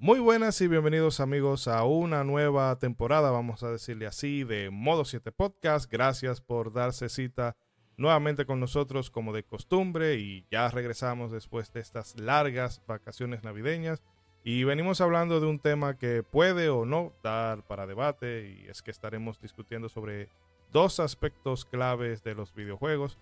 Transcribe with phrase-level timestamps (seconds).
[0.00, 5.04] Muy buenas y bienvenidos amigos a una nueva temporada, vamos a decirle así, de Modo
[5.04, 5.90] 7 Podcast.
[5.90, 7.56] Gracias por darse cita
[7.96, 14.00] nuevamente con nosotros como de costumbre y ya regresamos después de estas largas vacaciones navideñas
[14.44, 18.82] y venimos hablando de un tema que puede o no dar para debate y es
[18.82, 20.28] que estaremos discutiendo sobre
[20.70, 23.18] dos aspectos claves de los videojuegos,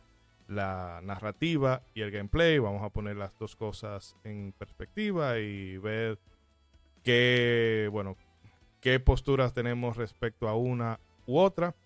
[0.47, 2.59] la narrativa y el gameplay.
[2.59, 6.19] Vamos a poner las dos cosas en perspectiva y ver
[7.07, 8.17] qué, bueno,
[8.81, 11.77] qué posturas tenemos respecto a una u otra.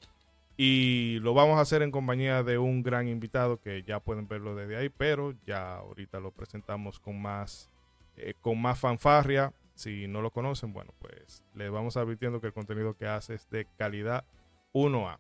[0.56, 4.55] Y lo vamos a hacer en compañía de un gran invitado que ya pueden verlo
[4.55, 7.70] desde ahí, pero ya ahorita lo presentamos con más,
[8.16, 9.52] eh, con más fanfarria.
[9.75, 13.48] Si no lo conocen, bueno, pues les vamos advirtiendo que el contenido que hace es
[13.50, 14.25] de calidad
[14.73, 15.19] 1A.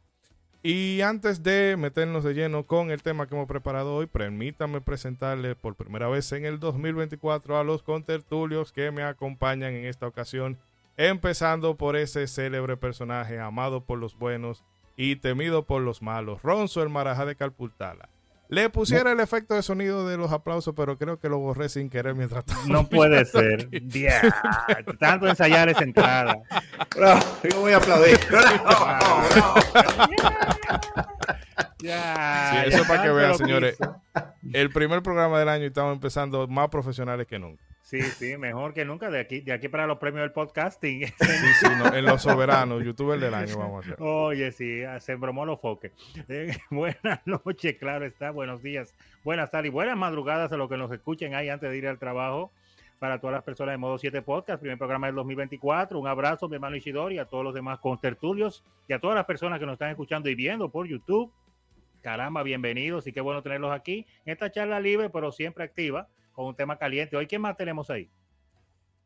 [0.62, 5.54] Y antes de meternos de lleno con el tema que hemos preparado hoy, permítanme presentarle
[5.54, 10.58] por primera vez en el 2024 a los contertulios que me acompañan en esta ocasión,
[10.98, 14.62] empezando por ese célebre personaje amado por los buenos
[14.98, 18.10] y temido por los malos, Ronzo el Marajá de Calpultala.
[18.50, 21.88] Le pusiera el efecto de sonido de los aplausos, pero creo que lo borré sin
[21.88, 22.66] querer mientras tanto.
[22.66, 23.70] No puede ser.
[23.70, 24.22] Yeah.
[24.98, 26.36] Tanto ensayar esa entrada.
[27.48, 28.18] yo voy a aplaudir.
[31.82, 33.78] Ya, eso para que vean, señores.
[34.52, 37.62] El primer programa del año y estamos empezando más profesionales que nunca.
[37.90, 39.10] Sí, sí, mejor que nunca.
[39.10, 41.06] De aquí, de aquí para los premios del podcasting.
[41.06, 41.14] Sí,
[41.58, 44.02] sí, en los soberanos, youtuber del año vamos a hacer.
[44.02, 45.90] Oye, sí, se embromó los foques.
[46.28, 48.30] Eh, buenas noches, claro está.
[48.30, 51.76] Buenos días, buenas tardes y buenas madrugadas a los que nos escuchen ahí antes de
[51.76, 52.52] ir al trabajo.
[53.00, 55.98] Para todas las personas de Modo 7 Podcast, primer programa del 2024.
[55.98, 59.58] Un abrazo, mi hermano Ishidori, a todos los demás contertulios y a todas las personas
[59.58, 61.32] que nos están escuchando y viendo por YouTube.
[62.00, 66.46] Caramba, bienvenidos y qué bueno tenerlos aquí en esta charla libre, pero siempre activa con
[66.46, 67.16] un tema caliente.
[67.16, 68.10] Hoy, ¿qué más tenemos ahí?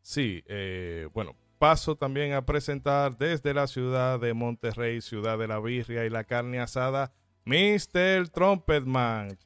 [0.01, 5.59] Sí, eh, bueno, paso también a presentar desde la ciudad de Monterrey, ciudad de la
[5.59, 7.13] birria y la carne asada,
[7.45, 8.29] Mr.
[8.33, 9.39] Trumpetman.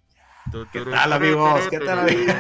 [0.73, 1.69] ¿Qué tal amigos?
[1.71, 2.35] ¿Qué tal amigos?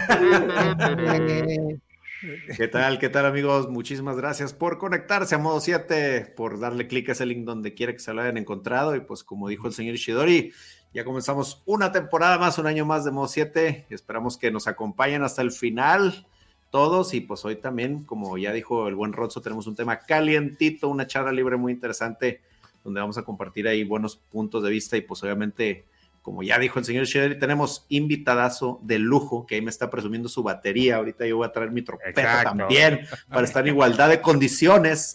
[2.57, 2.99] ¿Qué tal?
[2.99, 3.69] ¿Qué tal amigos?
[3.69, 7.93] Muchísimas gracias por conectarse a Modo 7, por darle clic a ese link donde quiera
[7.93, 10.53] que se lo hayan encontrado y pues como dijo el señor Ishidori,
[10.95, 13.87] ya comenzamos una temporada más, un año más de Modo 7.
[13.91, 16.27] Esperamos que nos acompañen hasta el final
[16.71, 17.15] todos.
[17.15, 21.07] Y pues hoy también, como ya dijo el buen Ronzo, tenemos un tema calientito, una
[21.07, 22.41] charla libre muy interesante,
[22.83, 24.97] donde vamos a compartir ahí buenos puntos de vista.
[24.97, 25.85] Y pues obviamente,
[26.23, 30.29] como ya dijo el señor Shedder, tenemos invitadazo de lujo, que ahí me está presumiendo
[30.29, 30.97] su batería.
[30.97, 35.15] Ahorita yo voy a traer mi trompeta también, para estar en igualdad de condiciones.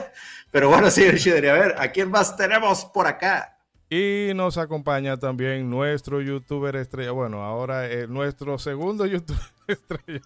[0.50, 3.53] Pero bueno, señor Shedder, a ver, ¿a quién más tenemos por acá?
[3.90, 10.22] Y nos acompaña también nuestro youtuber estrella, bueno, ahora eh, nuestro segundo youtuber estrella.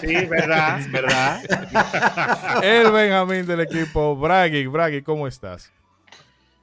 [0.00, 2.62] Sí, verdad, verdad.
[2.64, 4.66] El Benjamín del equipo Braggy.
[4.66, 5.70] Braggy, ¿cómo estás?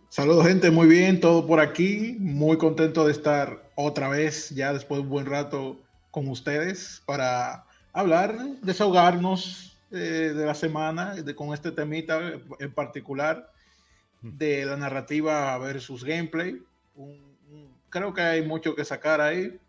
[0.09, 2.17] Saludos gente, muy bien, todo por aquí.
[2.19, 5.79] Muy contento de estar otra vez, ya después de un buen rato
[6.11, 13.49] con ustedes para hablar, desahogarnos eh, de la semana, de, con este temita en particular
[14.21, 16.61] de la narrativa versus gameplay.
[17.89, 19.59] creo que hay mucho que sacar ahí.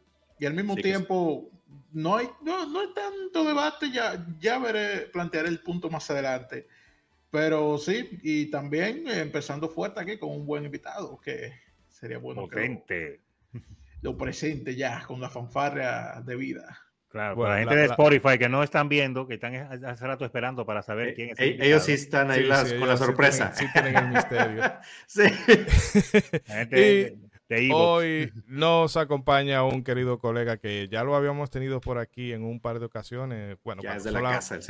[0.41, 1.51] Y al mismo tiempo,
[1.93, 6.67] no, hay, no, no hay tanto debate, ya, ya veré, plantearé el punto más adelante.
[7.31, 11.53] Pero sí, y también empezando fuerte aquí con un buen invitado, que
[11.89, 13.21] sería bueno que
[14.01, 16.79] lo, presente ya con la fanfarria de vida.
[17.09, 20.83] Claro, la gente de Spotify que no están viendo, que están hace rato esperando para
[20.83, 21.39] saber eh, quién es.
[21.39, 22.47] El eh, ellos sí están ahí
[22.79, 23.53] con la sorpresa.
[23.55, 24.63] Sí tienen, el misterio.
[25.07, 25.23] sí.
[27.73, 32.61] hoy nos acompaña un querido colega que ya lo habíamos tenido por aquí en un
[32.61, 33.57] par de ocasiones.
[33.65, 33.83] Bueno,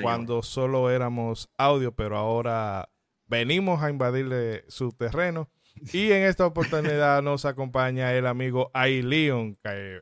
[0.00, 2.88] cuando, solo, éramos audio, pero ahora
[3.27, 5.50] venimos a invadirle su terreno.
[5.93, 9.59] Y en esta oportunidad nos acompaña el amigo Aileon.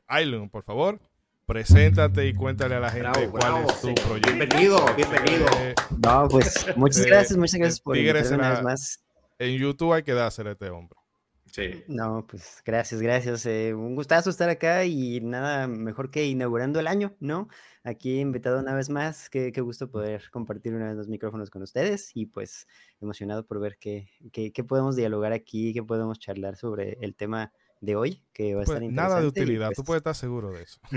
[0.07, 0.99] Aileon, por favor.
[1.47, 4.33] Preséntate y cuéntale a la gente cuál es tu proyecto.
[4.33, 5.45] Bienvenido, bienvenido.
[5.61, 9.03] Eh, no, pues muchas gracias, muchas gracias por invitarme una vez más.
[9.39, 10.99] En YouTube hay que dárselo a este hombre.
[11.45, 11.85] Sí.
[11.87, 13.45] No, pues gracias, gracias.
[13.45, 17.47] Eh, un gustazo estar acá y nada mejor que inaugurando el año, ¿no?
[17.85, 19.29] Aquí invitado una vez más.
[19.29, 22.67] Qué, qué gusto poder compartir una vez los micrófonos con ustedes y pues
[22.99, 27.53] emocionado por ver qué, qué, qué podemos dialogar aquí, qué podemos charlar sobre el tema
[27.81, 30.51] de hoy, que va a estar pues, Nada de utilidad, tú pues puedes estar seguro
[30.51, 30.79] de eso.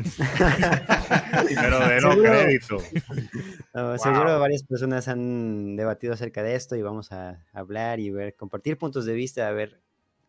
[1.54, 2.78] Pero de no crédito.
[3.98, 8.78] Seguro varias personas han debatido acerca de esto y vamos a hablar y ver, compartir
[8.78, 9.80] puntos de vista, a ver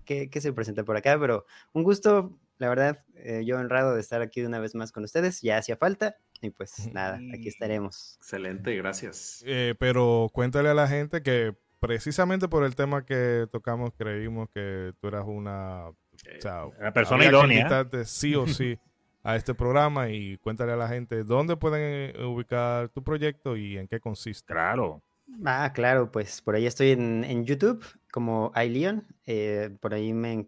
[0.06, 4.02] qué, qué se presenta por acá, pero un gusto, la verdad, eh, yo honrado de
[4.02, 7.48] estar aquí de una vez más con ustedes, ya hacía falta Y pues nada, aquí
[7.48, 8.18] estaremos.
[8.18, 9.44] Excelente, gracias.
[9.46, 14.94] Eh, pero cuéntale a la gente que precisamente por el tema que tocamos creímos que
[15.00, 17.76] tú eras una, o sea, persona que idónea.
[18.06, 18.78] sí o sí
[19.24, 23.78] a este programa y cuéntale a la gente dónde pueden eh, ubicar tu proyecto y
[23.78, 24.54] en qué consiste.
[24.54, 25.04] Claro.
[25.46, 29.08] Ah, claro, pues por ahí estoy en, en YouTube como iLeon.
[29.26, 30.48] eh, por ahí me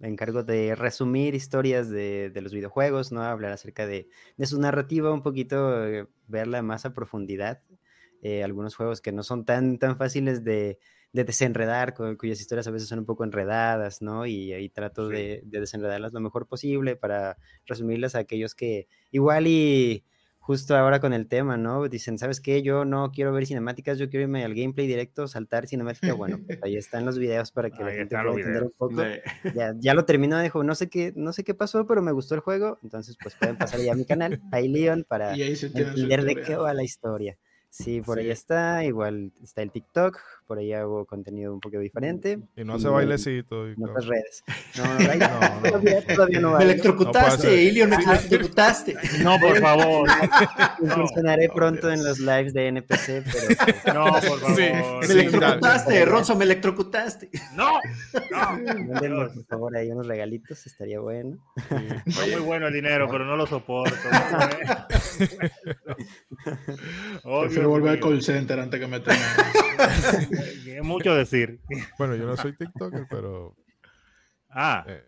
[0.00, 3.22] encargo de resumir historias de, de los videojuegos, ¿no?
[3.22, 7.62] Hablar acerca de, de su narrativa, un poquito eh, verla más a profundidad.
[8.22, 10.78] eh, algunos juegos que no son tan, tan fáciles de,
[11.12, 14.26] de desenredar, cu- cuyas historias a veces son un poco enredadas, ¿no?
[14.26, 15.16] Y ahí trato Sí.
[15.16, 20.04] de, de desenredarlas lo mejor posible para resumirlas a aquellos que igual y
[20.38, 21.86] justo ahora con el tema, ¿no?
[21.88, 22.62] Dicen, ¿sabes qué?
[22.62, 26.14] Yo no quiero ver cinemáticas, yo quiero irme al gameplay directo, saltar cinemática.
[26.14, 28.72] Bueno, pues ahí están los videos para que la Ahí gente están pueda entender un
[28.76, 28.96] poco.
[29.02, 29.22] De-
[29.54, 32.34] Ya, ya lo terminó, dijo, no sé qué, no sé qué pasó, pero me gustó
[32.34, 32.78] el juego.
[32.82, 35.42] Entonces, pues pueden pasar ya a mi canal, ahí Leon, para ahí
[35.74, 37.36] entender de qué va la historia.
[37.70, 38.30] Sí, por ahí Sí.
[38.30, 40.18] está, igual está el TikTok,
[40.48, 42.38] por ahí hago contenido un poco diferente.
[42.56, 43.68] Y no hace Y bailecito.
[43.68, 43.90] Y En todo.
[43.90, 44.42] otras redes.
[44.76, 45.62] No, No, no.
[45.62, 47.52] Todavía, todavía no Me electrocutaste, No.
[47.54, 48.96] Ilion, me electrocutaste.
[49.22, 50.08] No, por favor.
[50.82, 53.22] Incursionaré no, pronto en los lives de NPC,
[53.84, 54.56] pero No, por favor.
[54.56, 54.62] Sí,
[55.00, 56.04] Me sí, electrocutaste, dale.
[56.06, 57.28] Ronzo, me electrocutaste.
[57.54, 57.74] No,
[58.30, 58.50] no.
[58.88, 61.36] mándenme por favor ahí unos regalitos, estaría bueno.
[61.70, 63.94] No muy bueno el dinero, pero no lo soporto.
[67.24, 69.18] Oh, Prefiero volver al call center antes que me tengan.
[70.66, 71.60] Es mucho decir.
[71.98, 73.54] Bueno, yo no soy TikToker, pero
[74.50, 75.04] Ah, eh,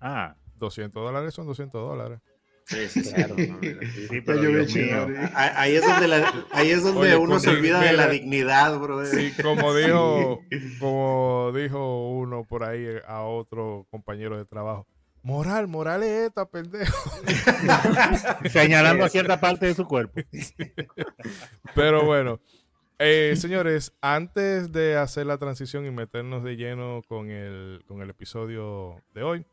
[0.00, 0.34] ah.
[0.56, 2.18] 200 dólares son 200 dólares.
[2.66, 3.02] Sí.
[3.14, 3.34] Claro.
[4.10, 5.06] Sí, pero yo.
[5.34, 8.08] Ah, Ahí es donde, la- ahí es donde Oye, uno se con- olvida de la
[8.08, 9.06] dignidad, bro.
[9.06, 10.40] Sí, como dijo,
[10.80, 14.86] como dijo uno por ahí a otro compañero de trabajo.
[15.22, 17.10] Moral, moral es esta, pendejo.
[18.50, 20.20] Señalando a cierta parte de su cuerpo.
[21.74, 22.40] Pero bueno,
[22.98, 28.10] eh, señores, antes de hacer la transición y meternos de lleno con el, con el
[28.10, 29.46] episodio de hoy,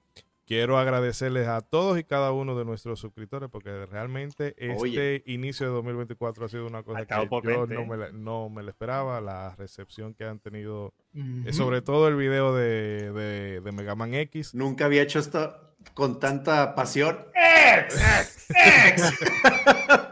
[0.45, 5.23] quiero agradecerles a todos y cada uno de nuestros suscriptores porque realmente este Oye.
[5.25, 7.85] inicio de 2024 ha sido una cosa estado que yo no ¿eh?
[7.87, 11.53] me, la, no me la esperaba, la recepción que han tenido, eh, Ujú.
[11.53, 14.53] sobre todo el video de, de, de Mega Man X.
[14.53, 17.17] Nunca había hecho esto con tanta pasión.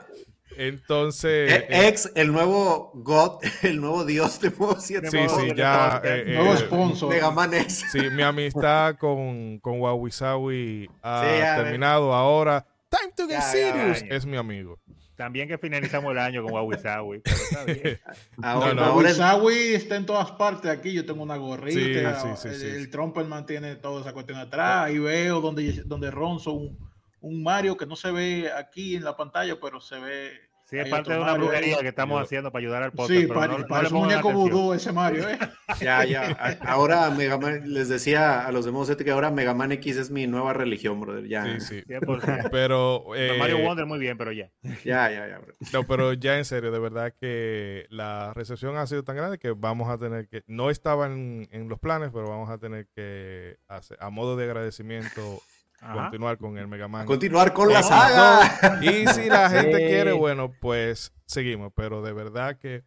[0.68, 5.10] Entonces, Eh, eh, Ex, el nuevo God, el nuevo Dios de Modo 7.
[5.10, 6.02] sí, sí, ya...
[6.04, 7.10] eh, Nuevo eh, sponsor.
[7.10, 7.86] Mega Man X.
[7.92, 12.66] Sí, mi amistad con, con Wawisawi ha Sí, ya, terminado ahora.
[12.90, 14.16] Time to get Ya, ya, serious ya.
[14.16, 14.80] es mi amigo.
[15.16, 18.00] También que finalizamos el año con Wawisawi, pero está bien.
[18.42, 18.96] Ahora, No, no.
[18.98, 20.92] Wasabi está en todas partes aquí.
[20.92, 22.20] Yo tengo una gorrita.
[22.20, 22.90] Sí, sí, sí, el, sí, el sí.
[22.92, 24.90] Trumperman tiene toda esa cuestión atrás.
[24.92, 26.78] Y veo donde, donde Ronzo, un,
[27.22, 30.32] un Mario que no se ve aquí en la pantalla, pero se ve.
[30.74, 33.12] Sí, es parte de una Mario brujería que estamos Yo- haciendo para ayudar al podcast.
[33.20, 35.38] Sí, pero para, no- no para eso pongan muñeco vudú ese Mario, ¿eh?
[35.82, 36.58] ya, ya.
[36.66, 39.98] Ahora Mega Man, les decía a los de Modo 7 que ahora Mega Man X
[39.98, 41.28] es mi nueva religión, brother.
[41.28, 41.84] Ya, Sí, sí.
[41.88, 42.50] 100%.
[42.52, 44.50] Pero, Pero eh, Mario Wonder muy bien, pero ya.
[44.84, 45.54] ya, ya, ya, bro.
[45.74, 49.52] no, pero ya en serio, de verdad que la recepción ha sido tan grande que
[49.52, 53.58] vamos a tener que, no estaba en, en los planes, pero vamos a tener que,
[53.68, 55.40] hacer, a modo de agradecimiento,
[55.84, 56.04] Ajá.
[56.04, 57.06] continuar con el Mega Man.
[57.06, 58.80] Continuar con la No, saga.
[58.84, 59.86] Y si la gente Sí.
[59.86, 61.72] quiere, bueno, pues seguimos.
[61.76, 62.84] Pero de verdad que,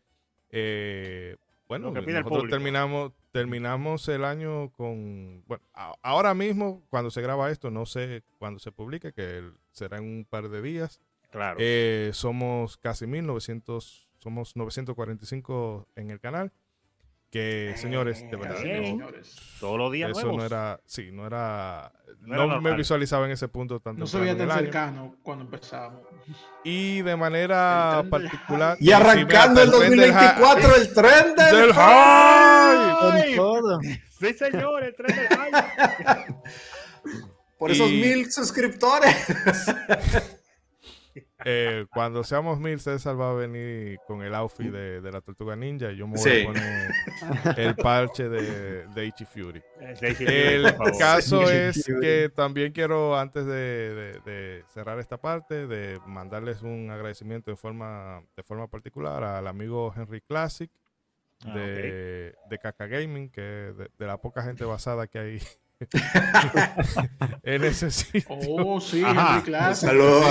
[0.50, 1.36] eh,
[1.68, 7.20] bueno, que el nosotros terminamos, terminamos el año con, bueno, a- ahora mismo, cuando se
[7.20, 11.00] graba esto, no sé cuándo se publique, que el- será en un par de días.
[11.30, 11.56] Claro.
[11.60, 16.52] Eh, somos casi 1900, somos 945 en el canal.
[17.30, 18.82] Que, señores, de verdad, bien.
[18.82, 19.36] no- Señores.
[19.60, 20.36] Todos los días eso nuevos.
[20.38, 24.06] no era, sí, no era, No no, era me visualizaba en ese punto tan No
[24.06, 24.64] se temprano veía en tan año.
[24.66, 26.00] cercano cuando empezamos.
[26.64, 28.76] Y de manera particular.
[28.80, 32.96] Y arrancando el Sí, mira, tren del ja- 2024, el tren del, del hype.
[33.00, 33.80] Con todo.
[33.80, 36.34] Sí, señor, el tren del hype.
[37.58, 39.16] Por esos Y- mil suscriptores.
[41.48, 45.54] Eh, cuando seamos mil, César va a venir con el outfit de, de la Tortuga
[45.54, 46.42] Ninja y yo me voy Sí.
[46.42, 46.90] a poner
[47.56, 49.62] el parche de, de Ichi Fury.
[50.00, 55.68] Sí, sí, El caso es que también quiero, antes de, de- de cerrar esta parte,
[55.68, 60.70] de mandarles un agradecimiento de forma, de forma particular al amigo Henry Classic
[61.44, 65.38] Ah, de, de Kaka Gaming, que de, de la poca gente basada que hay
[67.42, 68.22] en ese sitio.
[68.28, 69.02] Oh, sí.
[69.74, 70.24] Saludos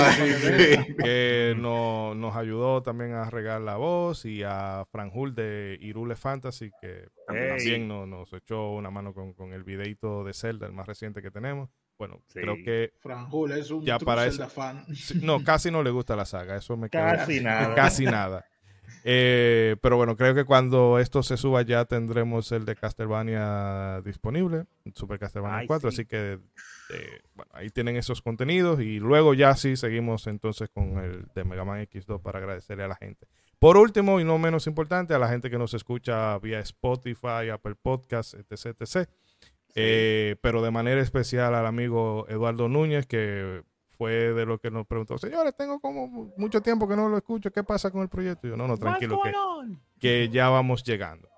[1.02, 6.70] que no- nos ayudó también a regar la voz y a Franjul de Irule Fantasy
[6.80, 10.86] que también nos, nos echó una mano con, con el videito de Zelda, el más
[10.86, 11.70] reciente que tenemos.
[11.98, 12.40] bueno, Sí.
[12.40, 14.84] creo que Franjul es un Ya para Zelda eso- fan.
[15.22, 17.74] no, casi no le gusta la saga, eso me queda Casi nada.
[17.74, 18.44] casi nada.
[19.04, 24.66] Eh, pero bueno, creo que cuando esto se suba ya tendremos el de Castlevania disponible,
[24.94, 25.94] Super Castlevania Ay, 4, sí.
[25.94, 26.38] así que
[26.90, 31.44] eh, bueno, ahí tienen esos contenidos y luego ya sí seguimos entonces con el de
[31.44, 33.26] Mega Man X2 para agradecerle a la gente.
[33.58, 37.74] Por último y no menos importante, a la gente que nos escucha vía Spotify, Apple
[37.80, 38.76] Podcasts, etc.
[38.80, 39.08] etc.
[39.74, 43.62] Eh, pero de manera especial al amigo Eduardo Núñez, que
[43.96, 47.50] fue de lo que nos preguntó, señores, tengo como mucho tiempo que no lo escucho,
[47.50, 48.46] ¿qué pasa con el proyecto?
[48.46, 49.32] Y yo, no, no, tranquilo, que,
[49.98, 51.28] que ya vamos llegando.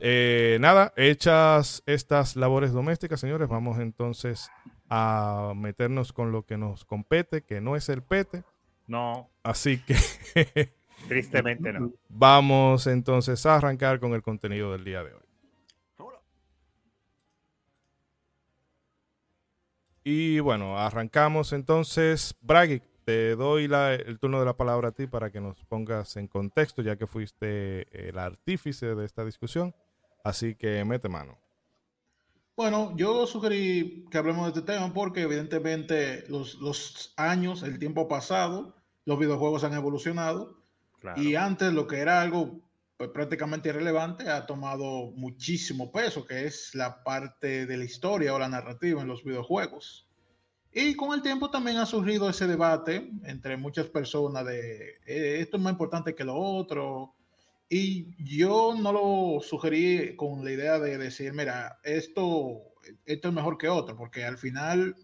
[0.00, 4.50] Eh, nada, hechas estas labores domésticas, señores, vamos entonces
[4.88, 8.44] a meternos con lo que nos compete, que no es el pete.
[8.86, 9.96] No, Así que
[11.08, 11.92] tristemente no.
[12.08, 15.27] vamos entonces a arrancar con el contenido del día de hoy.
[20.10, 22.34] Y bueno, arrancamos entonces.
[22.40, 26.16] Bragi, te doy la- el turno de la palabra a ti para que nos pongas
[26.16, 29.74] en contexto, ya que fuiste el artífice de esta discusión.
[30.24, 31.36] Así que mete mano.
[32.56, 38.08] Bueno, yo sugerí que hablemos de este tema porque evidentemente los, los años, el tiempo
[38.08, 38.74] pasado,
[39.04, 40.56] los videojuegos han evolucionado
[41.00, 41.20] Claro.
[41.20, 42.60] y antes lo que era algo
[42.98, 48.38] pues, prácticamente irrelevante ha tomado muchísimo peso, que es la parte de la historia o
[48.38, 50.08] la narrativa en los videojuegos.
[50.72, 55.56] Y con el tiempo también ha surgido ese debate entre muchas personas de eh, esto
[55.56, 57.14] es más importante que lo otro.
[57.68, 62.74] Y yo no lo sugerí con la idea de decir, mira, esto,
[63.06, 64.96] esto es mejor que otro, porque al final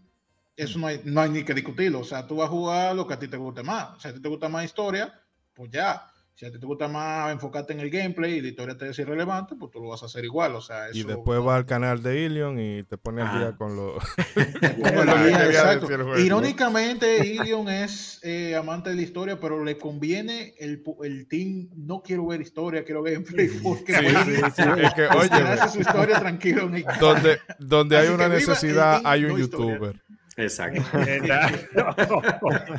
[0.57, 1.99] eso no hay, no hay ni que discutirlo.
[1.99, 3.95] O sea, tú vas a jugar lo que a ti te guste más.
[3.95, 5.13] O sea, ti te gusta más historia,
[5.53, 6.11] pues ya.
[6.37, 8.99] Si a ti te gusta más enfocarte en el gameplay y la historia te es
[8.99, 10.53] irrelevante, pues tú lo vas a hacer igual.
[10.55, 13.47] O sea, Y después no- va al canal de Ilion y te pone al día
[13.53, 13.57] Ah.
[13.57, 13.93] con lo...
[14.79, 15.79] Bueno, lo que ya, quería exacto.
[15.87, 16.19] decir el juego.
[16.19, 21.69] Irónicamente, Ilion es eh, amante de la historia, pero le conviene el, el team.
[21.73, 23.47] No quiero ver historia, quiero gameplay.
[23.63, 24.63] Porque Sí, puede sí, sí.
[24.83, 26.63] Es que, hace oye, su historia tranquilo.
[26.63, 29.73] en el- donde, donde hay una necesidad, hay un no historia.
[29.75, 30.01] youtuber.
[30.35, 30.81] Exacto.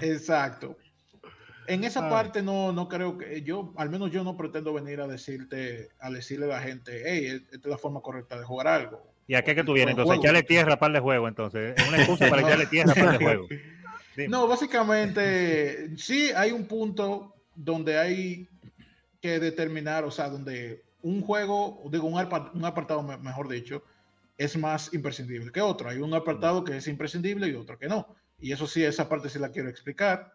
[0.03, 0.77] Exacto.
[1.69, 2.11] En esa Ay.
[2.11, 6.11] parte no, no creo que yo, al menos yo no pretendo venir a decirte, a
[6.11, 9.03] decirle a la gente, hey, esta es la forma correcta de jugar algo.
[9.27, 9.93] ¿Y a qué que tú vienes?
[9.93, 10.23] Entonces, juego.
[10.23, 11.75] echarle tierra a par de juego, entonces.
[11.77, 12.49] Es una excusa para No.
[12.49, 13.47] echarle tierra a par de juego.
[14.17, 14.29] Dime.
[14.29, 18.49] No, básicamente, sí hay un punto donde hay
[19.21, 22.19] que determinar, o sea, donde un juego, digo, un,
[22.65, 23.83] apartado, me- mejor dicho,
[24.39, 25.89] es más imprescindible que otro.
[25.89, 28.15] Hay un apartado que es imprescindible y otro que no.
[28.39, 30.33] Y eso sí, esa parte sí la quiero explicar.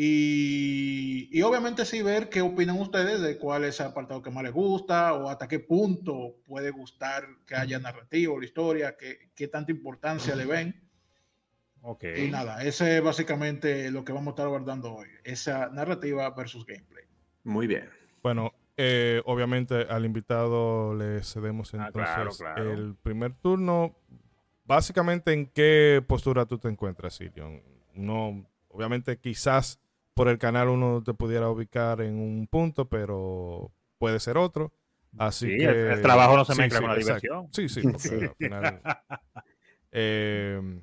[0.00, 4.44] Y, y obviamente sí ver qué opinan ustedes de cuál es el apartado que más
[4.44, 9.32] les gusta o hasta qué punto puede gustar que haya narrativa o la historia, qué,
[9.34, 10.88] qué tanta importancia le ven.
[11.82, 12.04] Ok.
[12.16, 16.64] Y nada, ese es básicamente lo que vamos a estar abordando hoy, esa narrativa versus
[16.64, 17.04] gameplay.
[17.42, 17.90] Muy bien.
[18.22, 22.72] Bueno, eh, obviamente al invitado le cedemos Ah, entonces claro, claro.
[22.72, 23.96] el primer turno.
[24.64, 27.60] Básicamente, ¿en qué postura tú te encuentras, Ilion?
[27.94, 29.80] No, obviamente, quizás
[30.18, 34.72] por el canal uno te pudiera ubicar en un punto, pero puede ser otro.
[35.16, 37.20] Así Sí, que el- el trabajo no se mezcla con la exacto.
[37.22, 37.48] diversión.
[37.52, 38.14] Sí, sí, porque Sí.
[38.26, 38.82] al final.
[39.92, 40.80] eh,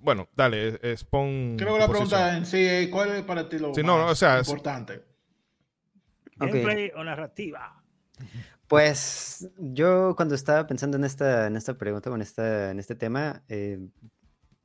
[0.00, 1.56] bueno, dale, es- expon.
[1.56, 2.08] Creo que la posición.
[2.08, 4.48] pregunta en sí es, ¿cuál es para ti lo Sí, no, más o sea, es-
[4.48, 5.02] importante?
[6.36, 7.82] ¿Gameplay o narrativa?
[8.68, 13.42] Pues yo cuando estaba pensando en esta, en esta pregunta, en, esta, en este tema,
[13.48, 13.78] eh,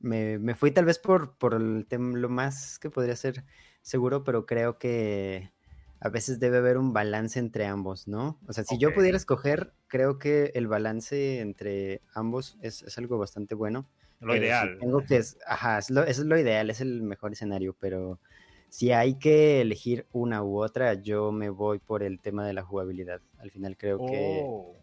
[0.02, 3.44] me, me fui tal vez por, por el tem- lo más que podría ser
[3.82, 5.52] seguro, pero creo que
[6.00, 8.40] a veces debe haber un balance entre ambos, ¿no?
[8.48, 13.18] O sea, si yo pudiera escoger, creo que el balance entre ambos es, es algo
[13.18, 13.88] bastante bueno.
[14.20, 14.78] Lo Pero si ideal.
[14.78, 18.20] tengo que es, ajá, es lo, eso es lo ideal, es el mejor escenario, pero
[18.68, 22.62] si hay que elegir una u otra, yo me voy por el tema de la
[22.62, 23.20] jugabilidad.
[23.38, 24.76] Al final creo que Oh,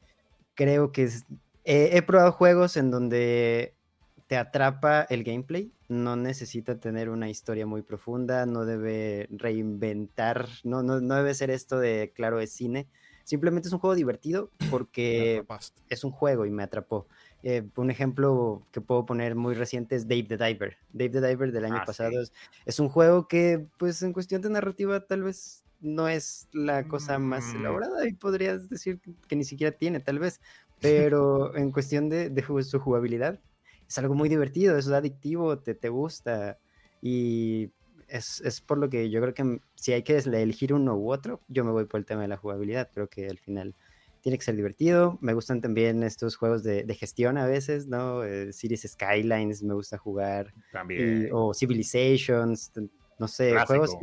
[0.56, 1.26] creo que es-
[1.64, 3.76] he, he probado juegos en donde
[4.30, 10.84] te atrapa el gameplay, no necesita tener una historia muy profunda, no debe reinventar, no,
[10.84, 12.90] no, no debe ser esto de, claro, es cine,
[13.24, 15.44] simplemente es un juego divertido porque
[15.90, 17.08] es un juego y me atrapó.
[17.42, 20.78] Eh, un ejemplo que puedo poner muy reciente es Dave the Diver.
[20.94, 21.88] Dave the Diver del año Ah, sí.
[21.88, 22.32] pasado es,
[22.66, 27.18] es un juego que, pues, en cuestión de narrativa, tal vez no es la cosa
[27.18, 27.56] más Mm.
[27.56, 30.40] elaborada y podrías decir que, ni siquiera tiene, tal vez.
[30.80, 33.42] Pero en cuestión de, de su jugabilidad,
[33.90, 36.60] es algo muy divertido, es adictivo, te, te gusta.
[37.02, 37.72] Y
[38.08, 41.12] es, es por lo que yo creo que m- si hay que elegir uno u
[41.12, 42.90] otro, yo me voy por el tema de la jugabilidad.
[42.94, 43.76] Creo que al final
[44.22, 45.18] tiene que ser divertido.
[45.22, 48.24] Me gustan también estos juegos de, de gestión a veces, ¿no?
[48.24, 50.54] Eh, Cities Skylines me gusta jugar.
[50.72, 51.28] También.
[51.28, 52.72] Y- o Civilizations,
[53.18, 53.68] no sé, Clásico.
[53.68, 53.96] juegos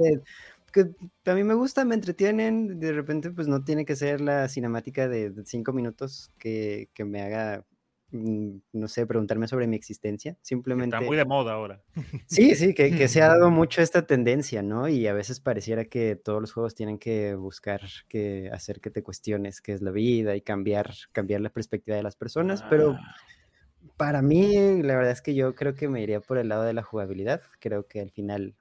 [0.73, 0.91] que,
[1.23, 2.79] que a mí me gustan, me entretienen.
[2.81, 7.05] De repente, pues no tiene que ser la cinemática de, de cinco minutos que, que
[7.05, 7.76] me haga, mm,
[8.11, 10.37] no sé, preguntarme sobre mi existencia.
[10.43, 10.97] Simplemente.
[10.97, 11.83] Está muy de moda ahora.
[12.29, 14.89] Sí, sí, que, que se ha dado mucho esta tendencia, ¿no?
[14.89, 19.03] Y a veces pareciera que todos los juegos tienen que buscar que hacer que te
[19.03, 23.15] cuestiones qué es la vida y cambiar, cambiar la perspectiva de las personas, pero Ah.
[23.97, 26.75] para mí la verdad es que yo creo que me iría por el lado de
[26.75, 27.43] la jugabilidad.
[27.61, 28.55] Creo que al final,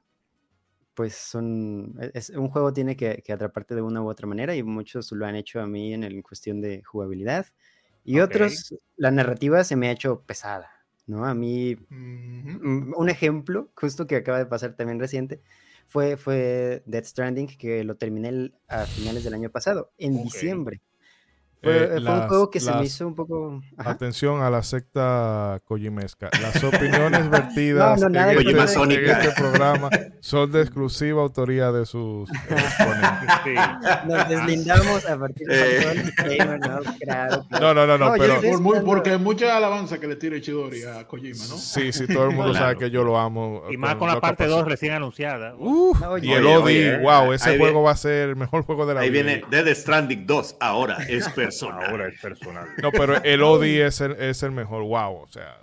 [0.93, 4.55] pues son, e- es, un juego tiene que, que atraparte de una u otra manera
[4.55, 7.47] y muchos lo han hecho a mí en, el- en cuestión de jugabilidad.
[8.05, 10.69] Y otros, la narrativa se me ha hecho pesada,
[11.07, 11.25] ¿no?
[11.25, 11.75] A mí.
[11.89, 15.41] Mm, un ejemplo, justo que acaba de pasar también reciente,
[15.87, 20.81] fue, fue Death Stranding, que lo terminé a finales del año pasado, en diciembre.
[21.65, 23.61] Fue, Eh, fue un las- juego que se me las- hizo un poco...
[23.77, 23.89] ajá.
[23.91, 26.29] Atención a la secta Kojimesca.
[26.41, 31.21] Las opiniones vertidas No, no, nada en, de este, en este programa son de exclusiva
[31.21, 33.29] autoría de sus exponentes.
[33.43, 33.53] Sí.
[34.07, 36.03] Nos deslindamos a partir de Eh.
[36.59, 36.79] ¿no?
[36.99, 37.73] Claro, claro.
[37.73, 41.07] No, no, no, pero Por muy- porque hay mucha alabanza que le tira Chidori a
[41.07, 41.57] Kojima, ¿no?
[41.57, 42.65] sí, sí, todo el mundo Claro.
[42.67, 43.63] sabe que yo lo amo.
[43.71, 44.59] Y más con la parte pasión.
[44.59, 45.55] 2 recién anunciada.
[45.57, 48.63] Uf, No, y el Odi, wow, ese ahí juego viene- va a ser el mejor
[48.63, 49.23] juego de la Ahí vida.
[49.23, 50.57] viene Dead Stranding 2.
[50.59, 51.27] Ahora es
[51.59, 51.89] personal.
[51.89, 52.67] Ahora es personal.
[52.81, 55.57] No, pero el Odi es el, es el mejor, wow, o sea,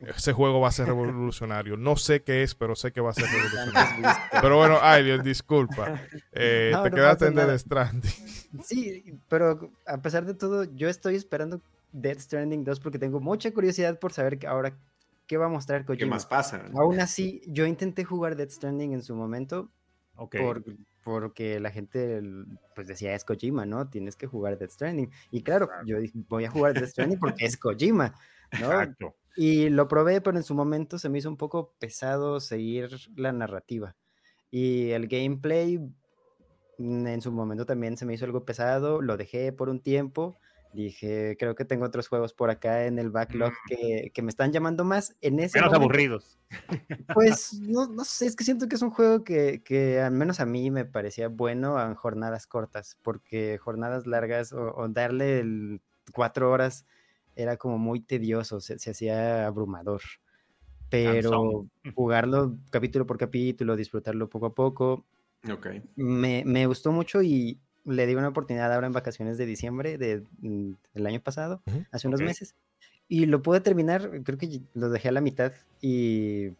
[0.00, 1.76] ese juego va a ser revolucionario.
[1.76, 4.08] No sé qué es, pero sé que va a ser revolucionario.
[4.40, 6.00] Pero bueno, Ailion, disculpa.
[6.32, 7.58] Eh, No, te no quedaste en nada.
[7.58, 8.10] Stranding.
[8.64, 11.60] Sí, pero a pesar de todo, yo estoy esperando
[11.92, 14.76] Death Stranding 2 porque tengo mucha curiosidad por saber que ahora
[15.26, 16.62] qué va a mostrar ¿Qué más pasa?
[16.74, 19.70] Aún así, yo intenté jugar Death Stranding en su momento
[20.16, 20.36] Ok.
[20.38, 20.64] por,
[21.04, 22.20] porque la gente
[22.74, 23.88] pues decía es Kojima, ¿no?
[23.88, 25.10] Tienes que jugar Death Stranding.
[25.30, 28.14] Y claro, yo dije, voy a jugar Death Stranding porque es Kojima,
[28.60, 28.66] ¿no?
[28.66, 29.14] Exacto.
[29.36, 33.32] Y lo probé, pero en su momento se me hizo un poco pesado seguir la
[33.32, 33.96] narrativa.
[34.50, 35.80] Y el gameplay
[36.78, 40.38] en su momento también se me hizo algo pesado, lo dejé por un tiempo.
[40.74, 44.52] Dije, creo que tengo otros juegos por acá en el backlog que, que me están
[44.52, 45.16] llamando más.
[45.20, 46.38] En ese Menos momento, aburridos.
[47.12, 50.40] pues no, no sé, es que siento que es un juego que, que al menos
[50.40, 55.80] a mí me parecía bueno en jornadas cortas, porque jornadas largas o, o darle el
[56.12, 56.86] cuatro horas
[57.36, 60.02] era como muy tedioso, se, se hacía abrumador.
[60.88, 65.06] Pero jugarlo capítulo por capítulo, disfrutarlo poco a poco,
[65.50, 65.66] Ok.
[65.96, 70.24] me, me gustó mucho y le di una oportunidad ahora en vacaciones de diciembre de,
[70.40, 72.54] mm, del año pasado, hace unos meses.
[73.08, 76.50] Y lo pude terminar, creo que lo dejé a la mitad y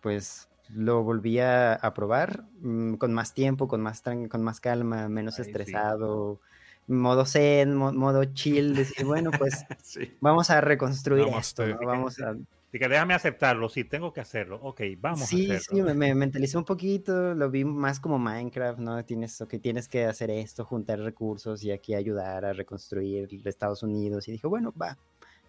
[0.00, 5.08] pues lo volví a, a probar mm, con más tiempo, con más, con más calma,
[5.08, 5.42] menos sí.
[5.42, 6.40] estresado,
[6.86, 10.18] modo zen, mo- modo chill, decir, bueno, pues Sí.
[10.20, 11.64] vamos a reconstruir esto.
[11.86, 12.36] Vamos a,
[12.70, 13.68] Que déjame aceptarlo.
[13.68, 14.58] Sí, tengo que hacerlo.
[14.62, 15.84] Ok, vamos sí, a sí, hacerlo.
[15.86, 19.02] me, me mentalicé un poquito, lo vi más como Minecraft, ¿no?
[19.04, 24.28] Tienes, que tienes que hacer esto, juntar recursos y aquí ayudar a reconstruir Estados Unidos.
[24.28, 24.98] Y dije, bueno, va.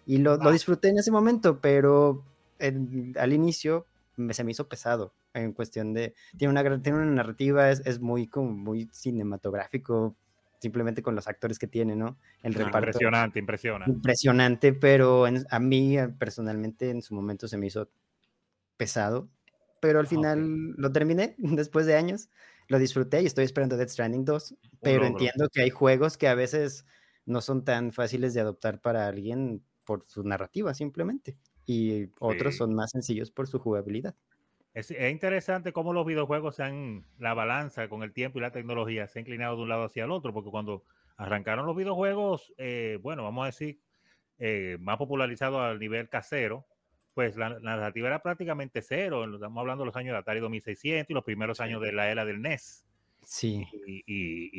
[0.06, 0.52] Y lo, lo Va.
[0.52, 2.24] disfruté en ese momento, pero
[2.58, 6.14] en- al inicio me, se me hizo pesado en cuestión de...
[6.38, 10.16] Tiene una, tiene una narrativa, es, es muy, como muy cinematográfico,
[10.60, 12.18] simplemente con los actores que tiene, ¿no?
[12.42, 14.00] El reparto Impresionante, impresionante.
[14.14, 17.90] impresionante, pero en- a mí eh, personalmente en su momento se me hizo
[18.76, 19.30] pesado,
[19.80, 22.30] pero al Ah, final lo terminé después de años,
[22.68, 26.34] lo disfruté y estoy esperando Death Stranding 2, pero entiendo que hay juegos que a
[26.34, 26.86] veces
[27.26, 32.56] no son tan fáciles de adoptar para alguien por su narrativa simplemente y otros Sí.
[32.56, 34.16] son más sencillos por su jugabilidad.
[34.72, 38.52] Es, es interesante cómo los videojuegos se han, la balanza con el tiempo y la
[38.52, 40.84] tecnología se ha inclinado de un lado hacia el otro, porque cuando
[41.16, 43.80] arrancaron los videojuegos, eh, bueno, vamos a decir,
[44.38, 46.66] eh, más popularizado al nivel casero,
[47.14, 49.24] pues la, la narrativa era prácticamente cero.
[49.34, 52.24] Estamos hablando de los años de Atari 2600 y los primeros años de la era
[52.24, 52.86] del NES.
[53.22, 54.50] Sí, Y, y-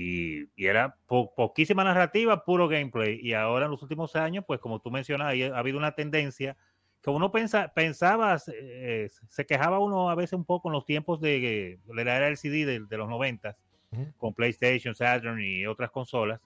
[0.44, 3.20] y- y era po- poquísima narrativa, puro gameplay.
[3.22, 6.58] Y ahora en los últimos años, pues como tú mencionas, ha habido una tendencia
[7.02, 11.20] que uno pensa, pensaba, eh, se quejaba uno a veces un poco en los tiempos
[11.20, 13.56] de, de la era LCD de, de los 90
[13.92, 14.14] Ujú.
[14.18, 16.40] con PlayStation, Saturn y otras consolas,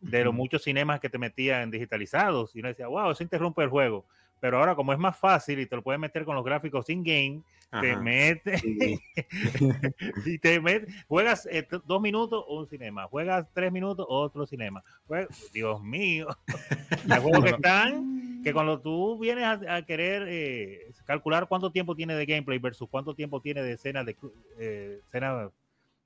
[0.00, 2.54] de los muchos cinemas que te metían digitalizados.
[2.54, 4.04] Y uno decía, wow, eso interrumpe el juego.
[4.40, 7.42] Pero ahora, como es más fácil y te lo puedes meter con los gráficos in-game,
[7.80, 8.98] te metes sí.
[10.26, 14.82] y te metes, juegas eh, dos minutos, un cinema, juegas tres minutos, otro cinema.
[15.08, 16.26] Jue- Dios mío,
[17.10, 21.94] hay juegos que están, que cuando tú vienes a, a querer eh, calcular cuánto tiempo
[21.94, 24.16] tiene de gameplay versus cuánto tiempo tiene de escena de,
[24.58, 25.50] eh, escena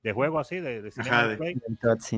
[0.03, 1.37] de juego así, de, de Ajá, de-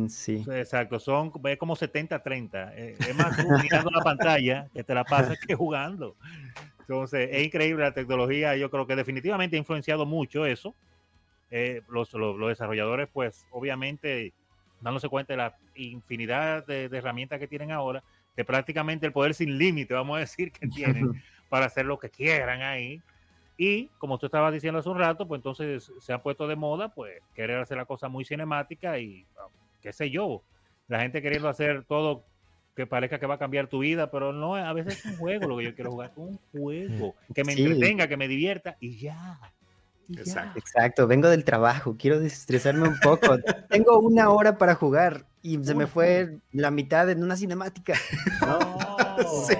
[0.10, 0.45] sí.
[0.51, 2.73] Exacto, son es como 70-30.
[2.75, 6.17] eh, es más tú mirando la pantalla que te la pasas que jugando.
[6.88, 8.55] Entonces, es increíble la tecnología.
[8.58, 10.75] Yo creo que definitivamente ha influenciado mucho eso.
[11.49, 14.36] Eh, los, los- los desarrolladores, pues, obviamente,
[14.79, 18.03] dándose cuenta de la infinidad de herramientas que tienen ahora,
[18.39, 21.12] de prácticamente el poder sin límite, vamos a decir, que tienen
[21.49, 23.02] para hacer lo que quieran ahí.
[23.58, 26.88] Y como tú estabas diciendo hace un rato, pues entonces se han puesto de moda,
[26.88, 29.25] pues, querer hacer la cosa muy cinemática y
[29.82, 30.41] qué sé yo,
[30.88, 32.23] la gente queriendo hacer todo
[32.78, 35.49] que parezca que va a cambiar tu vida, pero no, a veces es un juego
[35.49, 37.62] lo que yo quiero jugar, un juego que me Sí.
[37.62, 39.38] entretenga, que me divierta y ya.
[40.17, 40.60] Exacto.
[40.60, 43.38] Exacto, vengo del trabajo, quiero desestresarme un poco.
[43.69, 47.93] Tengo una hora para jugar y se me fue la mitad en una cinemática.
[48.41, 48.60] No.
[49.48, 49.54] Sí.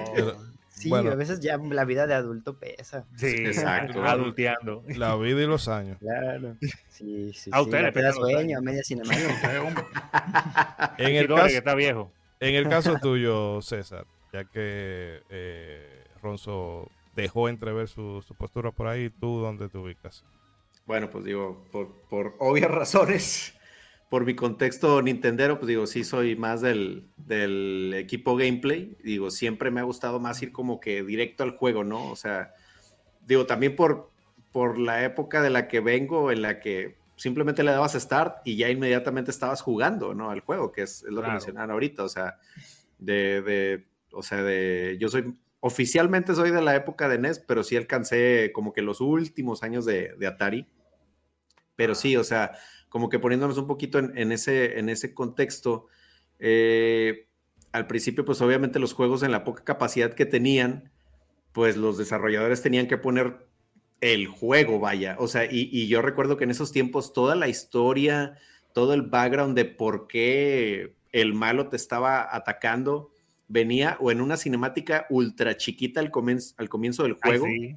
[0.70, 1.10] Sí, Bueno.
[1.10, 3.04] a veces ya la vida de adulto pesa.
[3.14, 4.02] Sí, Exacto.
[4.02, 4.82] adulteando.
[4.96, 5.98] La vida y los años.
[5.98, 6.56] Claro.
[6.88, 7.62] Sí, sí, A sí.
[7.62, 9.52] usted ya le sueño a media cinemática.
[10.96, 12.10] En el, que caso, está viejo.
[12.40, 18.86] en el caso tuyo, César, ya que eh, Ronzo dejó entrever su, su postura por
[18.86, 20.24] ahí, ¿tú dónde te ubicas?
[20.86, 23.54] Bueno, pues digo, por, por obvias razones,
[24.08, 28.96] por mi contexto nintendero, pues digo, sí soy más del, del equipo gameplay.
[29.04, 32.10] Digo, siempre me ha gustado más ir como que directo al juego, ¿no?
[32.10, 32.52] O sea,
[33.24, 34.10] digo, también por,
[34.52, 38.56] por la época de la que vengo, en la que simplemente le dabas start y
[38.56, 40.30] ya inmediatamente estabas jugando, ¿no?
[40.30, 41.26] Al juego, que es, es lo Claro.
[41.26, 42.38] que mencionaban ahorita, o sea,
[42.98, 47.62] de, de, o sea, de, yo soy, oficialmente soy de la época de NES, pero
[47.62, 50.66] sí alcancé como que los últimos años de, de Atari.
[51.76, 52.52] Pero sí, o sea,
[52.88, 55.86] como que poniéndonos un poquito en, en ese, en ese contexto,
[56.38, 57.28] eh,
[57.72, 60.90] al principio, pues obviamente los juegos en la poca capacidad que tenían,
[61.52, 63.46] pues los desarrolladores tenían que poner
[64.00, 65.16] el juego, vaya.
[65.18, 68.38] O sea, y, y yo recuerdo que en esos tiempos toda la historia,
[68.72, 73.10] todo el background de por qué el malo te estaba atacando,
[73.50, 77.76] venía o en una cinemática ultra chiquita al, comienzo al comienzo del Ay, juego, sí.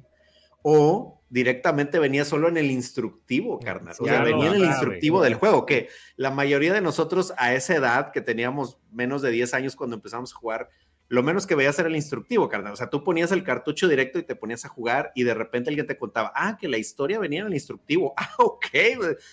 [0.62, 3.96] o directamente venía solo en el instructivo, carnal.
[3.98, 7.54] O Ya sea, venía en el instructivo del juego, que la mayoría de nosotros a
[7.54, 10.70] esa edad, que teníamos menos de 10 años cuando empezamos a jugar,
[11.08, 12.72] lo menos que veías era el instructivo, carnal.
[12.72, 15.68] O sea, tú ponías el cartucho directo y te ponías a jugar y de repente
[15.70, 18.14] alguien te contaba, ah, que la historia venía en el instructivo.
[18.24, 18.66] Ah, ok,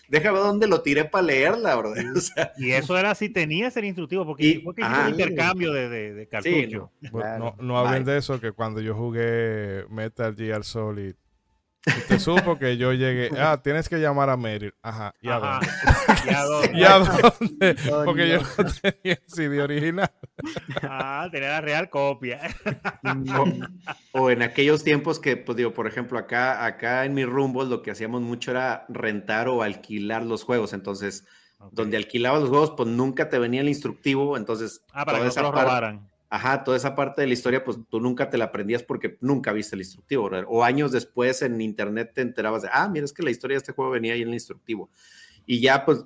[0.09, 1.93] déjame ver dónde lo tiré para leerla, bro.
[2.15, 5.71] O sea, Y eso era si tenías el instructivo, porque Y- fue que un intercambio
[5.71, 6.51] de, de, de cartucho.
[6.53, 6.91] Sí, no.
[7.11, 7.55] Bueno, Claro.
[7.57, 8.13] no, no hablen Bye.
[8.13, 11.15] de eso, que cuando yo jugué Metal Gear Solid,
[11.85, 13.29] usted supo que yo llegué.
[13.39, 14.73] Ah, tienes que llamar a Meryl.
[14.81, 15.59] Ajá, ¿y a Ajá.
[15.59, 16.29] dónde?
[16.29, 16.71] ¿Y a dónde?
[16.79, 17.75] ¿Y a dónde?
[18.05, 18.71] Porque yo no.
[18.81, 20.11] tenía el CD original.
[20.83, 22.41] Ah, tenía la real copia.
[24.13, 27.63] o, o en aquellos tiempos que, pues digo, por ejemplo, acá, acá en mi rumbo
[27.63, 30.73] lo que hacíamos mucho era rentar o alquilar los juegos.
[30.73, 31.25] Entonces,
[31.71, 34.37] donde alquilabas los juegos, pues nunca te venía el instructivo.
[34.37, 36.10] Entonces, Ah, para que toda no te lo parte- robaran.
[36.33, 39.51] Ajá, toda esa parte de la historia, pues tú nunca te la aprendías porque nunca
[39.51, 40.45] viste el instructivo, ¿verdad?
[40.47, 43.57] O años después en internet te enterabas de, ah, mira, es que la historia de
[43.59, 44.89] este juego venía ahí en el instructivo.
[45.45, 46.05] Y ya, pues,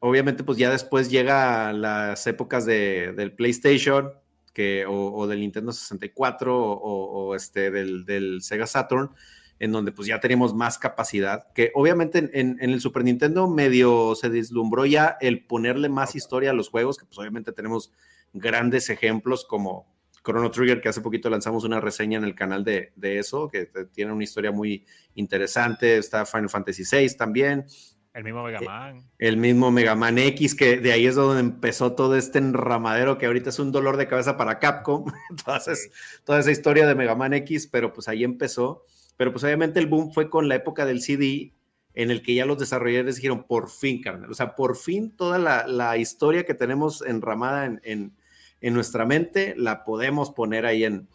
[0.00, 4.12] obviamente, pues ya después llega las épocas de, del PlayStation
[4.52, 9.10] que, o, o del Nintendo 64 o, o- este, del, del Sega Saturn,
[9.58, 13.48] en donde pues ya teníamos más capacidad, que obviamente en, en- en el Super Nintendo
[13.48, 17.92] medio se deslumbró ya el ponerle más historia a los juegos, que pues obviamente tenemos
[18.32, 19.92] grandes ejemplos como
[20.24, 23.68] Chrono Trigger, que hace poquito lanzamos una reseña en el canal de, de eso, que
[23.92, 25.98] tiene una historia muy interesante.
[25.98, 27.66] Está Final Fantasy VI también.
[28.14, 29.10] El mismo Mega Eh, Man.
[29.18, 33.26] El mismo Mega Man X, que de ahí es donde empezó todo este enramadero que
[33.26, 35.06] ahorita es un dolor de cabeza para Capcom.
[35.30, 35.90] Entonces,
[36.24, 38.84] toda esa historia de Mega Man X, pero pues ahí empezó.
[39.16, 41.52] Pero pues obviamente el boom fue con la época del CD,
[41.94, 44.30] en el que ya los desarrolladores dijeron, por fin, carnal.
[44.30, 48.16] O sea, por fin toda la, la historia que tenemos enramada en, en,
[48.62, 51.08] en nuestra mente, la podemos poner ahí en,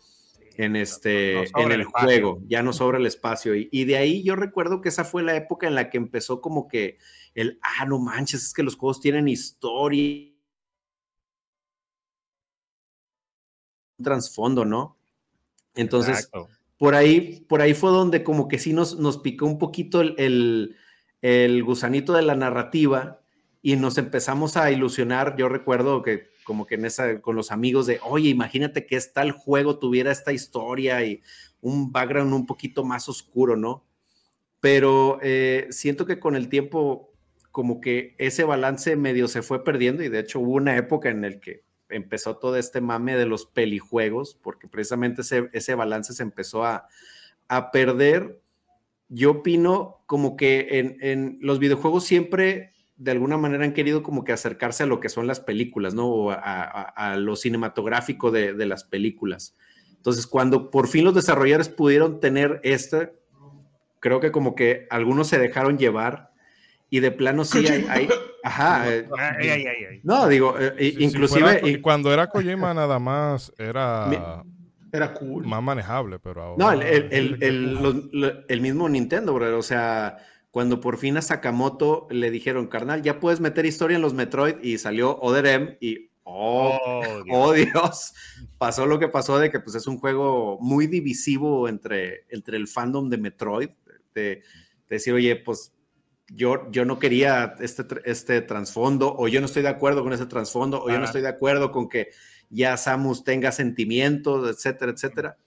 [0.57, 3.55] en, este, No en el juego, ya no sobra el espacio.
[3.55, 6.41] Y, y de ahí yo recuerdo que esa fue la época en la que empezó
[6.41, 6.97] como que
[7.33, 10.33] el, ah, no manches, es que los juegos tienen historia,
[13.97, 14.97] un trasfondo, ¿no?
[15.73, 16.49] Entonces, Exacto.
[16.77, 20.15] por ahí, por ahí fue donde como que sí nos, nos picó un poquito el,
[20.17, 20.75] el,
[21.21, 23.21] el gusanito de la narrativa
[23.61, 25.37] y nos empezamos a ilusionar.
[25.37, 29.21] Yo recuerdo que como que en esa, con los amigos de, oye, imagínate que esta
[29.21, 31.21] el juego tuviera esta historia y
[31.59, 33.83] un background un poquito más oscuro, ¿no?
[34.61, 37.11] Pero eh, siento que con el tiempo
[37.51, 41.25] como que ese balance medio se fue perdiendo y de hecho hubo una época en
[41.25, 46.23] el que empezó todo este mame de los pelijuegos, porque precisamente ese, ese balance se
[46.23, 46.87] empezó a,
[47.49, 48.39] a perder.
[49.09, 54.23] Yo opino como que en, en, los videojuegos siempre de alguna manera han querido como
[54.23, 56.07] que acercarse a lo que son las películas, ¿no?
[56.07, 59.55] O a, lo cinematográfico de, de, las películas.
[59.95, 63.13] Entonces, cuando por fin los desarrolladores pudieron tener este,
[63.99, 66.31] creo que como que algunos se dejaron llevar
[66.89, 68.07] y de plano sí hay,
[68.43, 68.91] ajá.
[68.91, 69.07] Eh,
[70.03, 71.81] no, digo, eh, inclusive...
[71.81, 74.43] cuando era Kojima nada más era...
[74.89, 75.45] Era cool.
[75.45, 76.55] Más manejable, pero ahora...
[76.57, 79.57] No, el, el, el mismo Nintendo, bro.
[79.57, 80.17] O sea,
[80.51, 84.55] cuando por fin a Sakamoto le dijeron, carnal, ya puedes meter historia en los Metroid
[84.61, 88.13] y salió Other M y oh, oh, oh Dios.
[88.57, 92.67] pasó lo que pasó de que pues es un juego muy divisivo entre, entre el
[92.67, 93.69] fandom de Metroid,
[94.13, 94.41] de,
[94.89, 95.73] decir, oye, pues
[96.29, 100.25] yo, yo no quería este, este trasfondo, o yo no estoy de acuerdo con ese
[100.25, 102.09] trasfondo, o yo no estoy de acuerdo con que
[102.49, 105.37] ya Samus tenga sentimientos, etcétera, etcétera.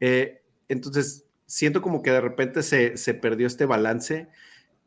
[0.00, 4.28] Eh, entonces, siento como que de repente se, se perdió este balance.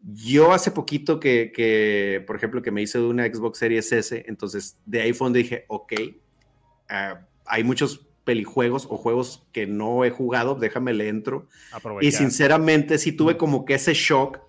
[0.02, 4.24] Yo hace poquito que, que, por ejemplo, que me hice de una Xbox Series S,
[4.28, 5.94] entonces de donde dije, ok,
[6.90, 11.48] ah, hay muchos pelijuegos o juegos que no he jugado, déjame le entro.
[12.02, 14.40] Y sinceramente sí tuve como que ese shock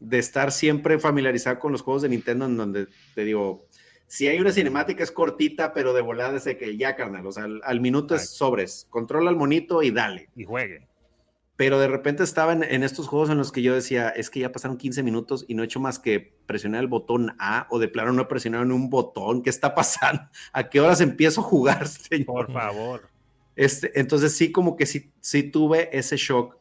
[0.00, 3.66] de estar siempre familiarizado con los juegos de Nintendo en donde te digo,
[4.06, 7.46] si hay una cinemática es cortita, pero de volada desde que ya, carnal, o sea,
[7.62, 10.28] al, minuto es sobres, controla al monito y dale.
[10.36, 10.86] Y juegue
[11.56, 14.50] pero de repente estaba en, estos juegos en los que yo decía, es que ya
[14.50, 17.86] pasaron 15 minutos y no he hecho más que presionar el botón A o de
[17.86, 20.22] plano no he presionado en un botón, ¿qué está pasando?
[20.52, 21.86] ¿A qué horas empiezo a jugar?
[22.26, 23.08] Por favor.
[23.54, 26.56] Este, entonces sí, como que sí, sí tuve ese shock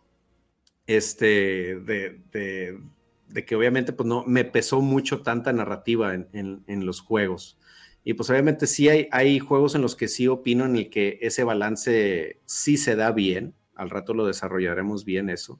[0.86, 7.02] este, de, de, que obviamente pues no, me pesó mucho tanta narrativa en, en, los
[7.02, 7.58] juegos.
[8.04, 11.18] Y pues obviamente sí hay, hay juegos en los que sí opino en el que
[11.22, 15.60] ese balance sí se da bien al rato lo desarrollaremos bien eso.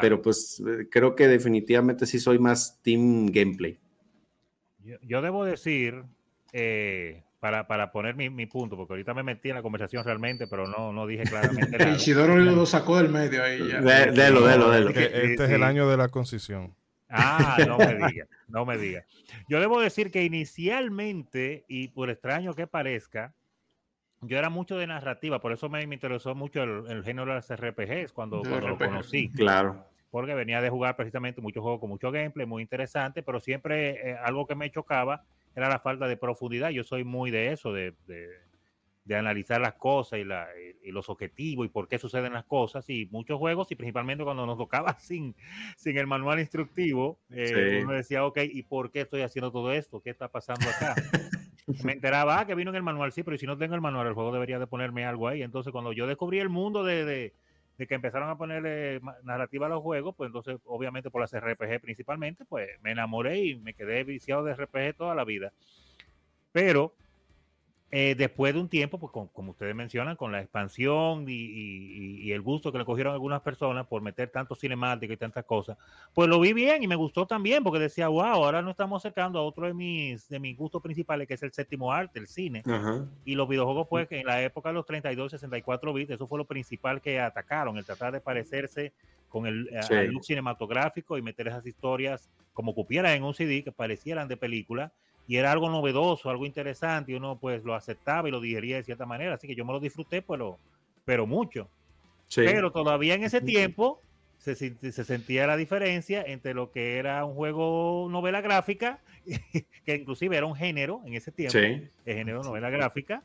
[0.00, 3.78] Pero pues eh, creo que definitivamente sí soy más team gameplay.
[5.02, 6.04] Yo, debo decir,
[6.52, 10.46] eh, para, para, poner mi, mi, punto, porque ahorita me metí en la conversación realmente,
[10.46, 11.92] pero no, no dije claramente nada.
[11.92, 13.80] Isidoro lo sacó del medio ahí ya.
[13.80, 14.90] Delo, delo, delo.
[14.90, 16.74] Este es el año de la concisión.
[17.08, 19.04] Ah, no me diga, no me diga.
[19.48, 23.34] Yo debo decir que inicialmente, y por extraño que parezca,
[24.22, 28.12] yo era mucho de narrativa, por eso me, interesó mucho el, género de las RPGs
[28.12, 29.30] cuando, lo conocí.
[29.30, 29.84] Claro.
[30.10, 34.16] Porque venía de jugar precisamente muchos juegos con mucho gameplay, muy interesante, pero siempre eh,
[34.24, 35.24] algo que me chocaba
[35.54, 36.70] era la falta de profundidad.
[36.70, 40.48] Yo soy muy de eso, de, de, analizar las cosas y, la,
[40.82, 42.88] y, los objetivos y por qué suceden las cosas.
[42.88, 45.34] Y muchos juegos, y principalmente cuando nos tocaba sin,
[45.76, 50.00] sin el manual instructivo, eh, uno decía, ok, ¿y por qué estoy haciendo todo esto?
[50.00, 50.94] ¿Qué está pasando acá?
[51.82, 54.06] me enteraba ah, que vino en el manual, sí, pero si no tengo el manual,
[54.06, 55.42] el juego debería de ponerme algo ahí.
[55.42, 59.82] Entonces, cuando yo descubrí el mundo de, de, que empezaron a ponerle narrativa a los
[59.82, 64.44] juegos, pues entonces, obviamente por las RPG principalmente, pues me enamoré y me quedé viciado
[64.44, 65.52] de RPG toda la vida.
[66.52, 66.94] Pero
[67.92, 72.72] eh, después de un tiempo, pues como ustedes mencionan, con la expansión y, el gusto
[72.72, 75.78] que le cogieron algunas personas por meter tanto cinemático y tantas cosas,
[76.12, 79.38] pues lo vi bien y me gustó también porque decía, wow, ahora nos estamos acercando
[79.38, 82.64] a otro de mis, de mis gustos principales, que es el séptimo arte, el cine.
[83.24, 86.38] Y los videojuegos, pues, que en la época de los 32, 64 bits, eso fue
[86.38, 88.92] lo principal que atacaron, el tratar de parecerse
[89.28, 89.68] con el,
[90.10, 94.92] look cinematográfico y meter esas historias como cupieran en un CD que parecieran de película
[95.26, 98.84] y era algo novedoso, algo interesante, y uno pues lo aceptaba y lo digería de
[98.84, 100.58] cierta manera, así que yo me lo disfruté, pero,
[101.04, 101.68] pero mucho.
[102.34, 104.00] Pero todavía en ese tiempo
[104.38, 109.00] se, se, sentía la diferencia entre lo que era un juego novela gráfica,
[109.84, 113.22] que inclusive era un género en ese tiempo, el género novela gráfica,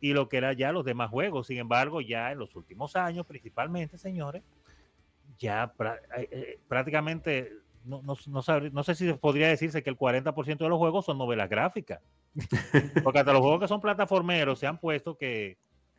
[0.00, 1.46] y lo que era ya los demás juegos.
[1.46, 4.42] Sin embargo, ya en los últimos años, principalmente, señores,
[5.38, 5.72] ya
[6.16, 7.52] eh, eh, prácticamente
[7.84, 11.48] no, no, no, sé si podría decirse que el 40% de los juegos son novelas
[11.48, 12.00] gráficas.
[13.04, 15.56] Porque hasta los juegos que son plataformeros se han puesto que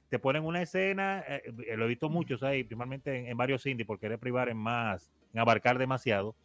[0.10, 3.88] te ponen una escena, eh, eh, lo he visto muchos ahí, principalmente en, varios indies,
[3.88, 6.36] porque querer privar en más, en abarcar demasiado,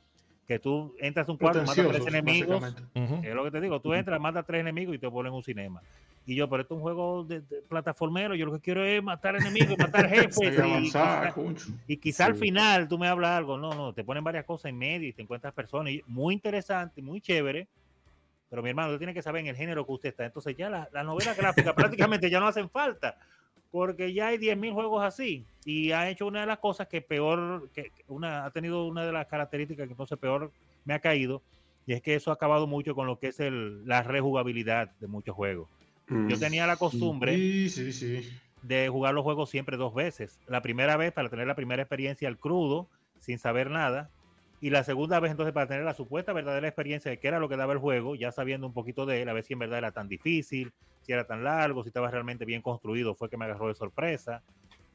[0.49, 3.93] que tú entras a un cuarto, matas tres enemigos, es lo que te digo, tú
[3.93, 5.83] entras, matas tres enemigos y te ponen un cinema.
[6.25, 9.37] Y yo, pero esto es un juego de, plataformero, yo lo que quiero es matar
[9.37, 10.39] enemigos, matar jefes.
[11.87, 14.79] y, quizá, al final tú me hablas algo, no, no, te ponen varias cosas en
[14.79, 17.69] medio y te encuentras personas, muy interesante, muy chévere.
[18.49, 20.25] Pero mi hermano, usted tiene que saber en el género que usted está.
[20.25, 23.19] Entonces ya las la novelas gráficas prácticamente ya no hacen falta,
[23.71, 25.45] porque ya hay 10.000 juegos así.
[25.65, 29.13] Y ha hecho una de las cosas que peor, que una, ha tenido una de
[29.13, 30.53] las características que entonces peor
[30.85, 31.43] me ha caído,
[31.87, 35.07] y es que eso ha acabado mucho con lo que es el, la rejugabilidad de
[35.07, 35.69] muchos juegos.
[36.09, 36.41] Yo mm.
[36.41, 37.37] tenía la costumbre
[38.63, 40.39] de jugar los juegos siempre dos veces.
[40.47, 42.89] La primera vez para tener la primera experiencia al crudo,
[43.21, 44.11] sin saber nada.
[44.61, 47.49] Y la segunda vez entonces para tener la supuesta verdadera experiencia de qué era lo
[47.49, 49.79] que daba el juego, ya sabiendo un poquito de él, a ver si en verdad
[49.79, 53.45] era tan difícil, si era tan largo, si estaba realmente bien construido, fue que me
[53.45, 54.43] agarró de sorpresa,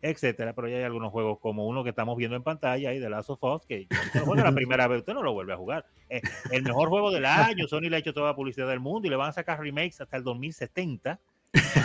[0.02, 0.54] etcétera.
[0.54, 3.30] Pero ya hay algunos juegos como uno que estamos viendo en pantalla ahí de Last
[3.30, 3.88] of Us, que
[4.26, 5.86] juega la primera vez, usted no lo vuelve a jugar.
[6.10, 6.22] Eh,
[6.52, 9.10] el mejor juego del año, Sony le ha hecho toda la publicidad del mundo y
[9.10, 11.20] le van a sacar remakes hasta el 2070,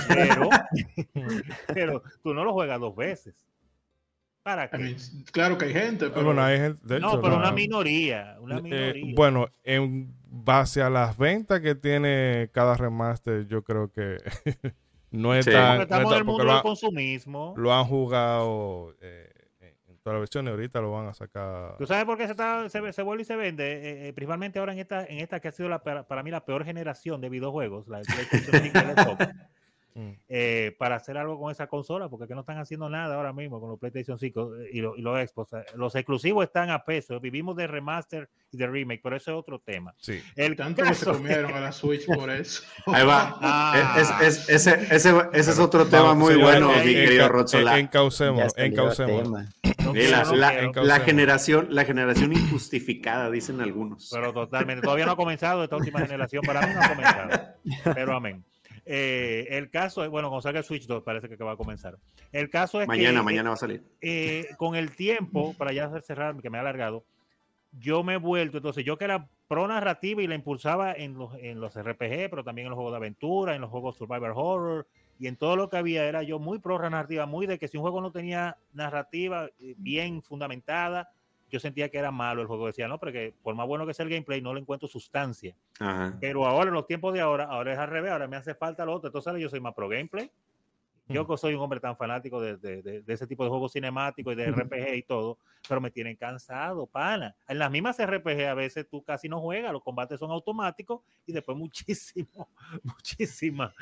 [0.08, 0.50] pero,
[1.72, 3.34] pero tú no lo juegas dos veces.
[4.42, 4.78] ¿Para I qué?
[4.78, 4.96] mean,
[5.32, 8.62] claro que hay gente, pero Bueno, hay gente- No, pero la- una minoría, una eh,
[8.62, 9.14] minoría.
[9.14, 14.16] bueno, en base a las ventas que tiene cada remaster, yo creo que
[15.10, 15.50] no es Sí.
[15.52, 15.76] tan...
[15.78, 17.54] no estamos es en el mundo lo, del han, consumismo.
[17.56, 21.76] lo han jugado eh, en todas las versiones, ahorita lo van a sacar...
[21.76, 23.64] ¿Tú sabes por qué se, está, se, se vuelve y se vende?
[23.72, 26.30] Eh, eh, principalmente ahora en esta, en esta que ha sido la, para, para mí
[26.30, 29.28] la peor generación de videojuegos, la de PlayStation 5 y el Xbox,
[29.98, 30.10] Mm.
[30.28, 33.60] eh, para hacer algo con esa consola, porque que no están haciendo nada ahora mismo
[33.60, 35.54] con los PlayStation 5 y, lo- y los Xbox.
[35.54, 39.36] Eh, Los exclusivos están a peso, vivimos de remaster y de remake, pero eso es
[39.36, 39.92] otro tema.
[39.98, 40.22] Sí.
[40.36, 42.62] El tanto que se comieron a la Switch por eso.
[42.86, 43.36] Ahí va.
[43.40, 43.96] Ah.
[43.98, 47.80] Es- es- ese, ese, ese es otro tema muy bueno, eh, mi eh, querido eh,
[47.80, 49.28] Encaucemos, encaucemos.
[49.28, 54.10] no la, la generación, la generación injustificada, dicen algunos.
[54.12, 54.82] pero totalmente.
[54.82, 57.28] Todavía no ha comenzado esta última generación, para mí no ha comenzado.
[57.94, 58.44] Pero amén.
[58.90, 61.98] Eh, el caso es, bueno, cuando salga el Switch 2 parece que va a comenzar.
[62.32, 63.82] El caso es mañana, que mañana va a salir.
[64.00, 67.04] eh, con el tiempo, para ya cerrar, que me ha alargado,
[67.72, 71.34] yo me he vuelto, entonces yo que era pro narrativa y la impulsaba en los,
[71.34, 74.86] en los RPG, pero también en los juegos de aventura, en los juegos Survivor Horror
[75.18, 77.76] y en todo lo que había, era yo muy pro narrativa, muy de que si
[77.76, 81.10] un juego no tenía narrativa eh, bien fundamentada,
[81.50, 82.66] yo sentía que era malo el juego.
[82.66, 85.54] Decía, no, porque por más bueno que sea el gameplay, no le encuentro sustancia.
[85.80, 86.16] Ajá.
[86.20, 88.84] Pero ahora, en los tiempos de ahora, ahora es al revés, ahora me hace falta
[88.84, 89.08] lo otro.
[89.08, 90.30] Entonces yo soy más pro gameplay.
[91.10, 93.72] Yo que soy un hombre tan fanático de, de- de- de ese tipo de juegos
[93.72, 97.34] cinemáticos y de RPG y todo, pero me tienen cansado, pana.
[97.48, 101.32] En las mismas RPG a veces tú casi no juegas, los combates son automáticos y
[101.32, 102.50] después muchísimo,
[102.82, 103.72] muchísima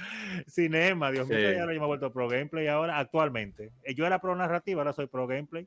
[0.46, 1.10] cinema.
[1.10, 1.44] Dios mío, Sí.
[1.56, 3.72] y ahora yo me he vuelto pro gameplay ahora, actualmente.
[3.82, 5.66] Eh, Yo era pro narrativa, ahora soy pro gameplay.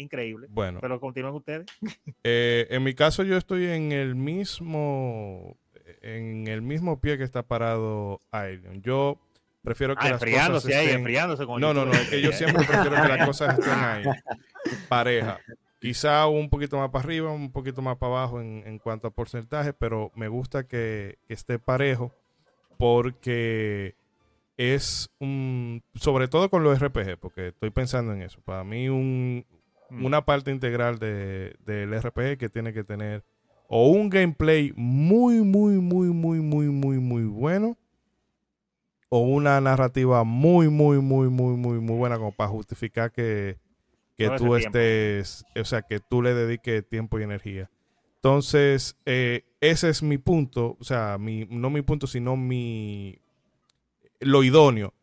[0.00, 0.46] Increíble.
[0.50, 1.66] Bueno, Pero continúen ustedes.
[2.24, 5.56] eh, en mi caso yo estoy en el mismo
[6.02, 8.80] en el mismo pie que está parado Alien.
[8.82, 9.18] Yo
[9.62, 12.22] prefiero que Ah, las cosas enfriándose ahí, estén- enfriándose con No, no, no, es que
[12.22, 14.04] yo siempre prefiero que las cosas estén ahí,
[14.88, 15.38] pareja.
[15.80, 19.10] Quizá un poquito más para arriba, un poquito más para abajo en, en cuanto a
[19.10, 22.14] porcentaje, pero me gusta que, que esté parejo
[22.78, 23.94] porque
[24.56, 28.40] es un, sobre todo con los RPG, porque estoy pensando en eso.
[28.42, 29.44] Para mí un,
[29.90, 30.04] Mm.
[30.04, 33.24] una parte integral de, del RPG que tiene que tener
[33.68, 37.76] o un gameplay muy, muy, muy, muy, muy, muy, muy bueno
[39.08, 43.58] o una narrativa muy, muy, muy, muy, muy, muy buena como para justificar que,
[44.16, 44.56] que tú tiempo.
[44.56, 47.68] estés, o sea, que tú le dediques tiempo y energía.
[48.16, 53.18] Entonces, eh, ese es mi punto, o sea, mi, no mi punto, sino mi,
[54.20, 54.94] lo idóneo.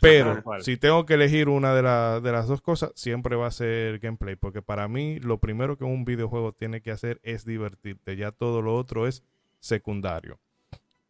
[0.00, 3.50] Pero si tengo que elegir una de, la- de las dos cosas, siempre va a
[3.50, 8.14] ser gameplay, porque para mí lo primero que un videojuego tiene que hacer es divertirte,
[8.16, 9.22] ya todo lo otro es
[9.58, 10.38] secundario.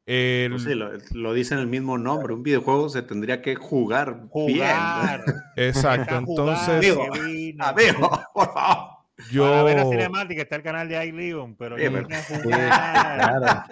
[0.07, 2.33] El- Pues sí, lo, lo dice en el mismo nombre.
[2.33, 5.25] Un videojuego se tendría que jugar, Jugar.
[5.57, 7.61] exacto, Está entonces bien.
[7.61, 8.97] Amigo, por favor.
[9.35, 12.35] Para ver la yo, cinemática está el canal de iLeon, pero Sí, yo pero- Sí,
[12.43, 13.65] claro.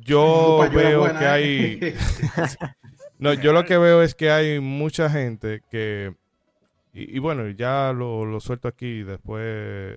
[0.00, 1.28] yo yo veo buena, que ¿eh?
[1.28, 1.80] hay...
[3.18, 6.14] No, yo lo que veo es que hay mucha gente que,
[6.92, 9.42] y, y bueno, ya lo, lo suelto aquí y después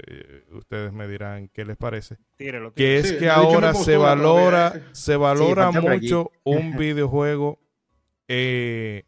[0.08, 3.00] eh, ustedes me dirán qué les parece, Tírelo, que tírelo.
[3.00, 7.60] es Sí, que ahora se valora, se valora mucho un videojuego,
[8.28, 9.04] eh,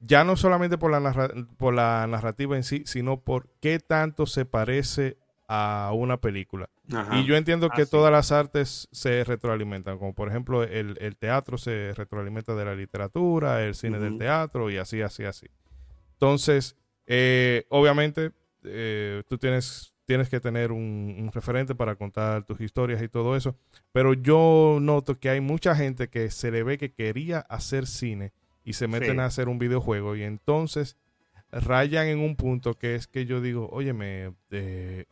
[0.00, 4.26] ya no solamente por la, narra- por la narrativa en sí, sino por qué tanto
[4.26, 5.16] se parece
[5.48, 6.68] a una película.
[6.92, 7.18] Ajá.
[7.18, 11.16] Y yo entiendo que Ah, todas las artes se retroalimentan, como por ejemplo el, el
[11.16, 15.46] teatro se retroalimenta de la literatura, el cine del teatro y así, así, así.
[16.12, 18.32] Entonces, eh, obviamente,
[18.64, 23.34] eh, tú tienes, tienes que tener un, un referente para contar tus historias y todo
[23.36, 23.56] eso,
[23.92, 28.32] pero yo noto que hay mucha gente que se le ve que quería hacer cine
[28.62, 29.20] y se meten Sí.
[29.20, 30.96] a hacer un videojuego y entonces
[31.50, 35.04] rayan en un punto que es que yo digo, óyeme, eh,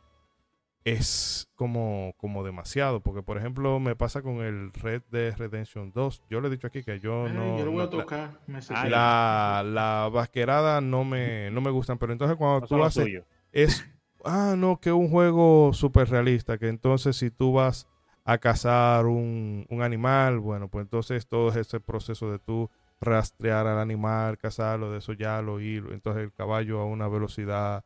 [0.84, 6.22] es como, como demasiado, porque por ejemplo me pasa con el Red Dead Redemption 2,
[6.28, 7.58] yo le he dicho aquí que yo Ay, no...
[7.58, 8.30] yo lo voy a tocar.
[8.46, 12.76] me que- la, la vasquerada no me, no me gustan, pero entonces cuando No tú
[12.76, 13.22] lo haces
[13.52, 13.84] es,
[14.24, 17.86] ah, no, que un juego súper realista, que entonces si tú vas
[18.24, 22.70] a cazar un, un animal, bueno, pues entonces todo ese proceso de tú
[23.00, 27.84] rastrear al animal, cazarlo, de eso ya lo ir, entonces el caballo a una velocidad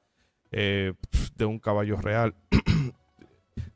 [0.53, 0.93] eh,
[1.37, 2.35] de un caballo real.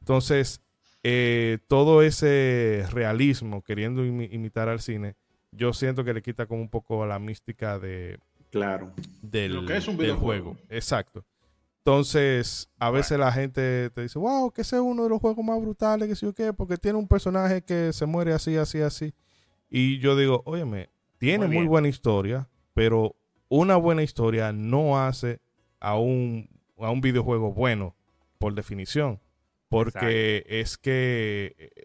[0.01, 0.61] Entonces,
[1.03, 5.17] eh, todo ese realismo queriendo imi- imitar al cine,
[5.53, 8.19] yo siento que le quita como un poco la mística de,
[8.51, 8.93] Claro.
[9.23, 10.53] del, Lo que es un del videojuego.
[10.55, 10.67] juego.
[10.69, 11.25] Exacto.
[11.79, 15.45] Entonces, a veces la gente te dice, wow, que ese es uno de los juegos
[15.45, 18.81] más brutales, que sé yo qué, porque tiene un personaje que se muere así, así,
[18.81, 19.15] así.
[19.71, 23.17] Y yo digo, óyeme, tiene Muy buena historia, pero
[23.49, 25.41] una buena historia no hace
[25.81, 26.49] a un,
[26.81, 27.95] a un videojuego bueno,
[28.39, 29.21] por definición.
[29.69, 31.85] Porque es que, eh,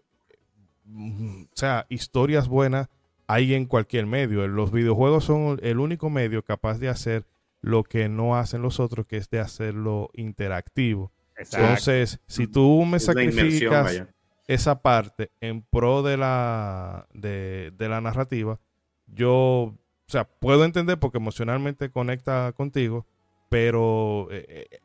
[0.84, 2.88] mm, o sea, historias buenas
[3.26, 4.46] hay en cualquier medio.
[4.48, 7.26] Los videojuegos son el único medio capaz de hacer
[7.60, 11.12] lo que no hacen los otros, que es de hacerlo interactivo.
[11.36, 11.66] Exacto.
[11.66, 14.04] Entonces, si tú me Es sacrificas
[14.46, 18.60] esa parte en pro de la, de, de la narrativa,
[19.06, 19.74] yo, o
[20.06, 23.06] sea, puedo entender porque emocionalmente conecta contigo,
[23.48, 24.78] pero eh, eh,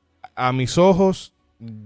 [0.47, 1.33] a mis ojos,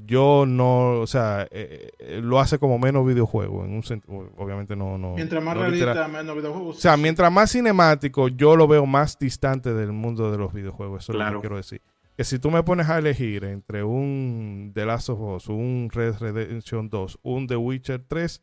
[0.06, 4.76] yo no, o sea, eh, eh, lo hace como menos videojuego, en un sentido, obviamente
[4.76, 5.16] no, no.
[5.16, 6.12] Mientras más no realista, literal.
[6.12, 6.78] menos videojuegos.
[6.78, 11.04] O sea, mientras más cinemático, yo lo veo más distante del mundo de los videojuegos.
[11.04, 11.82] Eso es lo que quiero decir.
[12.16, 16.20] Que si tú me pones a elegir entre un The Last of Us, un Red
[16.20, 18.42] Redemption 2, un The Witcher 3,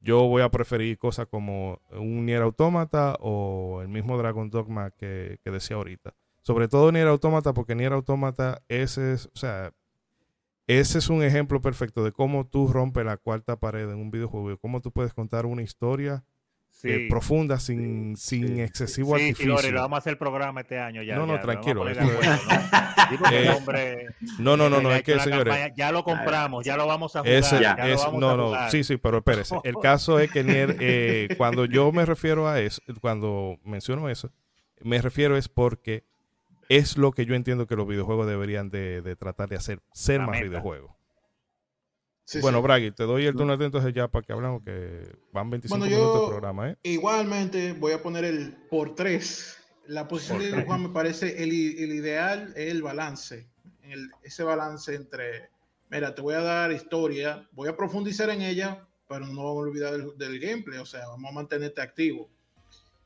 [0.00, 5.38] yo voy a preferir cosas como un Nier Automata o el mismo Dragon Dogma que,
[5.44, 6.14] que decía ahorita.
[6.42, 9.72] Sobre todo Nier Automata, porque Nier Automata, ese es, o sea,
[10.66, 14.52] ese es un ejemplo perfecto de cómo tú rompes la cuarta pared en un videojuego
[14.52, 16.24] y cómo tú puedes contar una historia
[16.74, 16.88] Sí.
[16.88, 19.58] eh, profunda sin, Sí, sin sí, excesivo Sí, artificio.
[19.58, 21.16] Sidori, lo vamos a hacer el programa este año ya.
[21.16, 22.08] No, no, ya, tranquilo, acuerdo, ¿no?
[22.08, 24.06] Sí, Eh, hombre-
[24.38, 26.86] No, no, no, no, le ha es que, señores, campaña, ya lo compramos, ya lo
[26.86, 27.34] vamos a jugar.
[27.34, 29.54] ese, ya lo es- vamos no, a no, sí, sí, pero espérese.
[29.64, 34.32] El caso es que Nier, eh, cuando yo me refiero a eso, cuando menciono eso,
[34.80, 36.04] me refiero es porque
[36.68, 40.20] es lo que yo entiendo que los videojuegos deberían de, de tratar de hacer, ser
[40.20, 40.48] La más meta.
[40.48, 40.92] videojuegos.
[42.24, 42.62] Sí, bueno, sí.
[42.62, 45.90] Bragi, te doy el turno atento entonces ya para que hablamos que van 25 Bueno,
[45.90, 46.76] yo- minutos de programa, ¿eh?
[46.84, 49.58] Igualmente voy a poner el por tres.
[49.86, 50.64] La posición Por de tres.
[50.66, 53.48] Juan me parece el, el ideal, es el balance.
[53.82, 55.50] El- ese balance entre,
[55.90, 59.68] mira, te voy a dar historia, voy a profundizar en ella, pero no vamos a
[59.68, 62.30] olvidar del, del gameplay, o sea, vamos a mantenerte activo.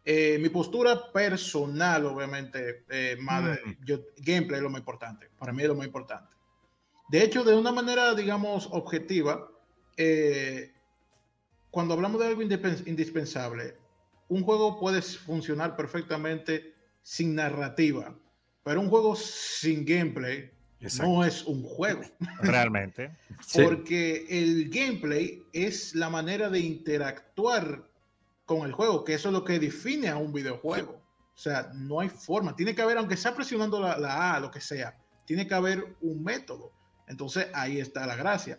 [0.09, 3.85] Eh, mi postura personal, obviamente, eh, más Mm.
[3.85, 5.29] yo, gameplay es lo más importante.
[5.37, 6.33] Para mí es lo más importante.
[7.09, 9.51] De hecho, de una manera, digamos, objetiva,
[9.97, 10.73] eh,
[11.73, 13.77] cuando hablamos de algo indispen- indispensable,
[14.29, 18.15] un juego puede funcionar perfectamente sin narrativa,
[18.63, 20.51] pero un juego sin gameplay
[20.81, 21.11] Exacto.
[21.13, 22.03] no es un juego.
[22.43, 23.11] Realmente.
[23.45, 23.61] Sí.
[23.63, 27.83] Porque el gameplay es la manera de interactuar
[28.47, 31.03] con el juego, que eso es lo que define a un videojuego.
[31.35, 32.57] O sea, no hay forma.
[32.57, 35.97] Tiene que haber, aunque sea presionando la, la A, lo que sea, tiene que haber
[36.01, 36.73] un método.
[37.09, 38.59] Entonces ahí está la gracia.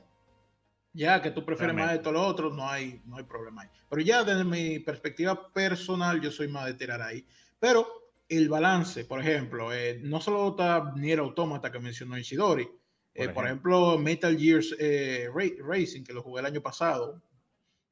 [0.93, 1.99] Ya que tú prefieres más Realmente.
[2.01, 3.69] esto o lo otro, no hay, no hay problema ahí.
[3.89, 7.25] Pero ya desde mi perspectiva personal, yo soy más de tirar ahí.
[7.59, 7.88] Pero
[8.29, 12.67] el balance, por ejemplo, eh, no solo está Nier Automata que mencionó Ishidori,
[13.13, 17.21] eh, Por por ejemplo, Metal Gears eh, Ra- Racing, que lo jugué el año pasado,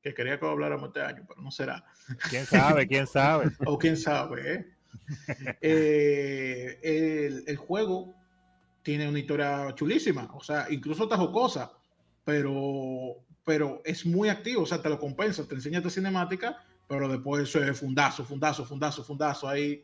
[0.05, 1.83] que quería que habláramos este año, pero no será.
[2.29, 2.87] ¿Quién sabe?
[2.87, 3.49] ¿Quién sabe?
[3.65, 4.65] O quién sabe, ¿eh?
[5.61, 8.13] Eh, el, el juego
[8.83, 11.71] tiene una historia chulísima, o sea, incluso está jocosa,
[12.23, 17.09] pero, pero es muy activo, o sea, te lo compensa, te enseña esta cinemática, pero
[17.09, 19.83] después eso es fundazo, fundazo, fundazo, fundazo, ahí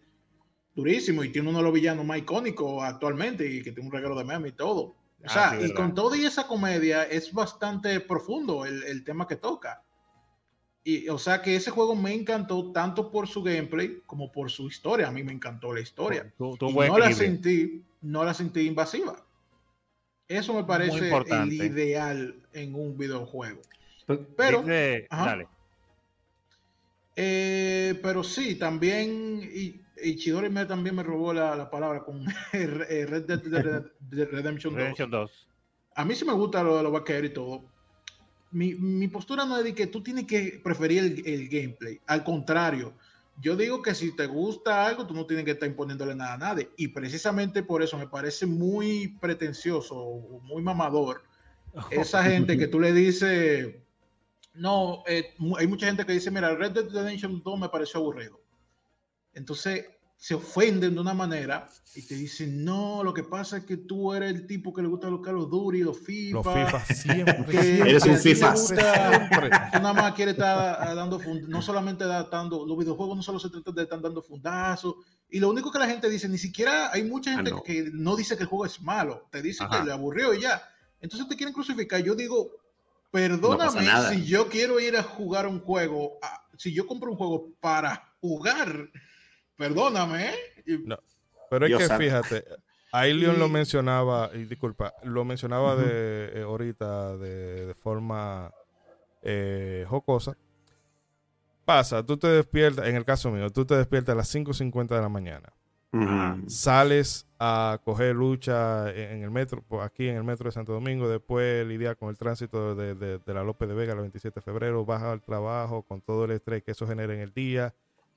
[0.76, 4.16] durísimo, y tiene uno de los villanos más icónicos actualmente, y que tiene un regalo
[4.16, 4.82] de meme y todo.
[4.82, 4.96] O
[5.26, 5.76] Ah, sea, sí, y verdad.
[5.76, 9.84] con todo y esa comedia es bastante profundo el, el tema que toca.
[10.84, 14.68] Y, o sea que ese juego me encantó tanto por su gameplay como por su
[14.68, 15.08] historia.
[15.08, 16.34] A mí me encantó la historia.
[16.38, 19.24] Tu, tu Y no la sentí, no la sentí invasiva.
[20.28, 23.62] Eso me parece el ideal en un videojuego.
[24.36, 25.48] Pero, Dice- dale.
[27.16, 32.26] eh, pero sí, también y, y Chidori me, también me robó la, la palabra con
[32.54, 33.92] Red Dead Red-
[34.32, 34.80] Redemption 2.
[34.82, 35.48] Redemption 2.
[35.96, 37.66] a mí sí me gusta lo de los vaqueros y todo.
[38.52, 42.00] Mi, mi postura no es de que tú tienes que preferir el, el gameplay.
[42.08, 42.94] Al contrario,
[43.42, 46.38] yo digo que si te gusta algo, tú no tienes que estar imponiéndole nada a
[46.38, 46.70] nadie.
[46.78, 51.24] Y precisamente por eso me parece muy pretencioso, muy mamador,
[51.92, 53.76] esa gente que tú le dices,
[54.54, 58.40] no, eh, hay mucha gente que dice, mira, Red Dead Redemption 2 me pareció aburrido.
[59.34, 59.86] Entonces
[60.24, 64.14] se ofenden de una manera y te dicen, no, lo que pasa es que tú
[64.14, 66.34] eres el tipo que le gusta los Call of Duty, los FIFA.
[66.36, 67.46] Los FIFA siempre.
[67.48, 68.52] que- Eres un que a FIFA.
[68.52, 69.50] gusta- siempre.
[69.50, 73.24] Tú nada más quiere estar ah, dando, fund- no solamente da- dando, los videojuegos no
[73.24, 74.94] solo se trata de estar dando fundazos.
[75.32, 77.64] Y lo único que la gente dice, ni siquiera hay mucha Ah, gente no.
[77.64, 79.80] que no dice que el juego es malo, te dice Ajá.
[79.80, 80.62] que le aburrió y ya.
[81.02, 82.00] Entonces te quieren crucificar.
[82.04, 82.52] Yo digo,
[83.10, 84.12] Perdóname nada.
[84.12, 88.14] si yo quiero ir a jugar un juego, ah, si yo compro un juego para
[88.22, 88.90] jugar,
[89.62, 90.30] perdóname.
[90.30, 90.36] ¿eh?
[90.66, 90.98] Y- No.
[91.50, 92.04] Pero es Dios que santo.
[92.04, 92.46] fíjate,
[92.94, 98.52] ahí Leon lo mencionaba, y disculpa, lo mencionaba de eh, ahorita de, de forma
[99.22, 100.38] eh, jocosa.
[101.66, 105.02] Pasa, tú te despiertas, en el caso mío, tú te despiertas a las 5.50 de
[105.02, 105.54] la mañana.
[106.48, 111.10] Sales a coger lucha en el metro, pues, aquí en el metro de Santo Domingo,
[111.10, 114.42] después lidiar con el tránsito de, de- de la López de Vega el 27 de
[114.42, 117.74] febrero, vas al trabajo con todo el estrés que eso genera en el día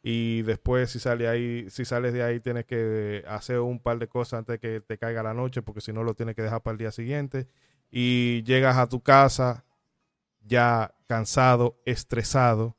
[0.06, 4.06] y después si sale ahí, si sales de ahí tienes que hacer un par de
[4.06, 6.60] cosas antes de que te caiga la noche porque si no lo tienes que dejar
[6.60, 7.48] para el día siguiente
[7.90, 9.64] y llegas a tu casa
[10.42, 12.76] ya cansado, estresado,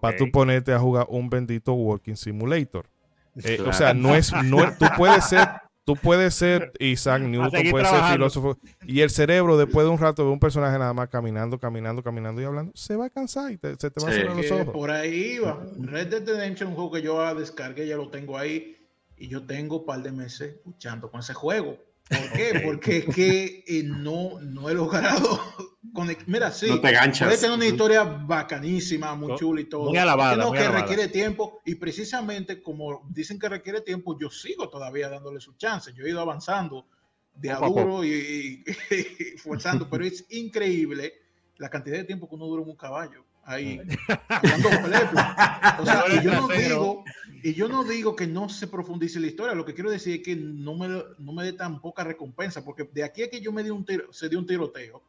[0.00, 2.88] para tú ponerte a jugar un bendito Walking Simulator.
[3.36, 3.68] Eh, Claro.
[3.68, 5.46] O sea, no es, no tú puedes ser,
[5.84, 10.24] tú puedes ser Isaac Newton, puedes ser filósofo, y el cerebro después de un rato
[10.24, 13.58] de un personaje nada más caminando, caminando, caminando y hablando, se va a cansar y
[13.58, 14.72] te- se te van a cerrar los ojos.
[14.72, 15.64] por ahí va.
[15.80, 18.76] Red Dead Redemption, un juego que yo descargué, ya lo tengo ahí.
[19.16, 21.76] Y yo tengo un par de meses luchando con ese juego.
[22.16, 22.60] ¿Por qué?
[22.64, 25.40] Porque es que eh, no, no he logrado
[25.92, 27.26] conect- Mira, sí, No te ganchas.
[27.28, 29.88] puede tener una historia bacanísima, muy Co- chula y todo.
[29.90, 30.82] muy alabada, muy que alabada.
[30.82, 31.60] requiere tiempo.
[31.64, 35.92] Y precisamente como dicen que requiere tiempo, yo sigo todavía dándole su chance.
[35.94, 36.86] Yo he ido avanzando
[37.34, 38.64] de a duro y, y-
[39.34, 39.88] y forzando.
[39.88, 41.14] Pero es increíble
[41.56, 43.24] la cantidad de tiempo que uno dura en un caballo.
[43.44, 43.80] Ahí,
[44.28, 45.76] hablando plepla.
[45.80, 47.04] O sea, y yo no digo,
[47.42, 50.22] y yo no digo que no se profundice la historia, lo que quiero decir es
[50.22, 50.88] que no me,
[51.18, 53.84] no me dé tan poca recompensa, porque de aquí a que yo me di un
[53.84, 55.02] tiro, se dio un tiroteo,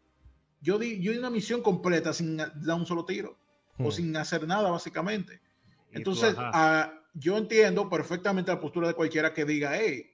[0.61, 3.37] yo di, yo di una misión completa sin dar un solo tiro,
[3.77, 3.91] o Hmm.
[3.91, 5.41] sin hacer nada, básicamente.
[5.89, 6.51] Y tú, Entonces, ajá.
[6.53, 10.11] ah, yo entiendo perfectamente la postura de cualquiera que diga, hey,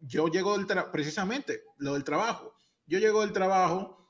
[0.00, 2.54] yo llego del precisamente lo del trabajo.
[2.86, 4.01] Yo llego del trabajo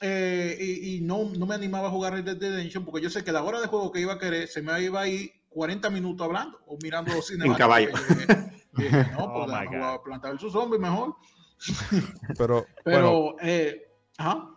[0.00, 3.24] eh, y, y no, no me animaba a jugar Red Dead Redemption porque yo sé
[3.24, 5.90] que la hora de juego que iba a querer se me iba a ir 40
[5.90, 7.44] minutos hablando o mirando cine.
[7.56, 7.90] caballo.
[8.72, 11.14] no, Oh pues a plantar el zombie mejor.
[12.38, 13.82] Pero, Pero, bueno, eh,
[14.16, 14.48] ajá.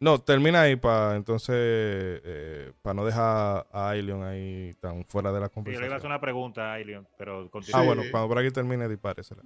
[0.00, 5.40] no, termina ahí para entonces, eh, para no dejar a Aileon ahí tan fuera de
[5.40, 6.12] la Sí, yo le iba a hacer conversación.
[6.12, 7.80] una pregunta, Ailion, pero continúa.
[7.80, 7.86] Ah, Sí.
[7.86, 9.42] bueno, cuando por aquí termine, dispáresela.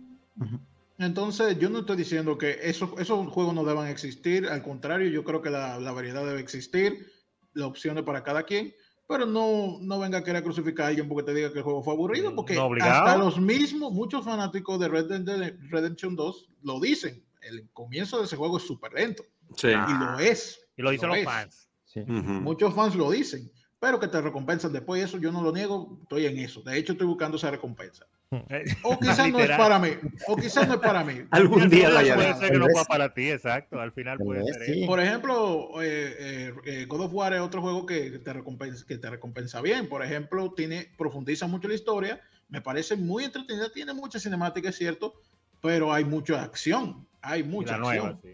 [1.01, 5.25] Entonces, yo no estoy diciendo que esos, esos juegos no deban existir, al contrario, yo
[5.25, 7.11] creo que la, la variedad debe existir,
[7.55, 8.75] las opciones para cada quien,
[9.09, 11.83] pero no, no venga a querer crucificar a alguien porque te diga que el juego
[11.83, 16.79] fue aburrido, porque No hasta los mismos, muchos fanáticos de Red Dead Redemption 2 lo
[16.79, 19.25] dicen, el comienzo de ese juego es súper lento,
[19.57, 19.69] Sí.
[19.69, 20.61] y lo es.
[20.77, 21.25] Y lo dicen lo los es.
[21.25, 21.69] fans.
[21.87, 22.01] Sí.
[22.01, 22.13] Ujú.
[22.13, 26.27] Muchos fans lo dicen, pero que te recompensan después, eso yo no lo niego, estoy
[26.27, 28.07] en eso, de hecho estoy buscando esa recompensa.
[28.49, 29.89] Eh, O quizás no es para mí,
[30.29, 31.23] o quizás no es para mí.
[31.31, 32.85] Algún al día la puede ser que no sí.
[32.89, 33.81] para ti, exacto.
[33.81, 34.87] Al final puede ser sí.
[34.87, 38.99] Por ejemplo, eh, eh, eh, God of War es otro juego que te, recompensa, que
[38.99, 39.89] te recompensa bien.
[39.89, 44.77] Por ejemplo, tiene, profundiza mucho la historia, me parece muy entretenida, tiene mucha cinemática, es
[44.77, 45.15] cierto,
[45.61, 48.05] pero hay mucha acción, hay Y mucha la acción.
[48.05, 48.31] nueva, sí.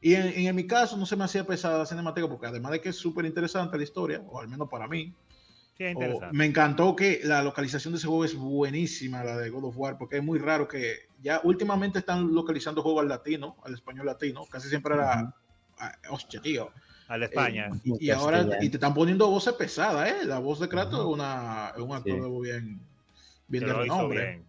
[0.00, 2.80] Y en, en mi caso no se me hacía pesada la cinemática porque además de
[2.80, 5.14] que es súper interesante la historia, o al menos para mí,
[5.76, 5.96] Sí, es
[6.32, 9.98] me encantó que la localización de ese juego es buenísima, la de God of War,
[9.98, 14.46] porque es muy raro que ya últimamente están localizando juegos al latino, al español latino,
[14.46, 15.34] casi siempre era,
[15.78, 16.72] ah, hostia, tío.
[17.08, 17.70] Al de España.
[17.84, 20.24] Eh, y, ahora y te están poniendo voces pesadas, ¿eh?
[20.24, 22.40] La voz de Kratos es, una, es un actor Sí.
[22.42, 22.80] bien,
[23.46, 24.26] bien de renombre.
[24.30, 24.44] bien.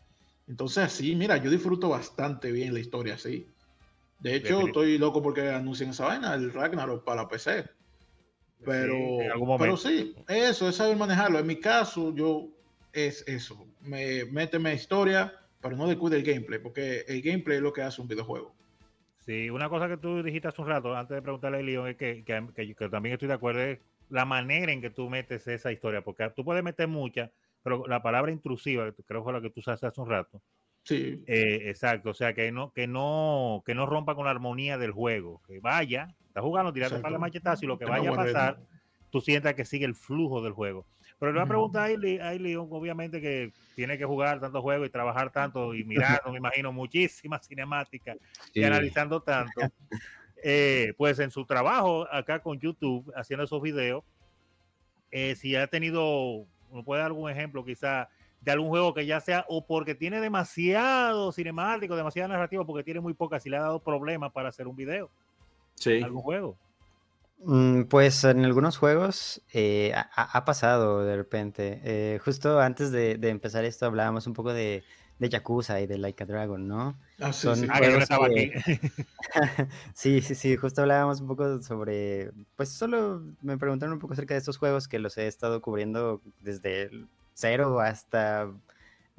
[0.47, 3.45] Entonces, sí, mira, yo disfruto bastante bien la historia así.
[4.19, 7.65] De hecho, Definit- estoy loco porque anuncien esa vaina, el Ragnarok para la PC.
[8.65, 11.39] Pero, Sí, pero sí, eso es saber manejarlo.
[11.39, 12.47] En mi caso, yo
[12.93, 13.65] es eso.
[13.81, 18.01] Me, méteme historia, pero no descuide el gameplay, porque el gameplay es lo que hace
[18.01, 18.53] un videojuego.
[19.19, 21.97] Sí, una cosa que tú dijiste hace un rato, antes de preguntarle a Leon, es
[21.97, 23.79] que, que- que- que también estoy de acuerdo, es
[24.09, 27.29] la manera en que tú metes esa historia, porque tú puedes meter mucha,
[27.61, 30.41] pero la palabra intrusiva, creo que fue la que tú usaste hace un rato,
[30.83, 34.77] Sí, eh, exacto, o sea, que no, que no, que no rompa con la armonía
[34.77, 37.03] del juego, que vaya, estás jugando, tirarte Exacto.
[37.03, 38.59] para la machetazo y lo que vaya a pasar,
[39.09, 40.85] tú sientas que sigue el flujo del juego.
[41.19, 44.91] Pero le voy a preguntar a Ailey- obviamente que tiene que jugar tantos juegos y
[44.91, 48.17] trabajar tanto y mirando, me imagino, muchísimas cinemáticas
[48.53, 49.61] y analizando tanto.
[50.43, 54.03] Eh, pues en su trabajo acá con YouTube, haciendo esos videos,
[55.09, 58.09] eh, si ha tenido, ¿me puede dar algún ejemplo quizá
[58.41, 62.99] de algún juego que ya sea o porque tiene demasiado cinemático, demasiada narrativa, porque tiene
[62.99, 65.09] muy poca, si le ha dado problemas para hacer un video,
[65.77, 66.01] Sí.
[66.03, 66.57] algún juego?
[67.39, 71.81] Mm, Pues en algunos juegos eh, ha, pasado de repente.
[71.83, 74.83] Eh, justo antes de, de empezar esto hablábamos un poco de,
[75.19, 76.97] de Yakuza y de Like a Dragon, ¿no?
[77.19, 77.67] Ah, sí, Son sí.
[77.69, 78.79] Ah, que yo no juegos estaba que- aquí.
[79.93, 84.33] sí, sí, sí, justo hablábamos un poco sobre, pues solo me preguntaron un poco acerca
[84.33, 86.89] de estos juegos que los he estado cubriendo desde
[87.33, 88.49] cero hasta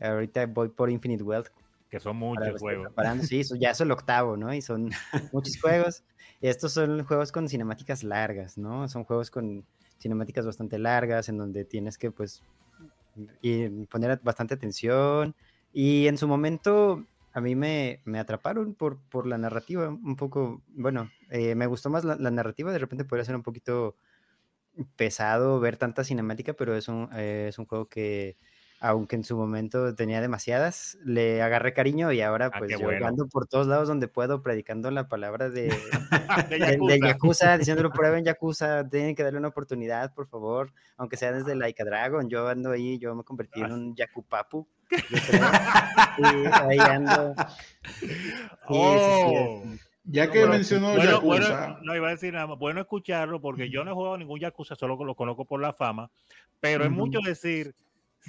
[0.00, 1.48] ahorita voy por Infinite Wealth.
[1.90, 2.86] que son muchos juegos.
[2.88, 3.24] preparando.
[3.24, 4.52] Sí, eso ya es el octavo, ¿no?
[4.52, 4.90] Y son
[5.32, 6.02] muchos juegos.
[6.40, 8.88] Estos son juegos con cinemáticas largas, ¿no?
[8.88, 9.64] Son juegos con
[9.98, 12.42] cinemáticas bastante largas en donde tienes que, pues,
[13.90, 15.34] poner bastante atención.
[15.72, 20.62] Y en su momento a mí me, me atraparon por, por la narrativa, un poco,
[20.68, 23.96] bueno, eh, me gustó más la, la narrativa, de repente podría ser un poquito
[24.96, 28.36] pesado ver tanta cinemática, pero es un, eh, es un juego que,
[28.80, 33.06] aunque en su momento tenía demasiadas, le agarré cariño y ahora Ah, pues yo bueno.
[33.06, 35.68] ando por todos lados donde puedo predicando la palabra de,
[36.50, 37.06] De de, de Yakuza.
[37.08, 41.82] Yakuza, diciéndolo prueben Yakuza, tienen que darle una oportunidad, por favor, aunque sea desde Like
[41.82, 44.68] a Dragon, yo ando ahí, yo me convertí en un Yakupapu,
[45.10, 45.42] yo creo.
[46.16, 46.22] Sí,
[46.70, 47.34] ahí ando.
[48.68, 49.62] Sí, sí, sí, Oh.
[50.10, 51.24] Ya que Bueno, mencionó Bueno, Yakuza,
[51.66, 52.58] bueno, no iba a decir nada más.
[52.58, 56.10] Bueno escucharlo porque yo no he jugado ningún Yakuza, solo lo conozco por la fama.
[56.60, 56.98] Pero es Ujú.
[56.98, 57.74] mucho decir,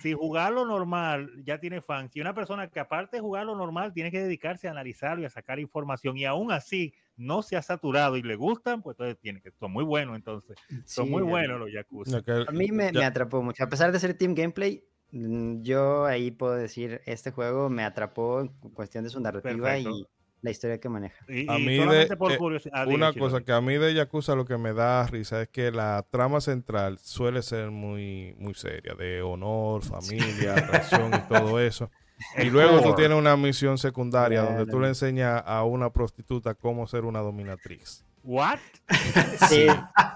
[0.02, 4.12] si jugarlo normal ya tiene fans, y una persona que aparte de jugarlo normal tiene
[4.12, 8.16] que dedicarse a analizarlo y a sacar información, y aún así no se ha saturado
[8.18, 10.58] y le gustan, pues entonces tiene que son muy buenos, entonces.
[10.86, 12.12] Son Sí, muy a- buenos los Yakuza.
[12.12, 13.64] Ya que- A mí me, ya- me atrapó mucho.
[13.64, 18.42] A pesar de ser Team Gameplay, mm, yo ahí puedo decir, este juego me atrapó
[18.42, 19.90] en cu- cuestión de su narrativa Perfecto.
[19.92, 20.08] y
[20.42, 21.16] la historia que maneja.
[21.28, 22.88] Y, A mí de- por eh, curiosidad.
[22.88, 26.06] Una cosa que a mí de Yakuza lo que me da risa es que la
[26.10, 31.90] trama central suele ser muy, muy seria, de honor, familia, traición y todo eso.
[32.38, 36.54] Y El luego tú tienes una misión secundaria donde tú le enseñas a una prostituta
[36.54, 38.04] cómo ser una dominatriz.
[38.24, 38.60] ¿What?
[39.50, 39.68] Sí,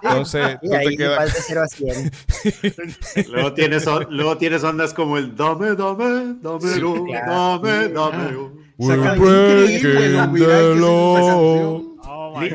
[0.04, 1.18] Entonces, tú te quedas...
[1.18, 2.12] vas de 0 a 100.
[3.32, 7.60] Luego tienes, luego tienes ondas como el dame, dame, dame, claro.
[7.60, 8.63] dame, dame.
[8.78, 10.18] Increíble.
[10.86, 11.94] Oh
[12.42, 12.50] Ni,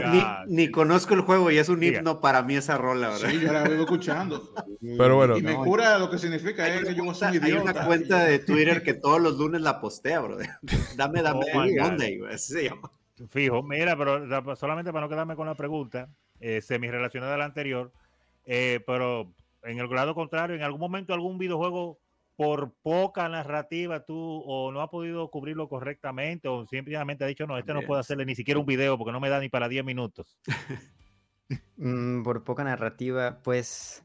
[0.49, 1.99] ni- conozco el juego y es un Diga.
[1.99, 3.31] himno para mí esa rola, ¿verdad?
[3.31, 4.53] Sí, yo la vengo escuchando.
[4.81, 5.39] Pero bueno.
[5.39, 7.53] Y me No, cura lo que significa Hay es una, que yo cuenta, soy hay
[7.53, 10.39] una cuenta de Twitter que todos los lunes la postea, bro.
[10.97, 11.65] Dame, dame, Oh.
[11.83, 12.91] Monday, güey, así se llama.
[13.31, 16.09] Fijo, mira, pero la- solamente para no quedarme con la pregunta,
[16.41, 17.93] eh, semi relacionada a la anterior,
[18.47, 21.99] eh, pero en el grado contrario, en algún momento algún videojuego
[22.39, 24.15] por poca narrativa tú
[24.47, 28.25] o no has podido cubrirlo correctamente o simplemente ha dicho, no, este no puedo hacerle
[28.25, 30.39] ni siquiera un video porque no me da ni para 10 minutos.
[31.79, 34.05] Mm, por poca narrativa, pues.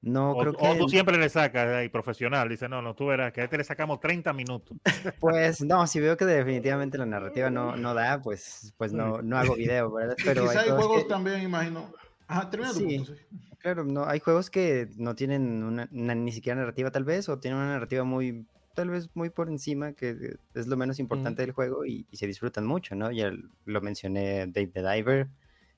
[0.00, 0.78] No, O, creo o que.
[0.78, 3.64] tú siempre le sacas ahí profesional, dice, no, no, tú verás que a este le
[3.64, 4.76] sacamos 30 minutos.
[5.20, 9.38] Pues no, si veo que definitivamente la narrativa no, no da, pues, pues no, no
[9.38, 10.16] hago video, ¿verdad?
[10.18, 11.92] Y Pero quizá hay hay juegos juegos que- también, imagino.
[12.30, 12.96] Ajá, termina tu Sí.
[12.96, 13.14] punto, sí.
[13.58, 17.38] Claro, no, hay juegos que no tienen una, una- ni siquiera narrativa tal vez, o
[17.40, 21.52] tienen una narrativa muy, tal vez muy por encima, que es lo menos importante del
[21.52, 23.10] juego y, y se disfrutan mucho, ¿no?
[23.12, 23.30] Ya
[23.64, 25.28] lo mencioné, Dave the Diver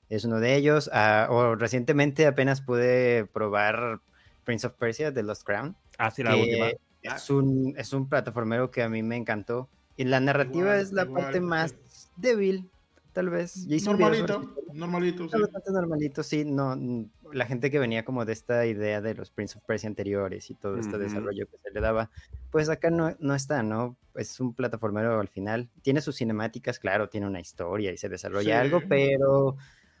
[0.09, 4.01] es uno de ellos, ah, o recientemente apenas pude probar
[4.45, 6.71] Prince of Persia de Lost Crown, Así la que última.
[7.01, 10.91] es un, es un plataformero que a mí me encantó, y la narrativa Igual, es
[10.93, 11.45] la igual, parte sí.
[11.45, 12.71] más débil,
[13.13, 13.53] tal vez.
[13.55, 15.41] Ya un video sobre Normalito, normalito, sí.
[15.41, 19.31] Bastante normalito, sí, no, n- la gente que venía como de esta idea de los
[19.31, 20.99] Prince of Persia anteriores y todo este Ujú.
[21.03, 22.09] desarrollo que se le daba,
[22.51, 23.97] pues acá no, no está, ¿no?
[24.15, 28.59] Es un plataformero al final, tiene sus cinemáticas, claro, tiene una historia y se desarrolla
[28.61, 28.85] algo, Sí.
[28.89, 29.55] pero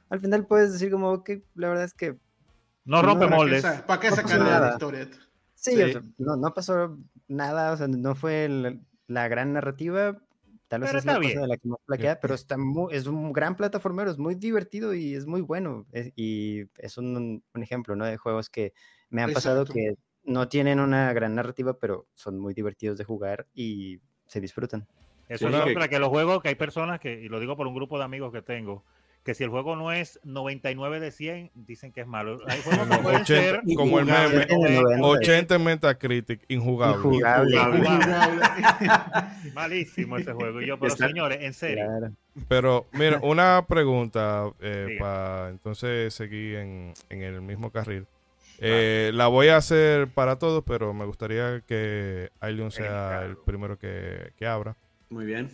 [0.09, 2.17] al final puedes decir como que la verdad es que
[2.85, 3.63] No rompe no, ¿Para qué, moldes.
[3.87, 4.71] ¿Para qué No sacar la nada.
[4.73, 5.17] historieta?
[5.55, 5.81] sí, Sí.
[5.83, 6.97] o sea, no, no pasó
[7.29, 10.17] nada, o sea, no fue el- la gran narrativa.
[10.73, 11.41] Tal vez Pero es la está cosa bien.
[11.41, 14.95] de la que más flaquea, pero está mu- es un gran plataformero, es muy divertido
[14.95, 15.85] y es muy bueno.
[15.91, 18.05] es- y es un, un ejemplo, ¿no?
[18.05, 18.73] De juegos que
[19.11, 19.73] me han pasado Exacto.
[19.75, 19.93] que
[20.23, 24.87] no tienen una gran narrativa, pero son muy divertidos de jugar y se disfrutan.
[25.29, 27.55] Eso Sí, es que- otra, que los juegos, que hay personas que, y lo digo
[27.55, 28.83] por un grupo de amigos que tengo,
[29.23, 32.39] que si el juego no es 99 de 100, dicen que es malo.
[32.47, 35.07] Hay juegos que No, pueden 80, ser como el meme, Tiene 90.
[35.07, 36.97] 80 en Metacritic, injugable.
[36.97, 37.55] Injugable.
[37.55, 38.41] Injugable.
[39.53, 40.61] malísimo ese juego.
[40.61, 41.85] Y yo, pero Está- señores, en serio.
[41.85, 42.13] Claro.
[42.47, 48.05] Pero mira, una pregunta eh, para entonces seguir en, en el mismo carril.
[48.59, 53.77] Eh, La voy a hacer para todos, pero me gustaría que Aileon sea el primero
[53.77, 54.75] que, que abra.
[55.09, 55.49] Muy bien.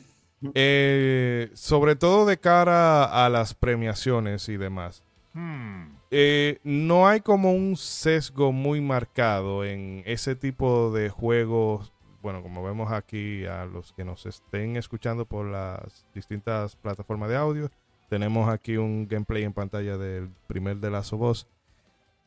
[0.53, 5.03] Eh, sobre todo de cara a las premiaciones y demás.
[5.33, 5.97] Hmm.
[6.11, 11.93] Eh, no hay como un sesgo muy marcado en ese tipo de juegos.
[12.21, 17.37] Bueno, como vemos aquí a los que nos estén escuchando por las distintas plataformas de
[17.37, 17.71] audio,
[18.09, 21.47] tenemos aquí un gameplay en pantalla del primer de of Us.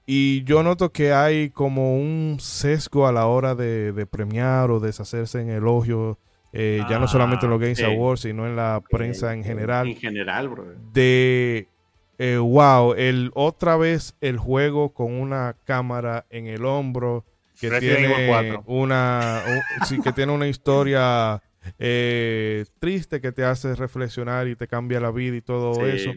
[0.06, 4.80] Y yo noto que hay como un sesgo a la hora de, de premiar o
[4.80, 6.16] deshacerse en elogios,
[6.52, 7.84] eh, ya no solamente en los Ah, Games sí.
[7.84, 10.66] Awards, sino en la prensa en En general, general, bro.
[10.92, 11.68] de,
[12.18, 17.24] eh, wow, el, otra vez el juego con una cámara en el hombro,
[17.58, 18.62] que Resident tiene 4.
[18.66, 21.40] una, un- sí, que tiene una historia
[21.78, 25.92] eh, triste que te hace reflexionar y te cambia la vida y todo Sí.
[25.94, 26.12] eso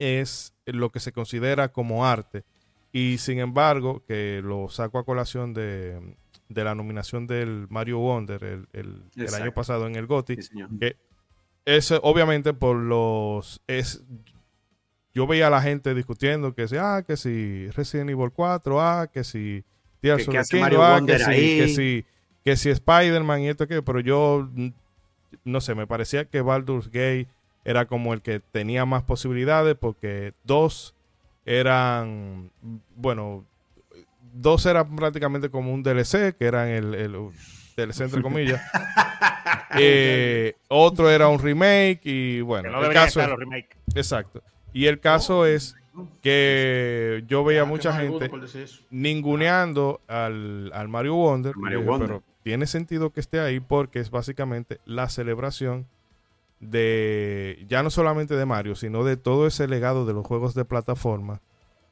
[0.00, 2.44] es lo que se considera como arte.
[2.92, 6.16] Y sin embargo, que lo saco a colación de,
[6.48, 10.96] de la nominación del Mario Wonder el, el- año pasado en el GOTY, Sí, que
[11.64, 13.60] es obviamente por los...
[13.66, 14.02] es
[15.14, 19.08] Yo veía a la gente discutiendo que si, ah, que si Resident Evil 4, ah,
[19.12, 19.64] que si
[20.00, 21.24] Tears Que ah, que si,
[21.58, 22.04] que si,
[22.44, 24.68] que si Spider-Man y esto que, pero yo mm,
[25.44, 27.28] no sé, me parecía que Baldur's Gate
[27.64, 30.94] era como el que tenía más posibilidades porque dos
[31.44, 32.50] eran,
[32.94, 33.44] bueno,
[34.40, 37.12] dos eran prácticamente como un DLC, que eran el, el
[37.76, 38.60] DLC entre comillas.
[39.78, 43.76] Eh, otro era un remake y Que bueno, no el caso estar los remakes.
[43.94, 44.42] exacto.
[44.72, 45.76] Y el caso es
[46.22, 48.30] que yo veía Ah, mucha gente
[48.90, 51.54] ninguneando al, al Mario Wonder.
[51.56, 52.08] Mario dije, Wonder.
[52.08, 55.86] Pero tiene sentido que esté ahí porque es básicamente la celebración
[56.60, 60.64] de ya no solamente de Mario, sino de todo ese legado de los juegos de
[60.64, 61.40] plataforma.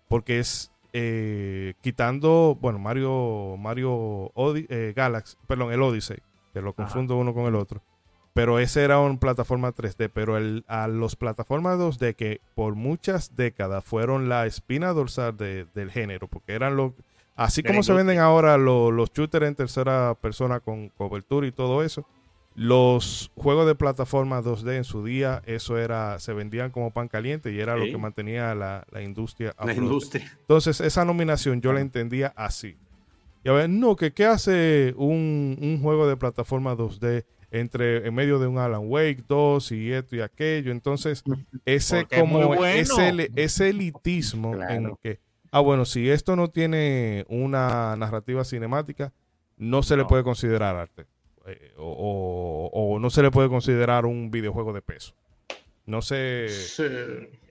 [0.08, 6.16] Porque es eh, quitando, bueno, Mario, Mario Odi- eh, Galaxy, perdón, el Odyssey,
[6.54, 7.82] que lo confundo uno con el otro.
[8.32, 13.36] Pero ese era una plataforma 3D, pero el, a los plataformas 2D que por muchas
[13.36, 16.92] décadas fueron la espina dorsal de- del género, porque eran los...
[17.34, 21.82] Así como se venden ahora lo- los shooters en tercera persona con cobertura y todo
[21.82, 22.06] eso,
[22.56, 27.52] los juegos de plataforma 2D en su día, eso era, se vendían como pan caliente
[27.52, 30.24] y era lo que mantenía la, la industria a La industria.
[30.40, 32.76] Entonces, esa nominación yo la entendía así.
[33.44, 38.14] Y a ver, no, que qué hace un, un juego de plataforma 2D entre en
[38.14, 40.72] medio de un Alan Wake 2 y esto y aquello.
[40.72, 41.22] Entonces,
[41.66, 42.64] ese Porque es como bueno.
[42.64, 44.98] ese, ese elitismo en Claro.
[45.02, 49.12] que, ah, bueno, si esto no tiene una narrativa cinemática,
[49.58, 51.06] no se le puede considerar arte.
[51.46, 55.14] Eh, o, o- o no se le puede considerar un videojuego de peso.
[55.84, 56.82] No sé, Sí.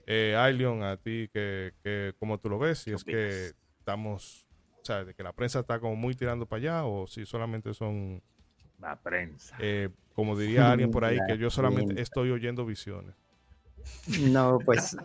[0.06, 2.80] eh, Ailion, a ti, que, que, ¿cómo tú lo ves?
[2.80, 4.46] Si ¿Qué es que estamos,
[4.82, 7.72] o sea, de que la prensa está como muy tirando para allá o si solamente
[7.72, 8.22] son,
[8.78, 9.56] La prensa.
[9.60, 12.02] eh, como diría alguien por ahí, La que yo solamente prensa.
[12.02, 13.14] estoy oyendo visiones.
[14.20, 14.96] No, pues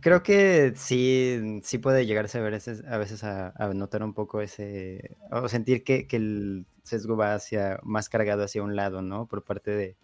[0.00, 5.16] creo que sí, sí puede llegarse a veces, a veces a, notar un poco ese,
[5.30, 9.26] o sentir que, el sesgo va hacia, más cargado hacia un lado, ¿no?
[9.26, 9.96] Por parte de,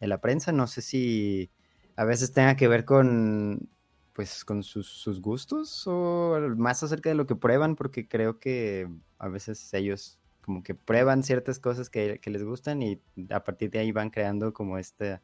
[0.00, 0.52] de la prensa.
[0.52, 1.50] No sé si
[1.96, 3.68] a veces tenga que ver con,
[4.12, 8.88] pues, con sus, sus gustos o más acerca de lo que prueban, porque creo que
[9.18, 13.00] a veces ellos como que prueban ciertas cosas que, que les gustan y
[13.30, 15.22] a partir de ahí van creando como esta,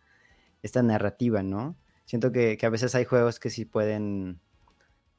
[0.63, 1.77] esta narrativa, ¿no?
[2.07, 4.41] Siento que, que a veces hay juegos que sí pueden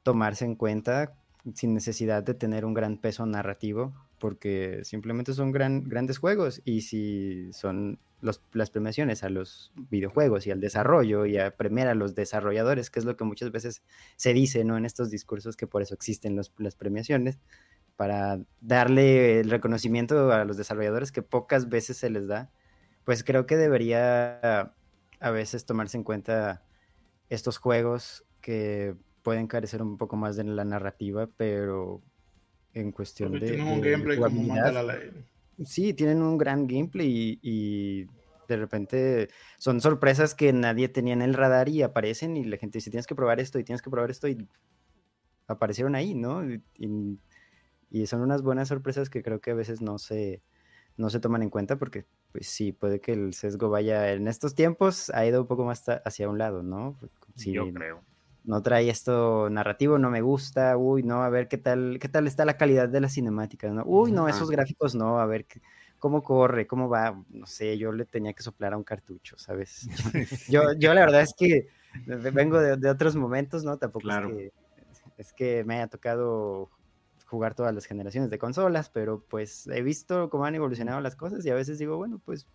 [0.02, 1.14] tomarse en cuenta
[1.54, 6.82] sin necesidad de tener un gran peso narrativo, porque simplemente son gran, grandes juegos y
[6.82, 11.94] si son los- las premiaciones a los videojuegos y al desarrollo y a premiar a
[11.94, 13.82] los desarrolladores, que es lo que muchas veces
[14.16, 14.76] se dice ¿no?
[14.76, 17.38] en estos discursos, que por eso existen las premiaciones,
[17.96, 22.50] para darle el reconocimiento a los desarrolladores que pocas veces se les da,
[23.04, 24.74] pues creo que debería
[25.20, 26.62] a veces tomarse en cuenta
[27.28, 32.02] estos juegos que pueden carecer un poco más de la narrativa, pero
[32.74, 35.10] en cuestión de, tienen un de gameplay como manda la ley.
[35.64, 38.06] sí, tienen un gran gameplay y, y
[38.48, 42.78] de repente son sorpresas que nadie tenía en el radar y aparecen y la gente
[42.78, 44.48] dice, tienes que probar esto y tienes que probar esto y
[45.46, 46.44] aparecieron ahí, ¿no?
[46.48, 47.18] Y, y-
[47.90, 50.42] y son unas buenas sorpresas que creo que a veces no se,
[50.96, 54.54] no se toman en cuenta porque, pues sí, puede que el sesgo vaya en estos
[54.54, 56.96] tiempos, ha ido un poco más hacia un lado, ¿no?
[57.34, 58.02] Si Yo creo.
[58.44, 62.26] no trae esto narrativo, no me gusta, uy, no, a ver qué tal, qué tal
[62.26, 63.84] está la calidad de las cinemáticas, ¿no?
[63.86, 65.60] Uy, no, esos gráficos no, a ver qué-
[65.98, 69.88] cómo corre, cómo va, no sé, yo le tenía que soplar a un cartucho, ¿sabes?
[70.48, 71.68] Yo, yo la verdad es que
[72.06, 73.78] vengo de, de otros momentos, ¿no?
[73.78, 74.28] Tampoco Claro.
[74.28, 74.52] es, que,
[75.18, 76.70] es que me haya tocado
[77.28, 81.44] jugar todas las generaciones de consolas, pero pues he visto cómo han evolucionado las cosas
[81.46, 82.46] y a veces digo, bueno, pues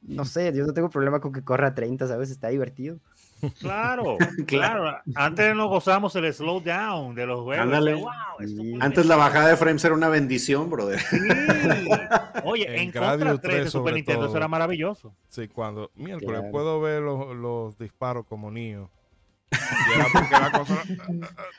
[0.00, 2.30] no sé, yo no tengo problema con que corra a 30, ¿sabes?
[2.30, 3.00] Está divertido.
[3.60, 4.96] Claro, Claro.
[5.16, 7.64] Antes nos gozamos el slow down de los juegos.
[7.64, 7.94] Ándale.
[7.94, 11.00] Wow, Antes la bajada de frames era una bendición, brother.
[11.00, 11.18] Sí.
[12.44, 14.36] Oye, En en, Contra 3 de 3 Super sobre Nintendo eso todo.
[14.38, 15.14] era maravilloso.
[15.28, 16.52] Sí, cuando miércoles Claro.
[16.52, 18.90] puedo ver los, los disparos como niño.
[19.50, 20.82] Y era porque la consola,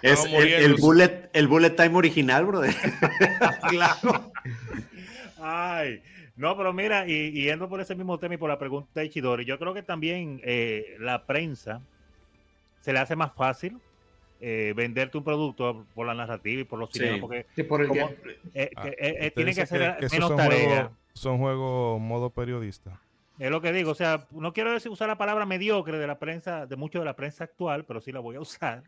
[0.01, 2.73] Es el, bullet, el bullet time original, brother.
[3.69, 4.31] Claro.
[5.41, 6.01] Ay,
[6.35, 9.09] no, pero mira, y, y yendo por ese mismo tema y por la pregunta de
[9.09, 11.81] Chidori, yo creo que también eh, la prensa
[12.81, 13.77] se le hace más fácil
[14.41, 16.99] eh, venderte un producto por la narrativa y por los Sí.
[16.99, 17.91] cinemas, porque Sí, por el
[18.53, 19.77] eh, Ah, que, eh, eh, tiene que esos
[20.11, 20.91] menos son tarea.
[21.13, 22.99] son juegos modo periodista.
[23.39, 26.19] Es lo que digo, o sea, no quiero decir usar la palabra mediocre de la
[26.19, 28.83] prensa, de mucho de la prensa actual, pero sí la voy a usar,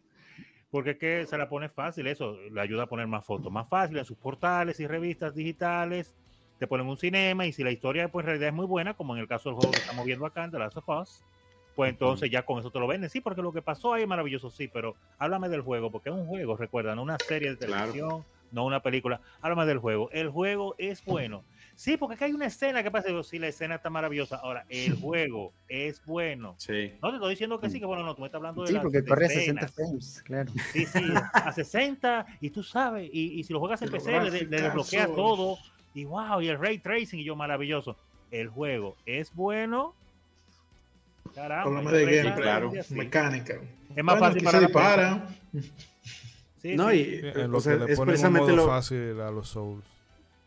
[0.70, 3.70] porque es que se la pone fácil, eso le ayuda a poner más fotos, más
[3.70, 6.16] fácil en sus portales y revistas digitales,
[6.58, 9.16] te ponen un cinema y si la historia pues en realidad es muy buena, como
[9.16, 11.26] en el caso del juego que estamos viendo acá, en The Last of Us,
[11.76, 14.08] pues entonces ya con eso te lo venden, sí, porque lo que pasó ahí es
[14.10, 17.58] maravilloso, sí, pero háblame del juego, porque es un juego, recuerda, no una serie de
[17.58, 17.94] Claro.
[17.96, 21.48] televisión, no una película, háblame del juego, el juego es bueno.
[21.76, 24.38] Sí, porque acá hay una escena que pasa, digo, sí, la escena está maravillosa.
[24.38, 26.56] Ahora, el juego es bueno.
[26.58, 26.94] Sí.
[27.02, 28.74] No te estoy diciendo que sí, que bueno, no, tú me estás hablando de Sí,
[28.74, 29.74] las porque corre a 60 escenas.
[29.74, 30.52] frames, claro.
[30.74, 31.04] Sí, sí,
[31.34, 35.08] a 60 y tú sabes, y, y si lo juegas en PC, le, le desbloquea
[35.08, 35.58] todo
[35.94, 37.98] y wow, y el ray tracing y yo maravilloso.
[38.32, 39.94] El juego es bueno.
[41.36, 42.72] Caramba, yo de gameplay, claro.
[42.92, 43.56] mecánica.
[43.96, 45.28] Es más Bueno, fácil para se la dispara.
[46.62, 46.98] Sí, No, sí.
[46.98, 48.68] y Sí, eh, en lo o sea, que le es ponen un precisamente modo lo.
[48.68, 49.84] fácil a los Souls.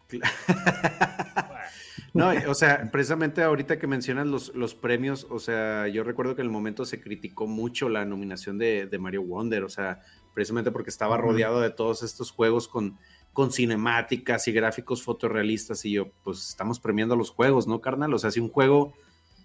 [2.12, 6.42] No, o sea, precisamente ahorita que mencionas los, los premios, o sea, yo recuerdo que
[6.42, 10.00] en el momento se criticó mucho la nominación de, de Mario Wonder, o sea,
[10.32, 12.98] precisamente porque estaba rodeado de todos estos juegos con,
[13.32, 18.14] con cinemáticas y gráficos fotorrealistas y yo, pues estamos premiando los juegos, ¿no, carnal?
[18.14, 18.94] O sea, si un juego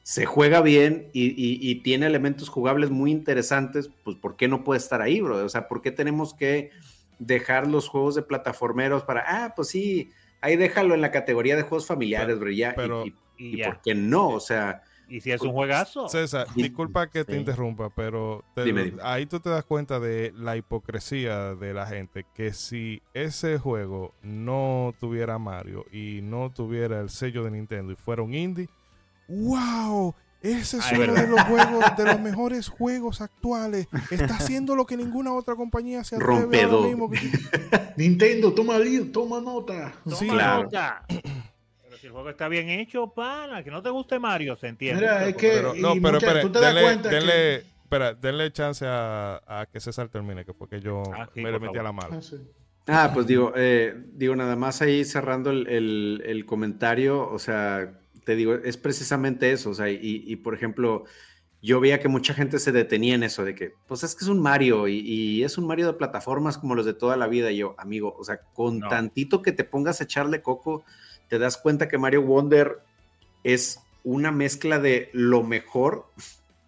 [0.04, 4.64] se juega bien y, y- y tiene elementos jugables muy interesantes, pues ¿por qué no
[4.64, 5.44] puede estar ahí, bro?
[5.44, 6.72] O sea, ¿por qué tenemos que
[7.20, 10.12] dejar los juegos de plataformeros para, ah, pues sí,
[10.42, 13.56] ahí déjalo en la categoría de juegos familiares, bro, y ya, y- pero- y, y,
[13.56, 13.66] y ya.
[13.68, 14.30] por qué no?
[14.30, 16.08] O sea, Y si es un juegazo.
[16.08, 19.02] César, disculpa que te interrumpa, pero te- Dime, dime.
[19.04, 24.14] ahí tú te das cuenta de la hipocresía de la gente, que si ese juego
[24.22, 28.70] no tuviera Mario y no tuviera el sello de Nintendo y fuera un indie,
[29.28, 30.14] ¡wow!
[30.42, 31.16] Ese es uno verdad.
[31.24, 33.88] de los juegos, de los mejores juegos actuales.
[34.10, 36.74] Está haciendo lo que ninguna otra compañía se atreve Rompedor.
[36.76, 37.12] ahora mismo.
[37.98, 38.76] Nintendo, toma,
[39.12, 39.94] toma nota.
[40.04, 40.64] Toma Sí, claro.
[40.64, 41.04] nota.
[41.08, 45.02] Pero si el juego está bien hecho, pana, que no te guste Mario, se entiende.
[45.02, 47.16] Mira, pero es que- Pero, no, pero mucha- espere, tú te das denle, cuenta que-
[47.18, 51.42] denle- espera, denle chance a, a que César termine, que fue que yo Ah, sí,
[51.42, 52.16] me le metí a la mala.
[52.18, 52.38] Ah, sí.
[52.88, 57.99] Ah, pues digo, eh, digo, nada más ahí cerrando el, el- el comentario, o sea,
[58.30, 61.06] te digo, es precisamente eso, o sea, y, y, por ejemplo,
[61.64, 64.30] yo veía que mucha gente se detenía en eso, de que, pues es que es
[64.30, 67.50] un Mario y, y es un Mario de plataformas como los de toda la vida,
[67.52, 68.88] y yo, amigo, o sea, con No.
[68.88, 70.84] tantito que te pongas a echarle coco,
[71.28, 72.84] te das cuenta que Mario Wonder
[73.44, 76.06] es una mezcla de lo mejor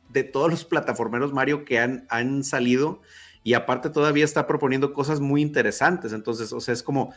[0.09, 3.03] de todos los plataformeros Mario que han, han salido
[3.43, 6.11] y aparte todavía está proponiendo cosas muy interesantes.
[6.11, 7.13] Entonces, o sea, es como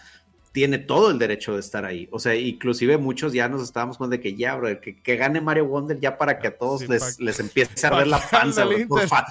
[0.55, 2.09] tiene todo el derecho de estar ahí.
[2.13, 5.41] O sea, inclusive muchos ya nos estábamos con de que ya, bro, que, que gane
[5.41, 8.65] Mario Wonder ya para que a todos Sí, les, les empiece a arder la panza.
[8.65, 8.77] bro.
[8.87, 9.09] Por, Inter.
[9.09, 9.27] fa-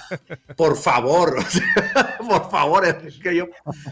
[0.58, 1.64] por favor, o sea,
[2.30, 3.48] por favor, es que yo,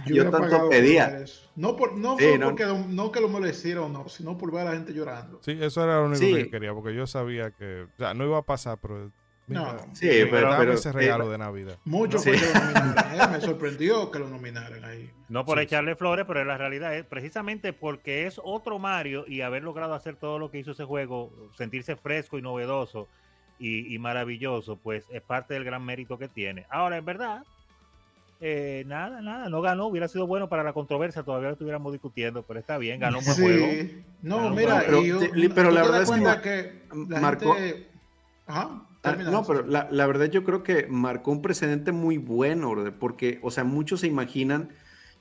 [0.08, 1.08] yo tanto pedía.
[1.08, 1.30] ver.
[1.56, 2.48] No, por, no, Sí, no.
[2.50, 5.40] porque lo- no que lo o no, sino por ver a la gente llorando.
[5.42, 6.34] Sí, eso era lo único Sí.
[6.34, 9.10] que yo quería, porque yo sabía que, o sea, no iba a pasar, pero
[9.52, 9.96] mira, No.
[9.96, 11.78] Sí, dame pero- pero- ese regalo de Navidad.
[11.86, 12.32] Mucho Sí.
[12.32, 13.20] fue que lo nominaran.
[13.20, 15.10] eh, Me sorprendió que lo nominaran ahí.
[15.30, 19.42] No por Sí, echarle flores, pero la realidad es precisamente porque es otro Mario y
[19.42, 23.08] haber logrado hacer todo lo que hizo ese juego, sentirse fresco y novedoso
[23.60, 26.66] y, y maravilloso, pues es parte del gran mérito que tiene.
[26.70, 27.44] Ahora, es verdad,
[28.44, 32.42] eh, nada, nada, no ganó, hubiera sido bueno para la controversia, todavía lo estuviéramos discutiendo,
[32.42, 33.68] pero está bien, ganó un buen juego.
[34.24, 35.02] No, Ganó mira, juego.
[35.04, 37.88] y yo- Pero pero ¿tú la verdad es que que la marcó- gente-
[38.48, 42.76] Ajá, Ah, no, pero la, la verdad yo creo que marcó un precedente muy bueno,
[43.00, 44.70] porque, o sea, muchos se imaginan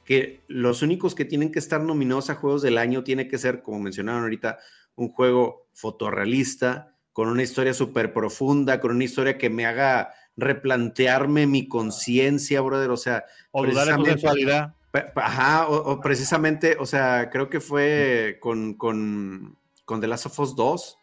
[0.04, 3.62] que los únicos que tienen que estar nominados a Juegos del Año tiene que ser,
[3.62, 4.58] como mencionaron ahorita,
[4.96, 11.46] un juego fotorrealista, con una historia súper profunda, con una historia que me haga replantearme
[11.46, 14.72] mi conciencia, brother, o sea, O dudar de
[15.14, 20.38] Ajá, o, o precisamente, o sea, creo que fue con, con, con The Last of
[20.40, 20.98] Us 2.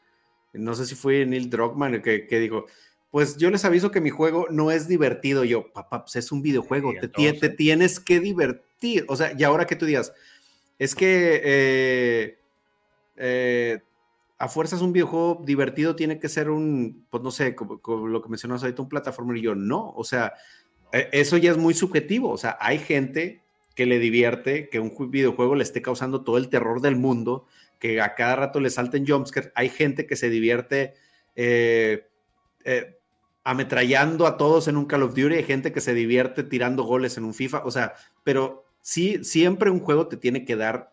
[0.58, 2.66] No sé si fue Neil Druckmann que, que dijo,
[3.12, 5.43] pues yo les aviso que mi juego no es divertido.
[5.43, 7.08] Yo, papá, pues es un videojuego, Sí, te,
[7.39, 9.05] te tienes que divertir.
[9.08, 10.14] O sea, y ahora que tú digas,
[10.80, 12.38] es que eh,
[13.16, 13.80] eh,
[14.38, 18.22] a fuerzas un videojuego divertido tiene que ser un, pues no sé, como, como lo
[18.22, 19.38] que mencionas ahorita, un plataforma.
[19.38, 20.34] Y yo, no, o sea,
[20.91, 22.30] eh, eso ya es muy subjetivo.
[22.30, 23.41] O sea, hay gente
[23.76, 27.47] que le divierte que un ju- videojuego le esté causando todo el terror del mundo,
[27.80, 29.51] que a cada rato le salten jumpscares.
[29.55, 30.93] Hay gente que se divierte
[31.36, 32.07] eh,
[32.63, 32.99] eh,
[33.43, 37.17] ametrallando a todos en un Call of Duty, hay gente que se divierte tirando goles
[37.17, 40.91] en un FIFA, o sea, pero sí, siempre un juego te tiene que dar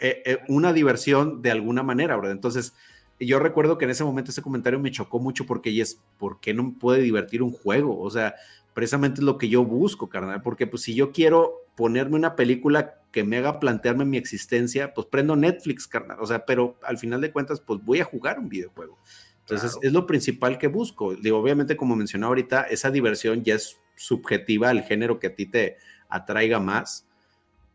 [0.00, 2.32] eh, una diversión de alguna manera, ¿verdad?
[2.32, 2.74] Entonces,
[3.20, 6.40] yo recuerdo que en ese momento ese comentario me chocó mucho porque y es, ¿por
[6.40, 8.00] qué no puede divertir un juego?
[8.00, 8.34] O sea,
[8.78, 13.00] precisamente es lo que yo busco, carnal, porque pues si yo quiero ponerme una película
[13.10, 17.20] que me haga plantearme mi existencia, pues prendo Netflix, carnal, o sea, pero al final
[17.20, 18.96] de cuentas, pues voy a jugar un videojuego.
[19.40, 21.16] Entonces, es lo principal que busco.
[21.16, 25.46] Digo, obviamente, como mencioné ahorita, esa diversión ya es subjetiva al género que a ti
[25.46, 27.04] te atraiga más,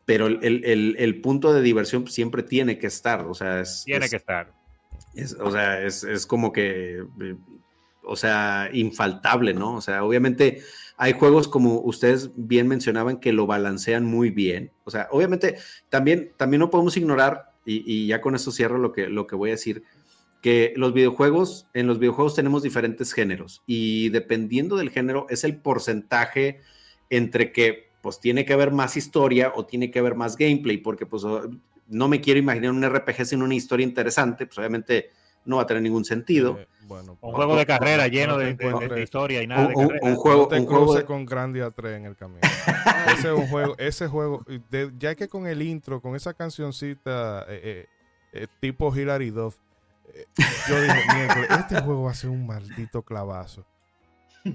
[0.05, 3.83] pero el, punto de diversión siempre tiene que estar, o sea, es...
[3.83, 4.53] Tiene que estar.
[5.41, 7.35] o sea, es, es como que, eh,
[8.03, 9.75] o sea, infaltable, ¿no?
[9.75, 10.61] O sea, obviamente
[10.97, 14.71] hay juegos como ustedes bien mencionaban que lo balancean muy bien.
[14.83, 15.57] O sea, obviamente
[15.89, 19.49] también, también no podemos ignorar, y, ya con eso cierro lo que, lo que voy
[19.49, 19.83] a decir,
[20.41, 25.55] que los videojuegos, en los videojuegos tenemos diferentes géneros y dependiendo del género es el
[25.55, 26.59] porcentaje
[27.09, 31.05] entre que pues tiene que haber más historia o tiene que haber más gameplay, porque
[31.05, 31.23] pues
[31.87, 35.11] no me quiero imaginar un RPG sin una historia interesante, pues obviamente
[35.45, 36.57] no va a tener ningún sentido.
[36.57, 38.55] Eh, bueno, un juego de carrera lleno de,
[39.01, 39.69] historia y nada.
[39.73, 42.41] Un, un, juego, no te un juego con Grandia 3 en el camino.
[43.07, 44.45] ese es un juego, ese juego,
[44.97, 47.87] ya que con el intro, con esa cancioncita eh,
[48.33, 49.57] eh, tipo Hilary Duff,
[50.67, 51.01] yo dije,
[51.49, 53.65] este juego va a ser un maldito clavazo.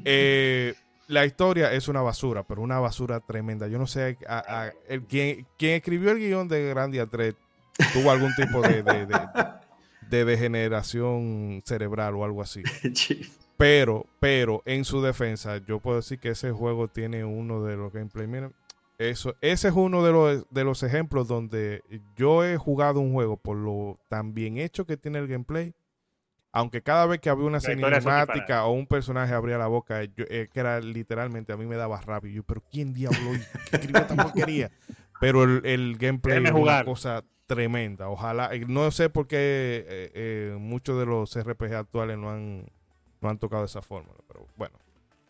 [1.09, 3.67] la historia es una basura, pero una basura tremenda.
[3.69, 4.19] Yo no sé,
[4.89, 7.35] el, quien, escribió el guion de Grandia 3
[7.95, 8.83] tuvo algún tipo de
[10.09, 12.63] de degeneración cerebral o algo así.
[13.57, 17.93] pero, pero en su defensa, yo puedo decir que ese juego tiene uno de los
[17.93, 18.27] gameplay.
[18.27, 18.53] Miren,
[18.99, 21.83] eso, ese es uno de los, de los ejemplos donde
[22.17, 25.73] yo he jugado un juego por lo tan bien hecho que tiene el gameplay.
[26.51, 30.49] Aunque cada vez que había una cinemática o un personaje abría la boca, yo, eh,
[30.53, 32.33] que era literalmente, a mí me daba rabia.
[32.33, 33.35] Yo, pero ¿quién diablo
[33.71, 34.71] escribió esta porquería?
[35.21, 38.09] Pero el, el gameplay es una cosa tremenda.
[38.09, 42.67] Ojalá, no sé por qué eh, eh, muchos de los RPG actuales no han,
[43.21, 44.79] no han tocado esa fórmula, pero bueno.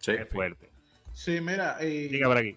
[0.01, 0.69] Sí, es fuerte.
[1.15, 2.57] Sí, mira, Diga por aquí.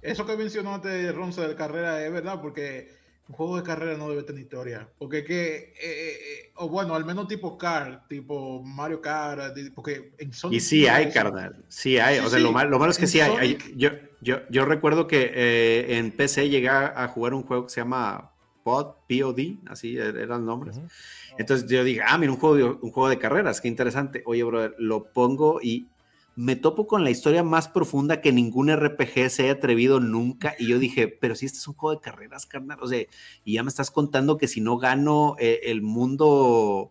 [0.00, 2.90] eso que mencionaste, Ronce, de carrera es verdad, porque
[3.28, 4.88] un juego de carrera no debe tener historia.
[4.98, 10.56] Porque que, eh, o bueno, al menos tipo Kart, tipo Mario Kart, porque en Sonic.
[10.56, 11.64] Y sí hay, carnal.
[11.68, 12.18] Sí hay.
[12.18, 13.58] o sea, Lo, malo, lo, malo, es que sí hay.
[13.76, 13.90] Yo,
[14.22, 18.31] yo, yo recuerdo que en PC llegué a jugar un juego que se llama
[18.62, 20.80] Pod, POD, así e-, eran los nombres.
[21.38, 24.22] Entonces yo dije, ah, mira, un juego, un juego de carreras, qué interesante.
[24.26, 25.88] Oye, brother, lo pongo y
[26.34, 30.54] me topo con la historia más profunda que ningún RPG se haya atrevido nunca.
[30.58, 32.78] Y yo dije, pero si este es un juego de carreras, carnal.
[32.80, 33.04] O sea,
[33.44, 36.90] y ya me estás contando que si no gano, eh, el mundo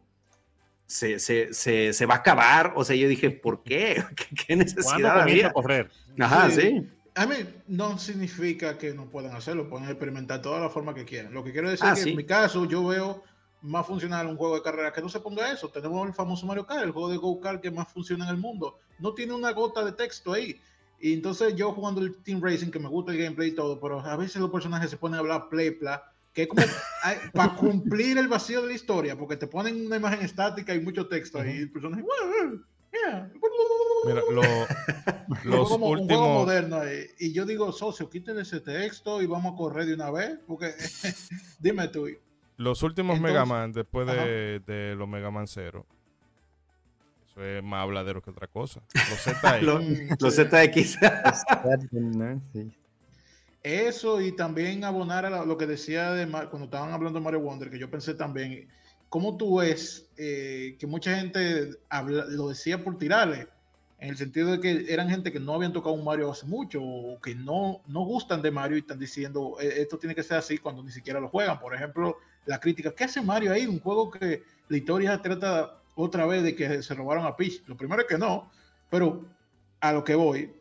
[0.86, 2.74] se, se, se, va a acabar.
[2.76, 4.04] O sea, yo dije, ¿por qué?
[4.48, 5.52] ¿Qué, necesidad había?
[6.20, 7.36] Ajá, sí a mí
[7.68, 11.34] no significa que no puedan hacerlo, pueden experimentar toda la forma que quieran.
[11.34, 13.24] Lo que quiero decir ah, es que en mi caso yo veo
[13.62, 15.70] más funcional un juego de carrera que no se ponga eso.
[15.70, 18.38] Tenemos el famoso Mario Kart, el juego de Go Kart que más funciona en el
[18.38, 18.80] mundo.
[19.00, 20.60] No tiene una gota de texto ahí.
[21.00, 24.00] Y entonces yo jugando el Team Racing, que me gusta el gameplay y todo, pero
[24.00, 25.78] a veces los personajes se ponen a hablar play,
[26.34, 26.62] que es como
[27.34, 31.08] para cumplir el vacío de la historia, porque te ponen una imagen estática y mucho
[31.08, 31.58] texto ahí.
[31.58, 32.04] Y el personaje,
[34.04, 34.42] Mira, lo,
[35.44, 36.02] los últimos.
[36.02, 36.82] Un juego moderno.
[37.20, 40.40] Y, yo digo, socio, quiten ese texto y vamos a correr de una vez.
[40.48, 40.74] Porque,
[41.60, 42.08] dime tú.
[42.58, 45.86] Los últimos Mega Man, después de, de, los Mega Man 0,
[47.28, 48.82] eso es más habladero que otra cosa.
[48.94, 49.64] Los ZX.
[50.20, 50.98] los, ZX.
[53.64, 57.70] Eso y también abonar a lo que decía de cuando estaban hablando de Mario Wonder,
[57.70, 58.68] que yo pensé también,
[59.10, 61.72] ¿cómo tú ves eh, que mucha gente
[62.30, 63.48] lo decía por tirarle?
[64.02, 66.82] En el sentido de que eran gente que no habían tocado un Mario hace mucho
[66.82, 70.38] o que no, no gustan de Mario y están diciendo e, esto tiene que ser
[70.38, 71.60] así cuando ni siquiera lo juegan.
[71.60, 73.68] Por ejemplo, la crítica, ¿qué hace Mario ahí?
[73.68, 77.62] Un juego que la historia trata otra vez de que se robaron a Peach.
[77.68, 78.50] Lo primero es que no,
[78.90, 79.24] pero
[79.82, 80.52] a lo que voy,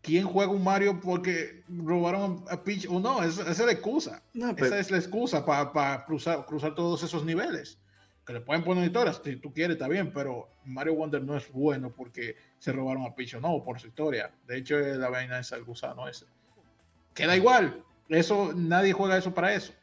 [0.00, 3.22] ¿quién juega un Mario porque robaron a Peach o no?
[3.22, 4.22] Esa, es la excusa.
[4.56, 7.78] Esa es la excusa para cruzar, cruzar todos esos niveles
[8.24, 11.50] que le pueden poner historias, si tú quieres, está bien, pero Mario Wonder no es
[11.52, 14.32] bueno porque se robaron a Picho, no, por su historia.
[14.46, 16.26] De hecho, la vaina es el gusano ese.
[17.12, 19.74] Queda igual, eso, nadie juega eso para eso.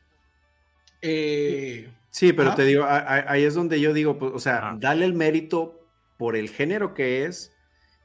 [1.01, 5.13] Eh, sí, pero te digo, ahí es donde yo digo, pues, o sea, dale el
[5.13, 5.79] mérito
[6.17, 7.51] por el género que es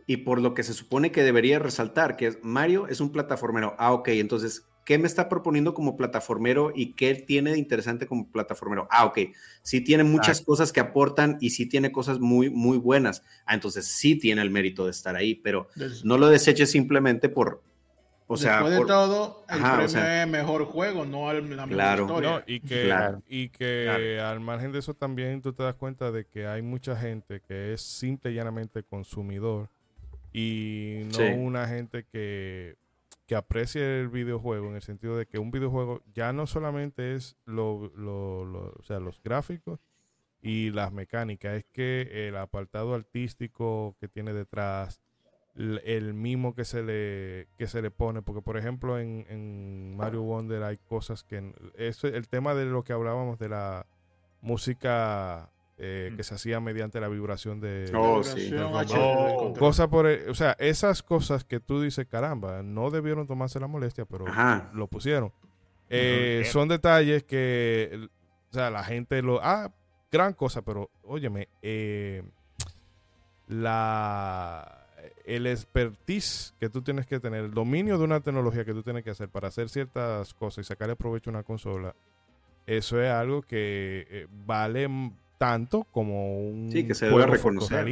[0.07, 3.74] y por lo que se supone que debería resaltar, que es Mario es un plataformero.
[3.78, 8.30] Ah, ok, entonces, ¿qué me está proponiendo como plataformero y qué tiene de interesante como
[8.30, 8.87] plataformero?
[8.89, 9.18] Ah, ok,
[9.62, 13.24] sí tiene muchas cosas que aportan y sí tiene cosas muy, muy buenas.
[13.45, 15.68] Ah, entonces sí tiene el mérito de estar ahí, pero
[16.05, 17.62] no lo deseches simplemente por,
[18.28, 22.45] o sea, Después de todo, el premio es mejor juego, no la mejor claro, historia.
[22.47, 22.95] y que,
[23.28, 26.95] y que al margen de eso también tú te das cuenta de que hay mucha
[26.95, 29.68] gente que es simple y llanamente consumidor
[30.32, 32.76] y no una gente que,
[33.27, 37.37] que aprecie el videojuego en el sentido de que un videojuego ya no solamente es
[37.45, 39.81] lo, lo, o sea, los gráficos
[40.41, 45.01] y las mecánicas, es que el apartado artístico que tiene detrás,
[45.57, 50.62] el mismo que se le que se le pone porque por ejemplo en, Mario Wonder
[50.62, 53.87] hay cosas que eso el tema de lo que hablábamos de la
[54.43, 56.24] música eh, que mm.
[56.24, 58.22] se hacía mediante la vibración de, oh,
[59.59, 64.07] cosa por o sea esas cosas que tú dices caramba no debieron tomarse la molestia
[64.07, 64.24] pero
[64.72, 65.33] lo pusieron.
[65.89, 68.09] Eh, son detalles que
[68.51, 69.70] o sea la gente lo ah
[70.11, 72.22] gran cosa pero óyeme eh,
[73.49, 74.87] la
[75.27, 79.05] el expertise que tú tienes que tener, el dominio de una tecnología que tú tienes
[79.05, 81.95] que hacer para hacer ciertas cosas y sacarle provecho a una consola,
[82.66, 84.89] eso es algo que eh, vale
[85.39, 87.89] tanto como un sí, que se debe reconocer.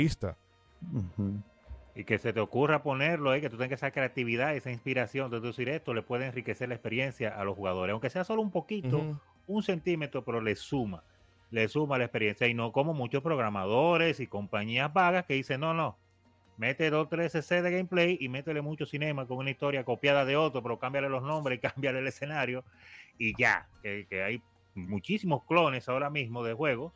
[1.96, 5.40] Y que se te ocurra ponerlo, eh, que tú tengas esa creatividad, esa inspiración de
[5.40, 9.20] decir esto, le puede enriquecer la experiencia a los jugadores, aunque sea solo un poquito,
[9.46, 11.04] un centímetro, pero le suma,
[11.50, 12.48] le suma la experiencia.
[12.48, 15.96] Y no como muchos programadores y compañías vagas que dicen, no, no,
[16.56, 20.36] mete dos, tres CC de gameplay y métele mucho cinema con una historia copiada de
[20.36, 22.64] otro, pero cámbiale los nombres y cámbiale el escenario
[23.18, 24.42] y ya, que, hay
[24.74, 26.92] muchísimos clones ahora mismo de juegos.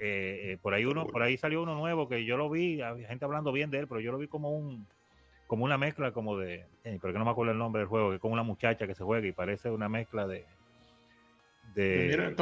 [0.00, 3.08] Eh, eh, por ahí uno, por ahí salió uno nuevo que yo lo vi, había
[3.08, 4.86] gente hablando bien de él, pero yo lo vi como un
[5.48, 8.10] como una mezcla como de, eh, pero que no me acuerdo el nombre del juego,
[8.10, 10.44] que es como una muchacha que se juega y parece una mezcla de
[11.74, 12.34] de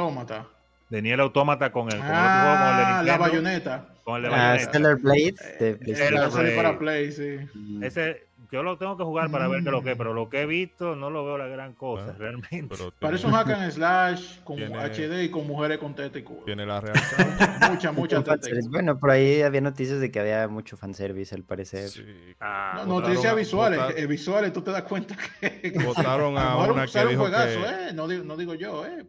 [0.89, 3.89] de Nier Automata con el, ah, la bayoneta.
[4.03, 5.35] Con el de ah, Stellar Blade.
[5.59, 7.39] De para Play, sí.
[7.53, 7.83] Mm.
[7.83, 10.45] Ese, yo lo tengo que jugar para ver qué lo que, pero lo que he
[10.45, 12.75] visto no lo veo la gran cosa, realmente.
[12.99, 16.79] Parece un hack and slash con HD y con mujeres con teta y Tiene la
[16.79, 16.95] real.
[17.71, 18.47] mucha, mucha teta.
[18.69, 21.89] Bueno, por ahí había noticias de que había mucho fanservice al parecer.
[22.39, 27.23] Ah, noticias visuales, eh, visuales, tú te das cuenta que votaron a, una que dijo
[27.23, 29.05] juegazo, eh, no, digo, no digo yo, eh,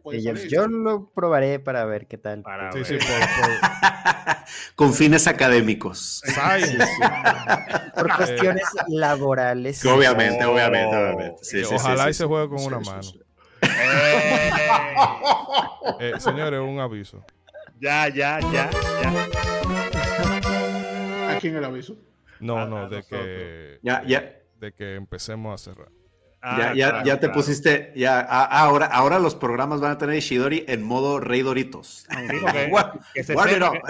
[0.49, 2.43] yo, lo probaré para ver qué tal.
[2.73, 4.35] sí, sí, por,
[4.75, 6.21] con fines académicos.
[7.95, 11.65] por cuestiones laborales Obviamente, obviamente, obviamente.
[11.75, 13.01] Ojalá y se juegue con una mano.
[15.99, 17.23] Eh, señores, un aviso.
[17.79, 18.69] Ya, ya, ya,
[19.01, 19.11] ya.
[21.31, 21.95] ¿A quién el aviso?
[22.39, 23.79] No, no, de que.
[23.81, 24.35] Ya, ya.
[24.59, 25.89] De que empecemos a cerrar.
[26.41, 30.83] Ah, ya, ya, te pusiste, ya, ahora, ahora los programas van a tener Ishidori en
[30.83, 32.07] modo Rey Doritos.
[33.13, 33.81] que, se sepa,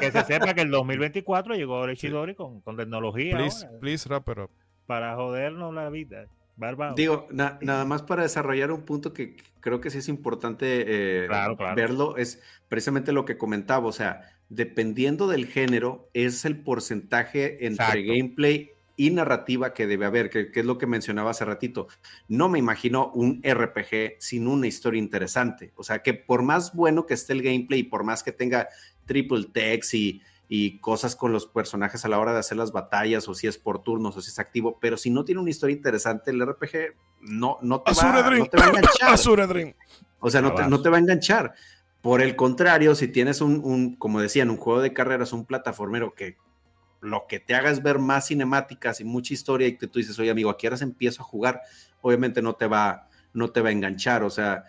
[0.00, 3.36] que, se sepa, que, el 2024 llegó el Ishidori con, con, tecnología.
[3.36, 4.50] Please, please wrap it up
[4.86, 6.26] para jodernos la vida.
[6.96, 10.84] Digo, nada más para desarrollar un punto que creo que sí es importante
[11.24, 11.28] eh,
[11.74, 18.04] verlo, es precisamente lo que comentaba, o sea, dependiendo del género, es el porcentaje entre
[18.04, 21.88] gameplay y narrativa que debe haber, que, es lo que mencionaba hace ratito.
[22.28, 27.04] No me imagino un RPG sin una historia interesante, o sea, que por más bueno
[27.04, 28.68] que esté el gameplay, por más que tenga
[29.04, 33.28] triple text y y cosas con los personajes a la hora de hacer las batallas,
[33.28, 35.74] o si es por turnos, o si es activo, pero si no tiene una historia
[35.74, 39.74] interesante, el RPG no, no, te, va, a enganchar.
[40.18, 41.54] O sea, no te, no te, va a enganchar.
[42.00, 46.14] Por el contrario, si tienes un, un, como decían, un juego de carreras, un plataformero
[46.14, 46.36] que
[47.00, 50.18] lo que te haga es ver más cinemáticas y mucha historia y que tú dices,
[50.18, 51.60] oye amigo, aquí ahora empiezo a jugar,
[52.00, 54.24] obviamente no te va, no te va a enganchar.
[54.24, 54.64] O sea,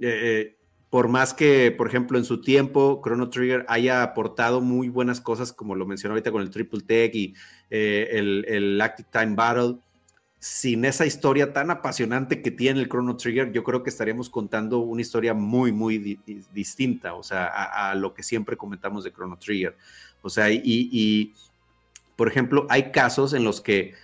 [0.00, 0.59] eh, eh
[0.90, 5.52] por más que, por ejemplo, en su tiempo Chrono Trigger haya aportado muy buenas cosas,
[5.52, 7.34] como lo mencionó ahorita con el Triple Tech y
[7.70, 9.76] eh, el, el, Active Time Battle,
[10.40, 14.78] sin esa historia tan apasionante que tiene el Chrono Trigger, yo creo que estaríamos contando
[14.78, 16.18] una historia muy, muy
[16.52, 19.76] distinta, o sea, a, lo que siempre comentamos de Chrono Trigger.
[20.22, 21.34] O sea, y, y,
[22.16, 23.94] por ejemplo, hay casos en los que,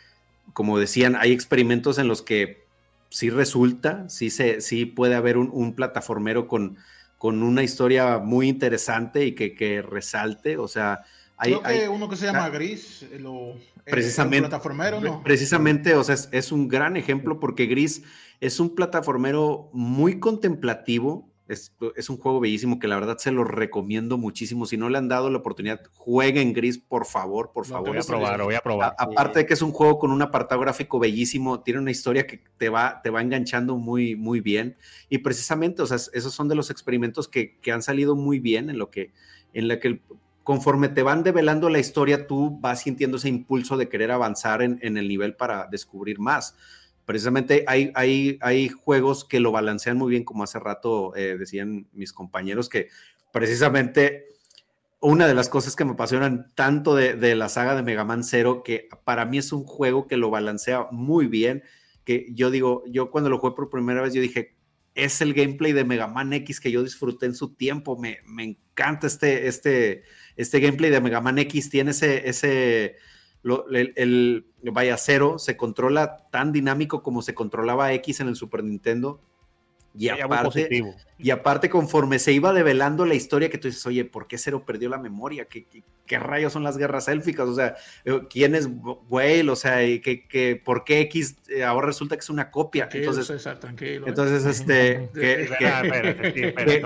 [0.52, 2.65] como decían, hay experimentos en los que
[3.08, 6.76] sí resulta, sí, se, sí puede haber un, plataformero con,
[7.18, 11.02] con una historia muy interesante y que, resalte, o sea...
[11.38, 15.22] Hay, que uno que se llama Gris, eh, lo, eh, precisamente, plataformero, ¿no?
[15.22, 18.02] Precisamente, o sea, es, un gran ejemplo porque Gris
[18.40, 23.44] es un plataformero muy contemplativo, Es, es, un juego bellísimo que la verdad se lo
[23.44, 24.66] recomiendo muchísimo.
[24.66, 27.90] Si no le han dado la oportunidad, jueguen Gris, por favor, por favor.
[27.90, 28.94] Voy a probar, voy a probar.
[28.98, 32.26] A, aparte de que es un juego con un apartado gráfico bellísimo, tiene una historia
[32.26, 34.76] que te va, te va enganchando muy, muy bien.
[35.08, 38.68] Y precisamente, o sea, esos son de los experimentos que, que han salido muy bien
[38.68, 39.12] en lo que,
[39.52, 40.00] en la que
[40.42, 44.78] conforme te van develando la historia, tú vas sintiendo ese impulso de querer avanzar en,
[44.82, 46.56] en el nivel para descubrir más
[47.06, 51.86] precisamente hay, hay, hay juegos que lo balancean muy bien, como hace rato eh, decían
[51.92, 52.88] mis compañeros, que
[53.32, 54.26] precisamente
[55.00, 58.62] una de las cosas que me apasionan tanto de, la saga de Mega Man Zero,
[58.64, 61.62] que para mí es un juego que lo balancea muy bien,
[62.04, 64.56] que yo digo, yo cuando lo jugué por primera vez, yo dije,
[64.96, 68.42] es el gameplay de Mega Man X que yo disfruté en su tiempo, me, me
[68.42, 70.02] encanta este, este,
[70.34, 72.96] este gameplay de Mega Man X, tiene ese, ese
[73.44, 79.20] el, vaya cero se controla tan dinámico como se controlaba X en el Super Nintendo.
[79.98, 84.26] Y aparte, y aparte, conforme se iba develando la historia, que tú dices, oye, ¿por
[84.26, 85.46] qué Cero perdió la memoria?
[85.46, 85.66] ¿Qué,
[86.06, 87.48] qué, rayos son las guerras élficas?
[87.48, 88.68] O sea, eh, ¿quién es
[89.08, 89.50] Whale?
[89.50, 92.90] O sea, ¿qué, qué, por qué X eh, ahora resulta que es una copia?
[92.92, 93.30] entonces,
[93.80, 95.48] entonces, este, que,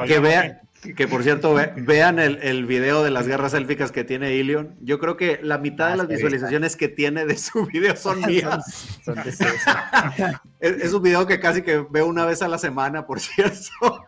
[0.07, 4.35] que, vean, que por cierto, vean el, el, video de las guerras élficas que tiene
[4.35, 4.77] Ilion.
[4.81, 8.99] Yo creo que la mitad de las visualizaciones que tiene de su video son mías.
[10.61, 14.07] es, un video que casi que veo una vez a la semana, por cierto.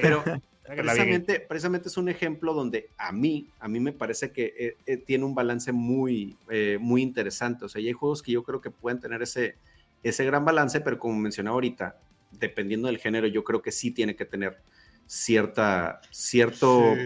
[0.00, 0.24] Pero
[0.64, 4.96] precisamente, precisamente es un ejemplo donde a mí, a mí me parece que eh, eh,
[4.96, 7.64] tiene un balance muy, eh, muy interesante.
[7.64, 9.56] O sea, hay juegos que yo creo que pueden tener ese,
[10.02, 11.96] ese gran balance, pero como mencionaba ahorita,
[12.32, 14.58] dependiendo del género, yo creo que sí tiene que tener
[15.12, 16.96] cierta, cierto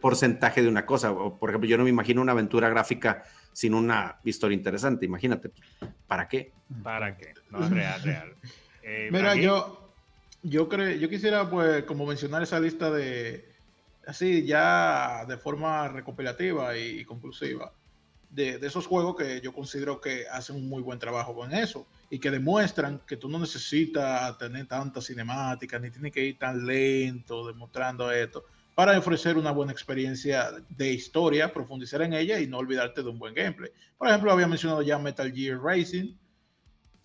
[0.00, 1.12] porcentaje de una cosa.
[1.12, 5.06] por ejemplo, yo no me imagino una aventura gráfica sin una historia interesante.
[5.06, 5.50] Imagínate,
[6.06, 6.52] ¿para qué?
[6.84, 7.34] ¿Para qué?
[7.50, 8.34] No, es real, real.
[8.84, 9.94] Eh, Mira, yo,
[10.42, 13.48] yo, creo, yo quisiera, pues, como mencionar esa lista de,
[14.08, 17.72] así, ya de forma recopilativa y, conclusiva,
[18.32, 22.18] de, esos juegos que yo considero que hacen un muy buen trabajo con eso y
[22.18, 27.46] que demuestran que tú no necesitas tener tanta cinemática ni tienes que ir tan lento
[27.46, 28.44] demostrando esto
[28.74, 33.18] para ofrecer una buena experiencia de historia, profundizar en ella y no olvidarte de un
[33.18, 33.70] buen gameplay.
[33.98, 36.16] Por ejemplo, había mencionado ya Metal Gear Racing,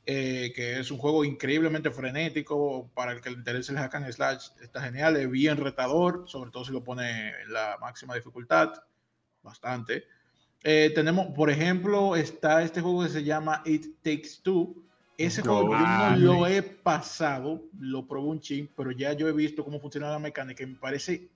[0.06, 4.10] eh, que es un juego increíblemente frenético para el que le interese el hack and
[4.14, 4.48] slash.
[4.62, 8.72] Está genial, es bien retador, sobre todo si lo pone en la máxima dificultad,
[9.44, 10.06] bastante.
[10.64, 14.76] Eh, tenemos, por ejemplo, está este juego que se llama It Takes Two,
[15.18, 19.32] ese juego yo no lo he pasado, lo probé un ching, pero ya yo he
[19.32, 21.28] visto cómo funciona la mecánica y me parece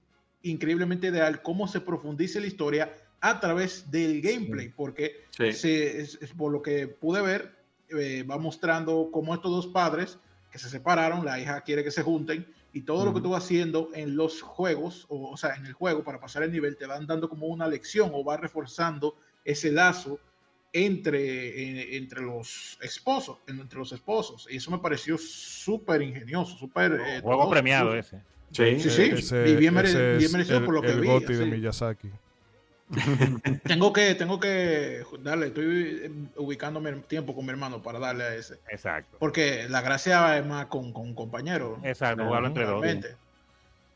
[0.43, 6.52] increíblemente ideal cómo se profundice la historia a través del gameplay, porque Se, es, por
[6.52, 7.56] lo que pude ver,
[7.89, 10.18] eh, va mostrando cómo estos dos padres
[10.52, 13.43] que se separaron, la hija quiere que se junten, y todo lo que tú vas
[13.43, 16.85] haciendo en los juegos, o, o sea, en el juego para pasar el nivel, te
[16.85, 20.19] van dando como una lección o va reforzando ese lazo
[20.73, 24.48] entre, entre los esposos, entre los esposos.
[24.49, 26.93] Y eso me pareció súper ingenioso, súper...
[26.93, 28.23] Eh, juego premiado ese.
[28.52, 28.89] Sí, sí,
[29.22, 29.35] sí.
[29.35, 31.07] y bien, merecido por lo que vi.
[31.07, 32.10] de Miyazaki.
[33.63, 38.23] tengo que, tengo que darle, estoy eh, ubicando mi tiempo con mi hermano para darle
[38.23, 38.55] a ese.
[38.69, 39.18] Exacto.
[39.19, 41.80] Porque la gracia es más con, con un compañero.
[41.84, 42.85] Exacto, jugarlo entre dos.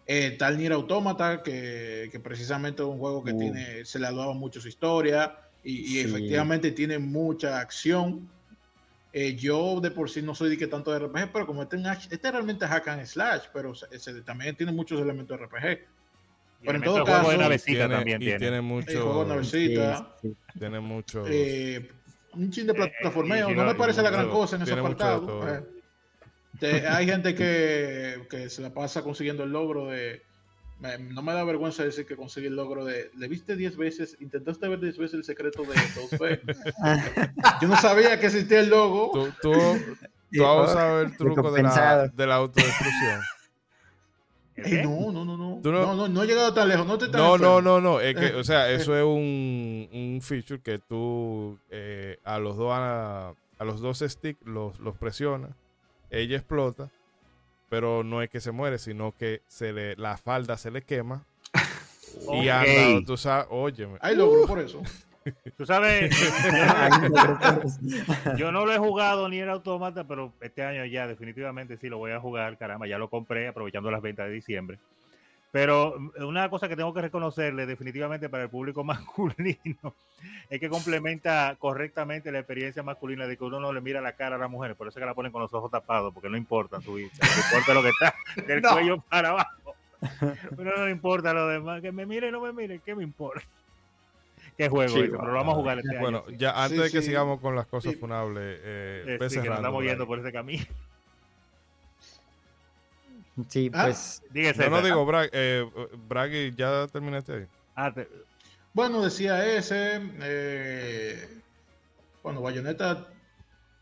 [0.08, 3.40] Eh, tal Nier Automata, que, que, precisamente es un juego que uh.
[3.40, 8.30] tiene, se le ha dado mucho su historia y, efectivamente tiene mucha acción.
[9.14, 11.78] Eh, yo de por sí no soy de que tanto de RPG, pero como este,
[12.12, 13.74] este realmente es hack and slash, pero
[14.26, 15.95] también tiene muchos elementos de RPG.
[16.66, 18.40] Pero en todo caso, de tiene, también tiene.
[18.40, 19.28] tiene mucho,
[20.58, 21.26] tiene mucho.
[21.28, 21.90] Eh,
[22.34, 25.64] un chin de eh, plataformeo, no me parece la gran cosa en ese apartado.
[26.62, 30.22] hay gente que, que se la pasa consiguiendo el logro de
[31.14, 33.10] no me da vergüenza decir que conseguí el logro de.
[33.16, 35.76] Le viste 10 veces, intentaste ver 10 veces el secreto de
[36.20, 36.40] 2
[37.62, 39.12] Yo no sabía que existía el logo.
[39.14, 39.54] Tú, tú,
[40.32, 43.22] tú vas a ver el truco de la, de la autodestrucción.
[44.58, 45.60] No, no, no, no.
[45.64, 46.86] No, no, no, he llegado tan lejos.
[46.86, 48.00] No, te no, no, no, no.
[48.00, 52.72] Es que, o sea, eso es un, un feature que tú eh, a los dos
[52.72, 55.52] a, a, los dos sticks los, los presionas.
[56.10, 56.90] Ella explota
[57.70, 61.26] pero no es que se muere, sino que se le, la falda se le quema.
[62.32, 63.98] Y anda, tú sabes, óyeme.
[64.00, 64.82] Hay logro por eso.
[65.58, 66.12] Tú sabes,
[68.38, 71.98] yo no lo he jugado ni el automata, pero este año ya definitivamente sí lo
[71.98, 74.78] voy a jugar, caramba, ya lo compré aprovechando las ventas de diciembre.
[75.52, 79.96] Pero una cosa que tengo que reconocerle definitivamente para el público masculino
[80.50, 84.36] es que complementa correctamente la experiencia masculina de que uno no le mira la cara
[84.36, 86.38] a la mujer, por eso es que la ponen con los ojos tapados, porque no
[86.38, 88.14] importa su vista, no importa lo que está
[88.48, 89.74] del cuello para abajo.
[90.56, 91.82] Pero no le importa lo demás.
[91.82, 93.42] Que me mire, no me mire, ¿qué me importa?
[94.58, 94.94] ¿Qué juego?
[94.94, 96.30] Sí, Pero lo vamos a jugar este Bueno, año.
[96.30, 96.38] sí.
[96.38, 97.08] ya antes Sí, de que sí.
[97.08, 98.00] sigamos con las cosas Sí.
[98.00, 100.64] funables, eh, sí, que nos estamos yendo por ese camino.
[103.50, 103.84] Sí, Ah.
[103.86, 104.70] pues Dígase.
[104.70, 105.70] No, no digo, Brag, eh,
[106.08, 107.46] Braggy, ya terminaste ahí.
[107.76, 108.08] Ah, te-
[108.74, 110.02] Bueno, decía ese.
[110.22, 111.42] eh,
[112.24, 113.08] bueno, Bayonetta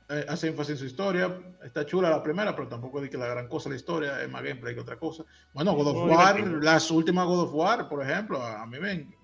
[0.09, 1.39] eh, hace énfasis en su historia.
[1.63, 4.43] Está chula la primera, pero tampoco di que la gran cosa la historia, es más
[4.43, 5.23] gameplay que otra cosa.
[5.53, 9.15] Bueno, God of War, las últimas God of War, por ejemplo, a, a mí ven.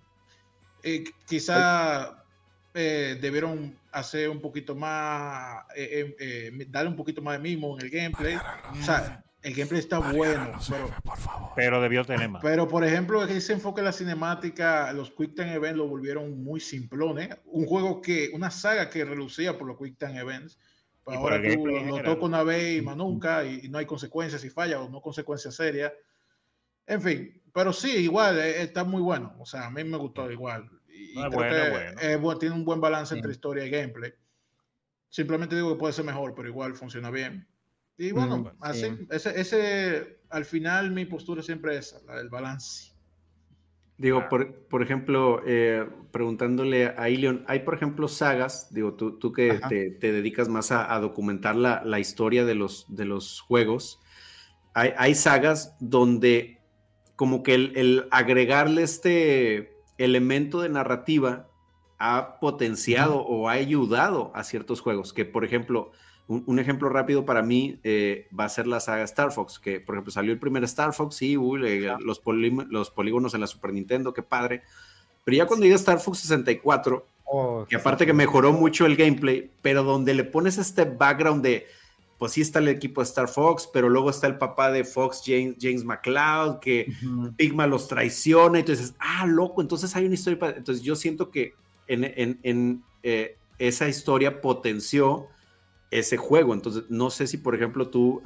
[0.84, 2.24] Eh, quizá
[2.74, 7.78] eh, debieron hacer un poquito más, eh, eh, eh, darle un poquito más de mimo
[7.78, 8.38] en el gameplay.
[8.72, 11.50] O sea, el gameplay está bueno, pero por favor.
[11.56, 12.42] pero debió tener más.
[12.42, 16.60] pero, por ejemplo, ese enfoque en la cinemática, los Quick Time Events lo volvieron muy
[16.60, 17.30] simplones.
[17.46, 20.60] Un juego que, una saga que relucía por los Quick Time Events.
[21.08, 22.06] Y por ahora tú lo general.
[22.06, 25.02] toca una vez y más nunca, y, y no hay consecuencias si falla o no
[25.02, 25.92] consecuencias serias.
[26.86, 29.36] En fin, pero sí, igual, eh, está muy bueno.
[29.40, 30.70] O sea, a mí me gustó igual.
[30.88, 32.02] Y, No, creo bueno, que bueno.
[32.02, 33.20] es bu- tiene un buen balance Sí.
[33.20, 34.14] entre historia y gameplay.
[35.10, 37.48] Simplemente digo que puede ser mejor, pero igual funciona bien.
[37.98, 39.08] Y bueno, Mm, así, sí.
[39.12, 42.94] ese, ese, al final mi postura siempre es esa, la del balance.
[43.98, 44.30] Digo, Ah.
[44.30, 49.60] por, por ejemplo, eh, preguntándole a Ilion, hay por ejemplo sagas, digo, tú, tú que
[49.68, 54.00] te, te dedicas más a, a documentar la, la historia de los, de los juegos,
[54.74, 56.59] hay, hay sagas donde
[57.20, 61.48] como que el, el agregarle este elemento de narrativa
[61.98, 65.92] ha potenciado o ha ayudado a ciertos juegos, que por ejemplo,
[66.30, 69.82] un, un ejemplo rápido para mí eh, va a ser la saga Star Fox, que
[69.82, 73.42] por ejemplo salió el primer Star Fox, sí, uy, le- los, polí- los polígonos en
[73.42, 74.62] la Super Nintendo, qué padre.
[75.26, 79.52] Pero ya cuando llega Star Fox 64, oh, que aparte que mejoró mucho el gameplay,
[79.62, 81.68] pero donde le pones este background de,
[82.20, 85.24] pues sí está el equipo de Star Fox, pero luego está el papá de Fox,
[85.26, 87.34] James, James McCloud, que Ujú.
[87.36, 90.38] Pigma los traiciona, y tú dices, ah, loco, entonces hay una historia.
[90.38, 91.54] pa- Entonces yo siento que
[91.88, 95.28] en, en- en, eh, esa historia potenció
[95.92, 96.54] ese juego.
[96.54, 98.22] Entonces no sé si, por ejemplo, tú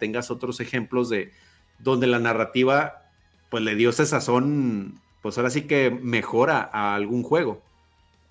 [0.00, 1.30] tengas otros ejemplos de
[1.78, 3.04] donde la narrativa,
[3.50, 7.62] pues le dio ese sazón, pues ahora sí que mejora a algún juego.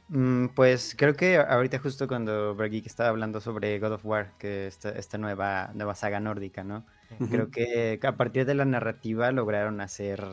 [0.10, 4.68] Mm, Pues creo que ahorita justo cuando Bergeek estaba hablando sobre God of War, que
[4.68, 6.86] esta, esta nueva, nueva saga nórdica, ¿no?
[7.30, 10.24] Creo que a partir de la narrativa lograron hacer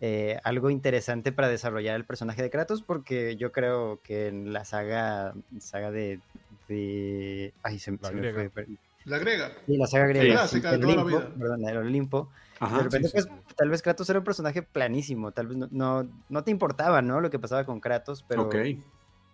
[0.00, 4.64] eh, algo interesante para desarrollar el personaje de Kratos, porque yo creo que en la
[4.64, 6.20] saga, saga de...
[6.68, 8.66] de- ay, se, La se me fue.
[9.04, 9.52] La griega.
[9.66, 10.12] Sí, la saga Sí.
[10.12, 10.46] griega.
[10.46, 12.30] De el Olimpo, perdón, el Olimpo.
[12.60, 13.54] Ajá, de repente, sí, pues, sí.
[13.56, 17.20] tal vez Kratos era un personaje planísimo, tal vez no, no, no te importaba, ¿no?
[17.20, 18.54] Lo que pasaba con Kratos, pero ok.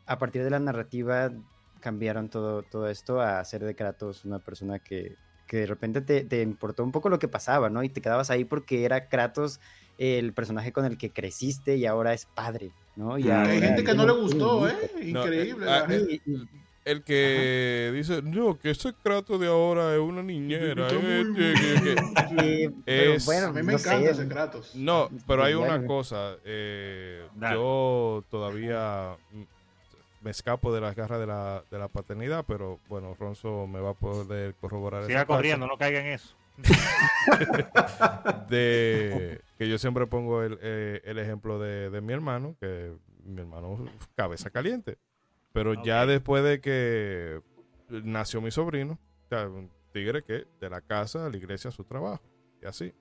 [0.06, 1.30] A partir de la narrativa
[1.80, 5.16] cambiaron todo, todo esto a hacer de Kratos una persona que,
[5.46, 7.82] que de repente te, te importó un poco lo que pasaba, ¿no?
[7.82, 9.60] Y te quedabas ahí porque era Kratos
[9.98, 13.18] el personaje con el que creciste y ahora es padre, ¿no?
[13.18, 14.66] Y ahora Hay gente que no le gustó.
[14.68, 14.74] ¿eh?
[15.12, 15.66] No, Increíble.
[15.66, 15.86] eh, ah,
[16.86, 20.88] El que dice, no, que ese Kratos de ahora es una niñera.
[20.90, 21.94] Eh, que- que-
[22.36, 22.44] que-".
[22.64, 24.74] y- pero Es- bueno, a mí me no encanta sé, ese Kratos.
[24.74, 26.36] No, pero hay una cosa.
[26.44, 29.16] eh, yo todavía
[30.24, 33.90] me escapo de las garras de la, de la paternidad, pero bueno, Ronzo me va
[33.90, 35.34] a poder corroborar Siga parte.
[35.34, 36.34] corriendo, no caiga en eso.
[38.48, 42.92] de que yo siempre pongo el, eh, el ejemplo de, de mi hermano, que
[43.24, 43.84] mi hermano
[44.14, 44.96] cabeza caliente.
[45.52, 47.40] Pero ya después de que
[47.88, 51.72] nació mi sobrino, o sea, un tigre que de la casa a la iglesia a
[51.72, 52.22] su trabajo,
[52.62, 52.92] y así.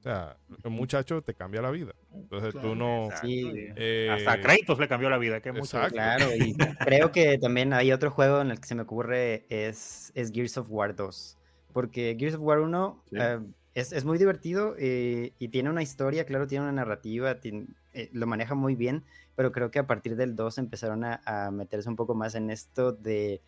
[0.00, 1.92] O sea, el muchacho te cambia la vida.
[2.14, 3.10] Entonces tú no...
[3.20, 3.52] Sí.
[3.76, 5.78] eh, Hasta a Kratos le cambió la vida, que es mucho.
[5.90, 10.10] Claro, y creo que también hay otro juego en el que se me ocurre es,
[10.14, 11.36] es Gears of War 2.
[11.74, 13.16] Porque Gears of War 1 Sí.
[13.20, 13.38] eh,
[13.74, 18.26] es, es muy divertido eh, y tiene una historia, claro, tiene una narrativa, eh, lo
[18.26, 19.04] maneja muy bien,
[19.36, 22.50] pero creo que a partir del 2 empezaron a, a meterse un poco más en
[22.50, 23.42] esto de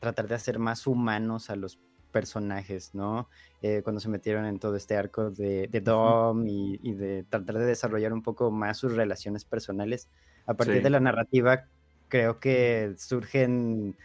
[0.00, 1.78] tratar de hacer más humanos a los
[2.18, 3.28] personajes, ¿no?
[3.62, 7.58] Eh, cuando se metieron en todo este arco de, de Dom y, y de tratar
[7.58, 10.10] de desarrollar un poco más sus relaciones personales.
[10.46, 10.82] A partir Sí.
[10.82, 11.68] de la narrativa,
[12.08, 13.96] creo que surgen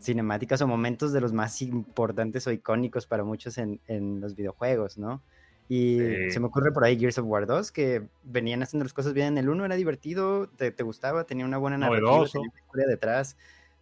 [0.00, 4.98] cinemáticas o momentos de los más importantes o icónicos para muchos en, en los videojuegos,
[4.98, 5.24] ¿no?
[5.68, 6.16] Y Sí.
[6.26, 9.28] se me ocurre por ahí Gears of War 2, que venían haciendo las cosas bien
[9.28, 12.40] en el 1, era divertido, te, te gustaba, tenía una buena narrativa, Novedoso.
[12.40, 13.36] tenía una historia detrás,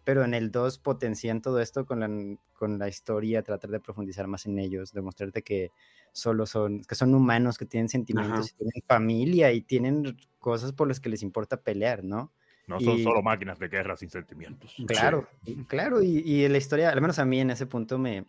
[0.09, 2.09] pero en el 2 potencian todo esto con la,
[2.53, 5.69] con la historia, tratar de profundizar más en ellos, demostrarte que
[6.13, 10.87] solo son, que son humanos, que tienen sentimientos, y tienen familia y tienen cosas por
[10.87, 12.31] las que les importa pelear, ¿no?
[12.65, 14.73] No son Y- solo máquinas de guerra sin sentimientos.
[14.87, 15.27] Claro,
[15.67, 18.25] claro, y, y la historia, al menos a mí en ese punto me,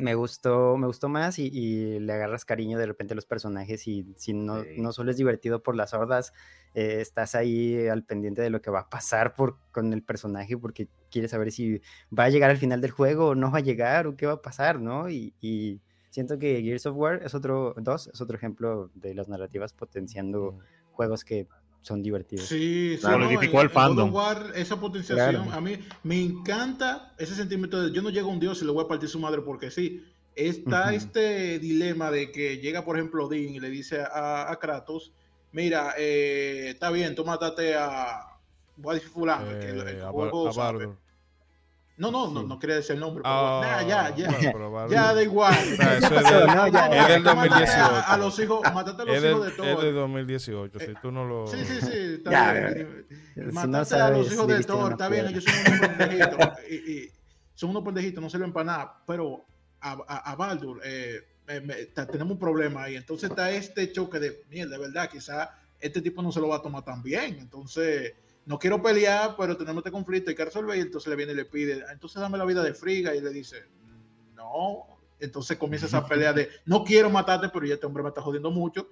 [0.00, 3.86] me gustó, me gustó más y, y le agarras cariño de repente a los personajes
[3.88, 4.80] y si no, Sí.
[4.80, 6.32] no solo es divertido por las hordas,
[6.74, 10.56] eh, estás ahí al pendiente de lo que va a pasar por, con el personaje
[10.58, 11.80] porque quieres saber si
[12.16, 14.34] va a llegar al final del juego o no va a llegar o qué va
[14.34, 15.08] a pasar, ¿no?
[15.10, 15.80] Y, y
[16.10, 20.58] siento que Gears of War es otro, dos, es otro ejemplo de las narrativas potenciando
[20.92, 21.46] juegos que
[21.82, 22.46] son divertidos.
[22.46, 23.28] Sí, sí, Claro, no,
[23.68, 24.12] of fandom.
[24.14, 25.52] War, esa potenciación, Claro.
[25.56, 28.72] a mí me encanta ese sentimiento de yo no llego a un dios y le
[28.72, 30.04] voy a partir su madre porque sí.
[30.34, 30.94] Está Ujú.
[30.96, 35.12] este dilema de que llega, por ejemplo, Odín y le dice a, a Kratos,
[35.50, 38.20] mira, eh, está bien, tú mátate a...
[38.76, 40.52] Voy a decir fulano, que el- el Eh, a, juego a.
[40.52, 40.96] Baldur.
[41.98, 42.46] No, no, no, Sí.
[42.46, 43.22] no quería decir el nombre.
[43.22, 45.52] pero nah, ya, ya, bueno, ya da igual.
[45.52, 48.02] O sea, eso es del- No, ya, es del a- 2018.
[48.06, 49.66] A, los hijos, mátate a los Es hijos de del, Thor.
[49.66, 51.46] es del 2018, si tú no lo...
[51.48, 51.88] Sí, sí, sí,
[52.18, 53.06] está Ya, bien.
[53.34, 56.48] Si no Mataste a los hijos de Thor, está bien, ellos son unos pendejitos.
[56.70, 57.10] y, y
[57.54, 59.02] son unos pendejitos, no sirven para nada.
[59.06, 59.44] Pero
[59.80, 62.94] a, a, a Baldur, eh, eh, me- ta- tenemos un problema ahí.
[62.96, 65.50] Entonces está este choque de mierda, de verdad, quizá
[65.80, 67.38] este tipo no se lo va a tomar tan bien.
[67.40, 68.12] Entonces,
[68.48, 70.78] no quiero pelear, pero tenemos este conflicto, hay que resolver.
[70.78, 73.14] Y entonces le viene y le pide, entonces dame la vida de Friga.
[73.14, 73.66] Y le dice,
[74.34, 74.86] no.
[75.20, 78.50] Entonces comienza esa pelea de, no quiero matarte, pero ya este hombre me está jodiendo
[78.50, 78.88] mucho.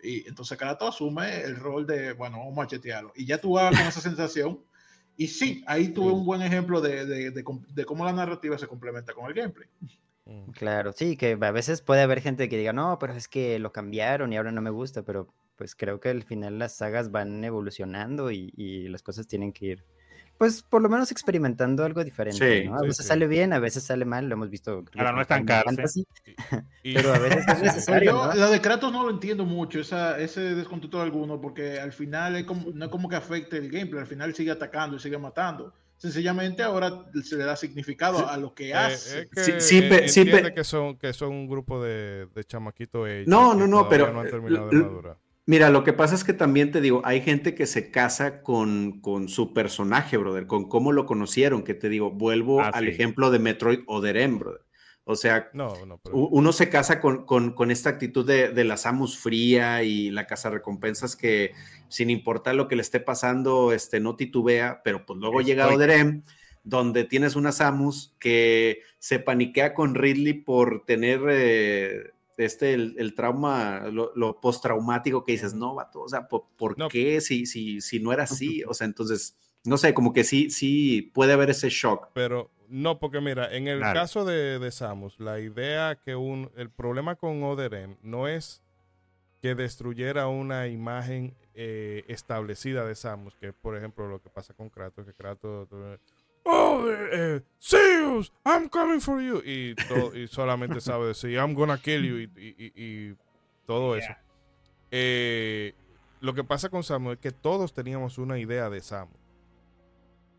[0.00, 3.12] Y entonces Kratos asume el rol de, bueno, vamos a machetearlo.
[3.16, 4.60] Y ya tú vas con esa sensación.
[5.16, 8.68] Y sí, ahí tuve un buen ejemplo de, de, de, de cómo la narrativa se
[8.68, 9.68] complementa con el gameplay.
[10.52, 13.72] Claro, sí, que a veces puede haber gente que diga, no, pero es que lo
[13.72, 15.26] cambiaron y ahora no me gusta, pero
[15.60, 19.66] pues creo que al final las sagas van evolucionando y, y las cosas tienen que
[19.66, 19.84] ir,
[20.38, 22.76] pues por lo menos experimentando algo diferente, Sí, ¿no?
[22.76, 23.08] A sí, veces sí.
[23.08, 24.82] sale bien, a veces sale mal, lo hemos visto.
[24.86, 25.84] que no Final estancarse.
[26.82, 28.34] Y- Pero a veces es necesario, yo, ¿no?
[28.34, 32.36] la de Kratos no lo entiendo mucho, esa, ese descontento de alguno, porque al final
[32.36, 35.18] es como, no es como que afecte el gameplay, al final sigue atacando y sigue
[35.18, 35.74] matando.
[35.98, 39.18] Sencillamente ahora se le da significado a lo que Eh, hace.
[39.20, 40.24] es que Sí, sí, eh, pe- sí,
[40.54, 44.10] que son que son un grupo de, de chamaquitos ellos No, que no, no, pero,
[44.10, 45.18] no han eh, terminado de madurar.
[45.50, 49.00] Mira, lo que pasa es que también te digo, hay gente que se casa con,
[49.00, 52.90] con su personaje, brother, con cómo lo conocieron, que te digo, vuelvo Ah, al sí.
[52.90, 54.60] ejemplo de Metroid o de Rem, brother.
[55.02, 58.50] O sea, No, no, pero u- uno se casa con, con- con esta actitud de,
[58.50, 61.50] de la Samus fría y la casa recompensas que
[61.88, 65.74] sin importar lo que le esté pasando, este, no titubea, pero pues luego llega Estoy-
[65.78, 66.22] Oderem,
[66.62, 72.10] donde tienes una Samus que se paniquea con Ridley por tener eh,
[72.40, 76.78] este, el, el trauma, lo, lo postraumático que dices, no, vato, o sea, ¿por, por
[76.78, 76.88] No.
[76.88, 78.62] qué si, si, si no era así?
[78.68, 82.08] O sea, entonces, no sé, como que sí, sí puede haber ese shock.
[82.14, 86.50] Pero no, porque mira, en el caso de, de Samus, la idea que un.
[86.56, 88.62] El problema con Oderem no es
[89.42, 94.68] que destruyera una imagen eh, establecida de Samus, que por ejemplo lo que pasa con
[94.70, 95.68] Kratos, que Kratos.
[96.44, 99.38] Oh, eh, eh, Zeus, I'm coming for you.
[99.44, 99.74] Y,
[100.14, 102.16] y solamente sabe decir, I'm gonna kill you.
[102.18, 103.16] Y, y- y-
[103.66, 104.12] todo eso.
[104.90, 105.74] Eh,
[106.20, 109.16] lo que pasa con Samus es que todos teníamos una idea de Samus.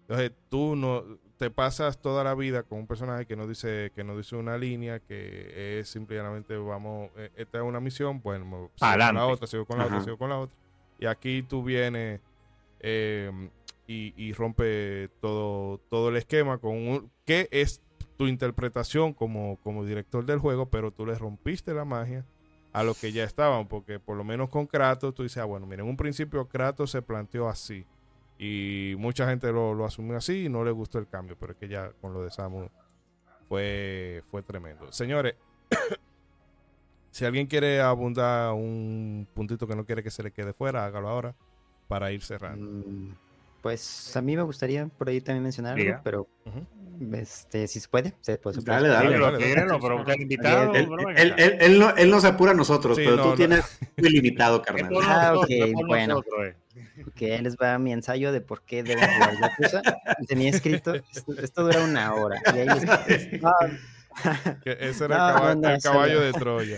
[0.01, 1.03] Entonces tú no
[1.37, 4.57] te pasas toda la vida con un personaje que no dice que no dice una
[4.57, 8.69] línea, que es simplemente vamos, eh, esta es una misión, bueno, me- sigo
[9.07, 10.57] con la otra, sigo con la otra, sigo con la otra.
[10.99, 12.19] Y aquí tú vienes
[12.81, 13.31] eh,
[13.87, 17.81] y, rompe todo, todo el esquema con un, que es
[18.15, 22.25] tu interpretación como, como director del juego, pero tú le rompiste la magia
[22.71, 25.65] a lo que ya estaban, porque por lo menos con Kratos tú dices, ah, bueno,
[25.65, 27.85] mira, en un principio Kratos se planteó así.
[28.39, 31.59] Y mucha gente lo, lo asumió así y no le gustó el cambio, pero es
[31.59, 32.69] que ya con lo de Samu
[33.47, 34.91] fue, fue tremendo.
[34.91, 35.35] Señores,
[37.11, 41.09] si alguien quiere abundar un puntito que no quiere que se le quede fuera, hágalo
[41.09, 41.35] ahora
[41.87, 42.65] para ir cerrando.
[42.65, 43.15] Mm,
[43.61, 46.27] Pues a mí me gustaría por ahí también mencionar algo, pero
[47.13, 48.55] este, si se puede, se puede.
[48.55, 48.75] se puede.
[48.75, 49.19] Dale, dale.
[49.19, 49.79] Dale, dale.
[49.81, 50.73] pero usted invitado.
[50.73, 51.35] Él, bro, él- venga.
[51.43, 53.35] él- él no, él nos apura a nosotros, Sí, pero no, tú no.
[53.35, 53.65] tienes
[53.97, 54.91] muy limitado, carnal.
[55.03, 56.15] Ah, nosotros, ok, bueno.
[56.15, 56.47] nosotros,
[57.19, 57.39] eh.
[57.41, 59.81] Les va mi ensayo de por qué deben jugar Yakuza.
[60.27, 62.41] Tenía escrito, esto, esto dura una hora.
[62.55, 63.51] Y ahí les- No,
[64.63, 66.77] Que ese era No, el, caba- el solo- caballo de Troya.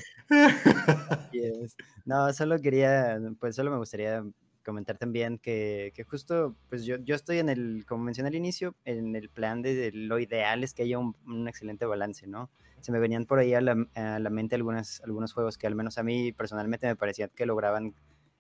[1.32, 1.76] Yes.
[2.06, 4.24] No, solo quería, pues solo me gustaría
[4.64, 8.76] comentar también que, que justo, pues yo, yo estoy en el, como mencioné al inicio,
[8.86, 12.50] en el plan de, de lo ideal es que haya un, un excelente balance, ¿no?
[12.82, 15.76] Se me venían por ahí a la, a la mente algunas, algunos juegos que al
[15.76, 17.94] menos a mí personalmente me parecían que lograban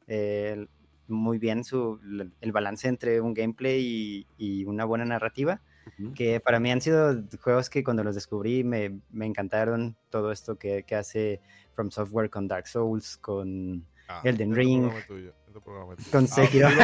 [0.07, 0.67] eh,
[1.07, 1.99] muy bien su,
[2.41, 5.61] el balance entre un gameplay y, y una buena narrativa
[5.99, 6.13] Ujú.
[6.13, 10.57] que para mí han sido juegos que cuando los descubrí me, me encantaron todo esto
[10.57, 11.41] que, que hace
[11.73, 13.85] From Software con Dark Souls, con
[14.17, 14.81] Ah, Elden este Ring.
[14.83, 15.33] programa es tuyo.
[16.11, 16.69] Con Ah, Sekiro.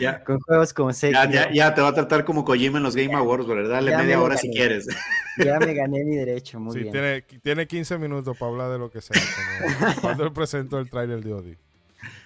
[0.00, 1.24] Ya, Con juegos como Sekiro.
[1.24, 3.70] ya, ya, ya te va a tratar como Kojima en los Game Awards, ¿verdad?
[3.70, 4.86] Dale media hora si quieres.
[5.38, 6.92] Ya me gané mi derecho, muy Sí, bien.
[6.92, 9.16] tiene, tiene 15 minutos para hablar de lo que sea.
[9.84, 11.56] como cuando él presentó el tráiler de Odi.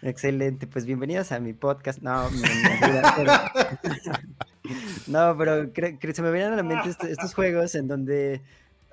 [0.02, 2.00] Excelente, pues bienvenidos a mi podcast.
[2.00, 3.32] No, me- mentira, pero-
[5.06, 5.70] no, pero
[6.14, 8.40] se me vienen a la mente est- estos juegos en donde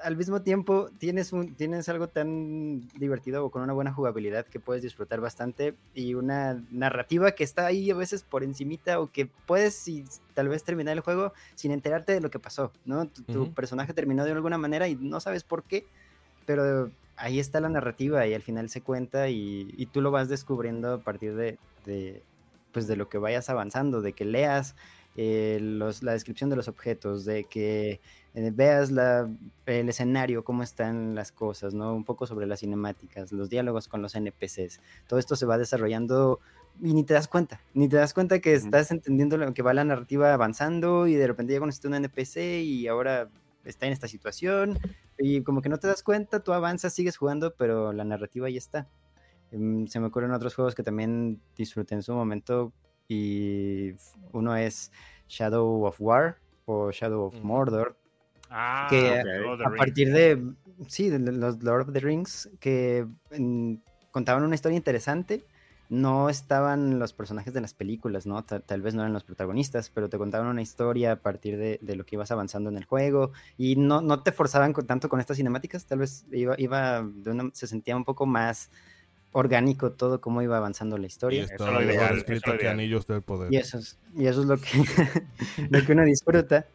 [0.03, 4.59] al mismo tiempo tienes, un, tienes algo tan divertido o con una buena jugabilidad que
[4.59, 9.27] puedes disfrutar bastante y una narrativa que está ahí a veces por encimita o que
[9.45, 13.07] puedes y, tal vez terminar el juego sin enterarte de lo que pasó, ¿no?
[13.09, 13.53] Tu, tu Ujú.
[13.53, 15.87] personaje terminó de alguna manera y no sabes por qué,
[16.45, 20.29] pero ahí está la narrativa y al final se cuenta y, y tú lo vas
[20.29, 22.23] descubriendo a partir de, de,
[22.71, 24.75] pues de lo que vayas avanzando, de que leas
[25.17, 27.99] eh, los- la descripción de los objetos, de que
[28.33, 29.29] eh, veas la-
[29.65, 31.93] el escenario, cómo están las cosas, ¿no?
[31.93, 34.79] Un poco sobre las cinemáticas, los diálogos con los NPCs.
[35.07, 36.39] Todo esto se va desarrollando
[36.81, 39.73] y ni te das cuenta, ni te das cuenta que estás entendiendo lo que va
[39.73, 43.29] la narrativa avanzando y de repente ya conoces un NPC y ahora
[43.65, 44.79] está en esta situación
[45.17, 48.55] y como que no te das cuenta, tú avanzas, sigues jugando, pero la narrativa ahí
[48.57, 48.87] está.
[49.51, 52.71] Em, Se me ocurren otros juegos que también disfruté en su momento
[53.11, 53.93] y
[54.31, 54.91] uno es
[55.27, 57.35] Shadow of War o Shadow of.
[57.43, 57.97] Mordor,
[58.49, 59.23] Ah, que
[59.65, 60.53] a partir de,
[60.87, 63.05] sí, de los Lord of the Rings, que
[64.11, 65.45] contaban una historia interesante.
[65.89, 68.41] No estaban los personajes de las películas, ¿no?
[68.45, 71.79] Ta- Tal, vez no eran los protagonistas, pero te contaban una historia a partir de,
[71.81, 75.09] de lo que ibas avanzando en el juego y no, no te forzaban con- tanto
[75.09, 78.69] con estas cinemáticas, tal vez iba, iba de una- se sentía un poco más
[79.33, 81.43] orgánico todo cómo iba avanzando la Y historia.
[81.43, 82.79] está Eso es lo mejor ideal, escrito eso es lo que ideal.
[82.79, 83.53] Anillos del Poder.
[83.53, 84.69] Y eso es, y eso es lo que,
[85.69, 86.65] lo que uno disfruta.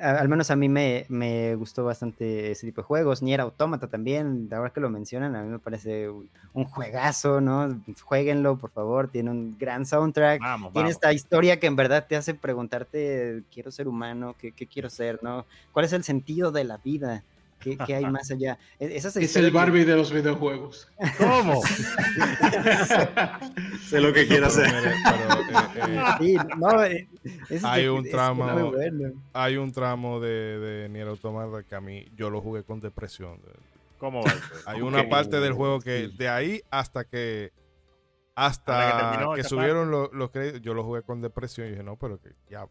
[0.00, 3.22] A- al menos a mí me, me gustó bastante ese tipo de juegos.
[3.22, 7.82] Nier Automata también, ahora que lo mencionan, a mí me parece un, un juegazo, ¿no?
[8.02, 9.08] Jueguenlo, por favor.
[9.10, 10.40] Tiene un gran soundtrack.
[10.40, 10.92] Vamos, Tiene vamos.
[10.92, 15.18] esta historia que en verdad te hace preguntarte, quiero ser humano, ¿qué, qué quiero ser,
[15.22, 15.46] no?
[15.72, 17.24] ¿Cuál es el sentido de la vida?
[17.60, 18.58] ¿Qué, qué hay más allá?
[18.78, 20.90] E- Esas Es el que- Barbie de los videojuegos.
[21.18, 21.62] ¿Cómo?
[23.88, 24.74] sé lo que quiero Pero, hacer.
[24.74, 24.94] eh,
[25.76, 27.08] eh, Sí, no, eh,
[27.48, 28.72] ese Hay un es tramo-
[29.32, 33.40] hay un tramo de, de Nier Automata que a mí yo lo jugué con depresión.
[33.98, 34.32] ¿Cómo va?
[34.66, 36.16] Hay una parte del juego que Sí.
[36.16, 37.52] de ahí hasta que
[38.34, 41.96] Hasta que hasta subieron los, los créditos, yo lo jugué con depresión y dije, no,
[41.96, 42.66] pero que ya.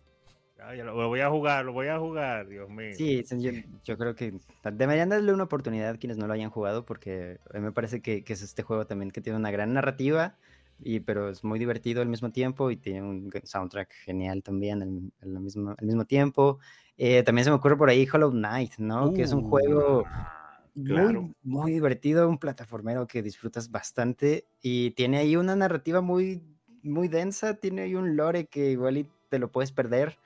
[0.60, 2.92] Ya, ya lo, lo voy a jugar, lo voy a jugar, Dios mío.
[2.98, 3.52] Sí, yo,
[3.86, 4.34] yo creo que
[4.74, 8.02] deberían darle una oportunidad a quienes no lo hayan jugado porque a mí me parece
[8.02, 10.36] que, que es este juego también que tiene una gran narrativa,
[10.82, 15.12] y, pero es muy divertido al mismo tiempo y tiene un soundtrack genial también al,
[15.22, 16.60] al mismo, al mismo tiempo.
[16.98, 19.14] Eh, también se me ocurre por ahí Hollow Knight, ¿no?
[19.14, 21.30] que es un Uh, juego Ah, muy, claro.
[21.44, 26.42] muy divertido, un plataformero que disfrutas bastante y tiene ahí una narrativa muy,
[26.84, 30.18] muy densa, tiene ahí un lore que igual y te lo puedes perder,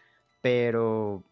[0.43, 1.23] pero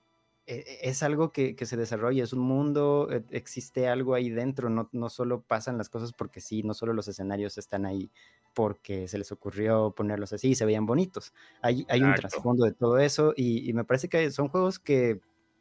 [0.48, 4.30] e- e- es algo que, que se desarrolla, es un mundo, e- existe algo ahí
[4.30, 8.10] dentro, no, no solo pasan las cosas porque sí, no solo los escenarios están ahí
[8.54, 11.34] porque se les ocurrió ponerlos así y se veían bonitos.
[11.62, 15.20] Hay, hay un trasfondo de todo eso y, y me parece que son juegos que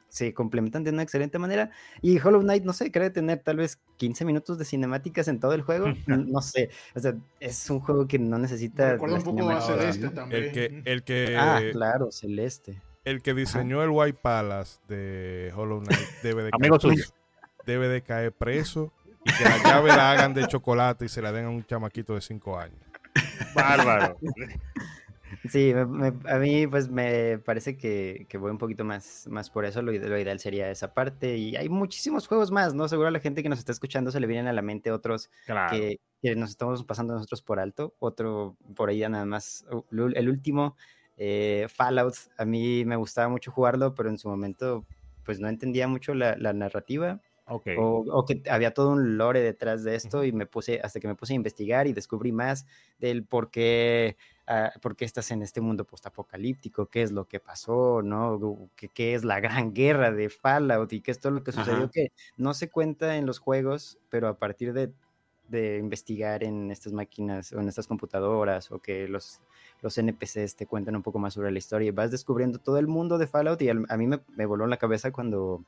[0.08, 1.70] se complementan de una excelente manera.
[2.02, 5.54] Y Hollow Knight, no sé, cree tener tal vez 15 minutos de cinemáticas en todo
[5.54, 5.86] el juego.
[6.06, 8.92] No sé, o sea, es un juego que no necesita.
[8.94, 10.44] Un poco a Celeste también.
[10.44, 12.80] El que, el que, Ah, claro, Celeste.
[13.10, 17.04] El que diseñó el White Palace de Hollow Knight debe de, Amigo caer, suyo.
[17.66, 18.92] debe de caer preso
[19.24, 22.14] y que la llave la hagan de chocolate y se la den a un chamaquito
[22.14, 22.78] de 5 años.
[23.54, 24.16] Bárbaro.
[25.48, 29.48] Sí, me- me- a mí pues me parece que, que voy un poquito más, más
[29.48, 32.88] por eso, lo, ide- lo ideal sería esa parte y hay muchísimos juegos más, ¿no?
[32.88, 35.30] Seguro a la gente que nos está escuchando se le vienen a la mente otros
[35.46, 35.70] Claro.
[35.76, 40.28] que, que nos estamos pasando nosotros por alto, otro por ahí ya nada más, el
[40.28, 40.76] último,
[41.20, 44.86] eh, Fallout, a mí me gustaba mucho jugarlo, pero en su momento
[45.24, 47.66] pues no entendía mucho la, la narrativa Ok.
[47.72, 51.08] o, o que había todo un lore detrás de esto y me puse, hasta que
[51.08, 52.66] me puse a investigar y descubrí más
[52.98, 54.16] del por qué,
[54.46, 58.70] ah, por qué estás en este mundo postapocalíptico, qué es lo que pasó, ¿no?
[58.76, 61.88] ¿Qué, qué es la gran guerra de Fallout y qué es todo lo que sucedió
[61.88, 61.92] Ajá.
[61.92, 64.92] que no se cuenta en los juegos, pero a partir de,
[65.50, 69.40] de investigar en estas máquinas o en estas computadoras o que los,
[69.82, 72.86] los NPCs te cuentan un poco más sobre la historia y vas descubriendo todo el
[72.86, 75.64] mundo de Fallout y al- a mí me, me voló en la cabeza cuando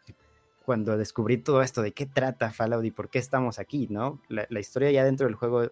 [0.64, 4.20] cuando descubrí todo esto de qué trata Fallout y por qué estamos aquí, ¿no?
[4.28, 5.64] La, la historia ya dentro del juego,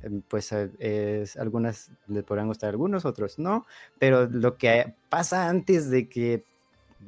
[0.00, 0.70] em, pues eh,
[1.22, 3.66] es, algunas le podrán gustar a algunos, otros no,
[3.98, 6.44] pero lo que pasa antes de que,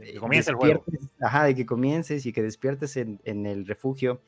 [0.00, 0.84] que comience el juego.
[1.20, 4.20] Ajá, de que comiences y que despiertes en, en el refugio,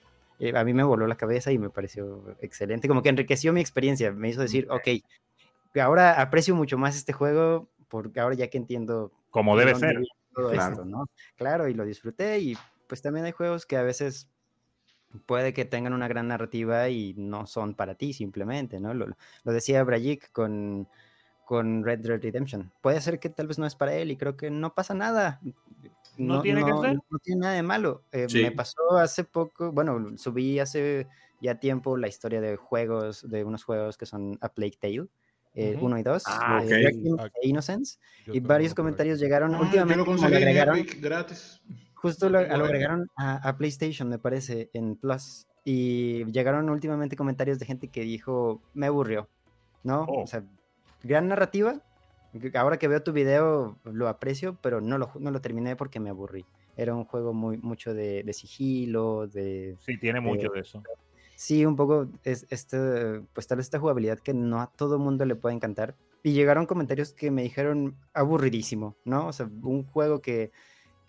[0.42, 3.60] eh, a mí me voló la cabeza y me pareció excelente, como que enriqueció mi
[3.60, 4.88] experiencia, me hizo decir, ok,
[5.80, 10.02] ahora aprecio mucho más este juego porque ahora ya que entiendo como debe ser.
[10.34, 10.72] Todo claro.
[10.72, 11.06] Esto, ¿no?
[11.36, 12.58] Claro, y lo disfruté y
[12.88, 14.28] pues también hay juegos que a veces
[15.26, 18.94] puede que tengan una gran narrativa y no son para ti simplemente, ¿no?
[18.94, 19.06] Lo,
[19.44, 20.88] lo decía Brajik con,
[21.44, 22.72] con Red Dead Redemption.
[22.80, 25.40] Puede ser que tal vez no es para él y creo que no pasa nada.
[26.16, 26.96] No, tiene que ser.
[27.08, 28.04] No tiene nada de malo.
[28.12, 28.42] Eh, sí.
[28.42, 31.06] Me pasó hace poco, bueno, subí hace
[31.40, 35.06] ya tiempo la historia de juegos, de unos juegos que son A Plague Tale.
[35.54, 37.30] Eh, uno y dos, ah, de okay.
[37.42, 39.54] Innocence, y varios comentarios llegaron.
[39.54, 41.60] Ah, últimamente lo, lo agregaron, gratis.
[41.92, 45.46] Justo lo, lo agregaron a, a, PlayStation, me parece, en Plus.
[45.62, 49.28] Y llegaron últimamente comentarios de gente que dijo, me aburrió,
[49.84, 50.06] ¿no?
[50.08, 50.22] Oh.
[50.22, 50.42] O sea,
[51.02, 51.82] gran narrativa.
[52.54, 56.10] Ahora que veo tu video lo aprecio, pero no lo, no lo terminé porque me
[56.10, 56.46] aburrí.
[56.76, 59.76] Era un juego muy mucho de, de sigilo, de...
[59.80, 60.82] Sí, tiene mucho de, de eso.
[61.36, 65.24] Sí, un poco es este, pues tal vez esta jugabilidad que no a todo mundo
[65.24, 65.94] le puede encantar.
[66.22, 69.26] Y llegaron comentarios que me dijeron aburridísimo, ¿no?
[69.26, 70.52] O sea, un juego que,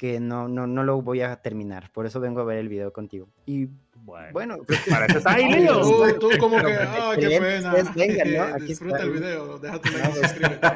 [0.04, 1.90] que no, no, no lo voy a terminar.
[1.94, 3.30] Por eso vengo a ver el video contigo.
[3.46, 4.58] Y bueno, bueno
[4.90, 5.80] para eso está ahí, Leo.
[5.80, 7.74] Tú, tú como que, ah, qué pena.
[7.96, 8.44] Vengan, ¿no?
[8.56, 9.08] Aquí Disfruta está.
[9.08, 10.68] el video, déjate like y suscríbete.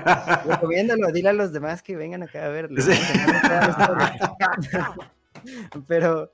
[0.45, 2.81] Recomiéndalo, dile a los demás que vengan acá a verlo.
[5.89, 6.31] Pero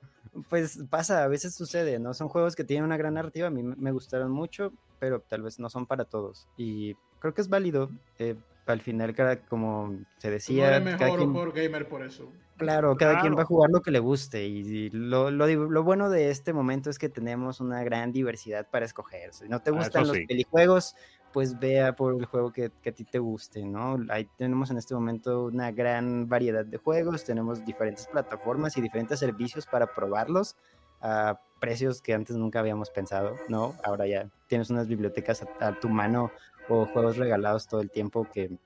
[0.48, 2.14] pues pasa, a veces sucede, ¿no?
[2.14, 5.58] Son juegos que tienen una gran narrativa, a mí me gustaron mucho, pero tal vez
[5.58, 6.46] no son para todos.
[6.56, 7.90] Y creo que es válido.
[8.20, 8.36] Eh,
[8.66, 10.78] al final, cada, como se decía...
[10.80, 12.32] No mejor quien, gamer por eso.
[12.56, 13.36] claro, cada quien Claro.
[13.36, 14.44] va a jugar lo que le guste.
[14.46, 18.84] Y, y lo, lo, bueno de este momento es que tenemos una gran diversidad para
[18.86, 19.32] escoger.
[19.34, 20.26] Si no te Ah, gustan los sí.
[20.26, 20.94] pelijuegos,
[21.32, 23.98] pues vea por el juego que, que a ti te guste, ¿no?
[24.08, 29.18] Ahí tenemos en este momento una gran variedad de juegos, tenemos diferentes plataformas y diferentes
[29.18, 30.56] servicios para probarlos
[31.00, 33.74] a precios que antes nunca habíamos pensado, ¿no?
[33.84, 36.30] Ahora ya tienes unas bibliotecas a, a tu mano
[36.66, 38.58] o juegos regalados todo el tiempo que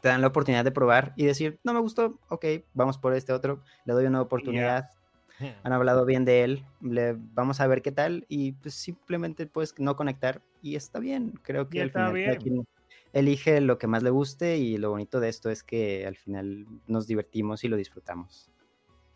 [0.00, 3.32] te dan la oportunidad de probar y decir, no me gustó, ok, vamos por este
[3.32, 4.88] otro, le doy una oportunidad,
[5.62, 9.74] han hablado bien de él, le, vamos a ver qué tal y pues simplemente puedes
[9.78, 12.36] no conectar y está bien, creo que al final cada bien.
[12.38, 12.66] quien
[13.12, 16.66] elige lo que más le guste y lo bonito de esto es que al final
[16.86, 18.50] nos divertimos y lo disfrutamos.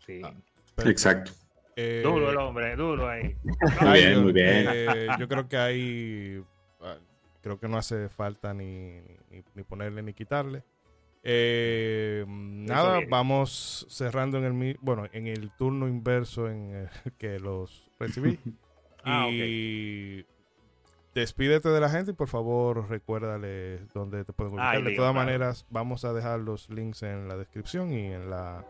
[0.05, 0.21] Sí.
[0.23, 0.33] Ah.
[0.85, 1.31] Exacto.
[1.77, 3.35] Eh, Duro el hombre, duro ahí.
[3.81, 4.65] Muy bien, yo- muy bien.
[4.69, 6.43] eh, yo creo que ahí
[6.81, 6.97] ah,
[7.45, 10.63] creo que no hace falta ni, ni, ni ponerle ni quitarle.
[11.21, 16.89] Eh, nada, vamos cerrando en el bueno en el turno inverso en el
[17.19, 18.39] que los recibí.
[19.07, 20.25] Ah, y
[21.13, 24.77] despídete de la gente y por favor recuérdale dónde te pueden ubicar.
[24.83, 25.13] De todas claro.
[25.13, 28.65] maneras, vamos a dejar los links en la descripción y en la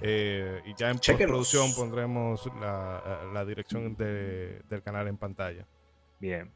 [0.00, 5.64] eh, y ya en postproducción pondremos la, la dirección de- del canal en pantalla.
[6.18, 6.50] Bien.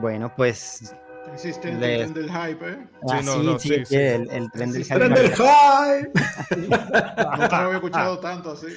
[0.00, 0.94] Bueno, pues
[1.32, 2.78] Insiste en Les- el tren del hype, ¿eh?
[3.08, 3.96] Sí, ah, no, sí, no, sí, sí, sí, sí.
[3.96, 4.94] el, el tren del hype.
[4.94, 6.10] ¡Tren del hype!
[6.56, 8.68] Nunca lo había escuchado tanto así.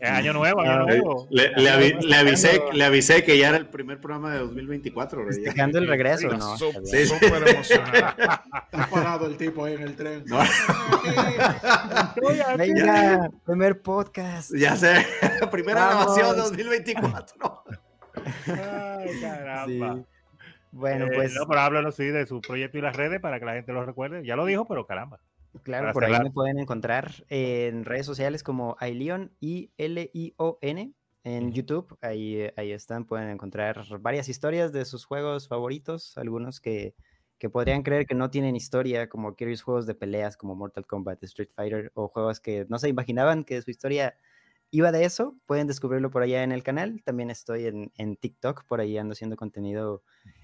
[0.00, 1.28] Es año nuevo, año Ah, nuevo.
[1.30, 5.22] Le, le avi- le avisé, le avisé que ya era el primer programa de 2024.
[5.22, 5.34] güey.
[5.36, 6.56] Festejando el regreso, ¿no?
[6.58, 7.96] súper emocionado.
[8.72, 10.24] Está parado el tipo ahí en el tren.
[10.26, 10.40] No,
[12.56, 14.50] Venga, primer podcast.
[14.56, 15.06] ya sé,
[15.50, 16.16] primera Vamos.
[16.16, 17.59] grabación 2024.
[18.14, 19.96] Ay, caramba.
[19.96, 20.06] Sí.
[20.72, 23.44] Bueno, Eh, pues no, pero háblanos sí de su proyecto y las redes para que
[23.46, 24.24] la gente lo recuerde.
[24.24, 25.20] Ya lo dijo, pero caramba.
[25.62, 31.98] claro, para por ahí me pueden encontrar en redes sociales como Ailion, I-L-I-O-N, en YouTube.
[32.00, 36.94] Ahí, ahí están, pueden encontrar varias historias de sus juegos favoritos, algunos que,
[37.38, 41.22] que podrían creer que no tienen historia, como aquellos juegos de peleas como Mortal Kombat,
[41.24, 44.16] Street Fighter, o juegos que no se imaginaban que su historia
[44.70, 45.36] iba de eso.
[45.46, 47.02] Pueden descubrirlo por allá en el canal.
[47.04, 50.02] También estoy en, en TikTok, por ahí ando haciendo contenido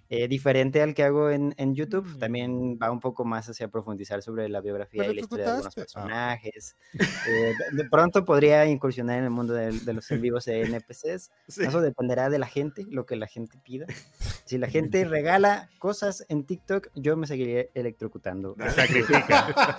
[0.08, 2.18] eh, diferente al que hago en, en YouTube.
[2.18, 5.72] También va un poco más hacia profundizar sobre la biografía y la historia de algunos.
[5.76, 5.80] Ah.
[5.80, 6.76] personajes.
[7.28, 10.62] Eh, de, de pronto podría incursionar en el mundo de, de los en vivos de
[10.62, 11.30] NPCs.
[11.48, 11.64] Sí.
[11.64, 13.86] Eso dependerá de la gente, lo que la gente pida.
[14.46, 18.54] Si la gente regala cosas en TikTok, yo me seguiré electrocutando.
[18.54, 19.74] Te sacrifica.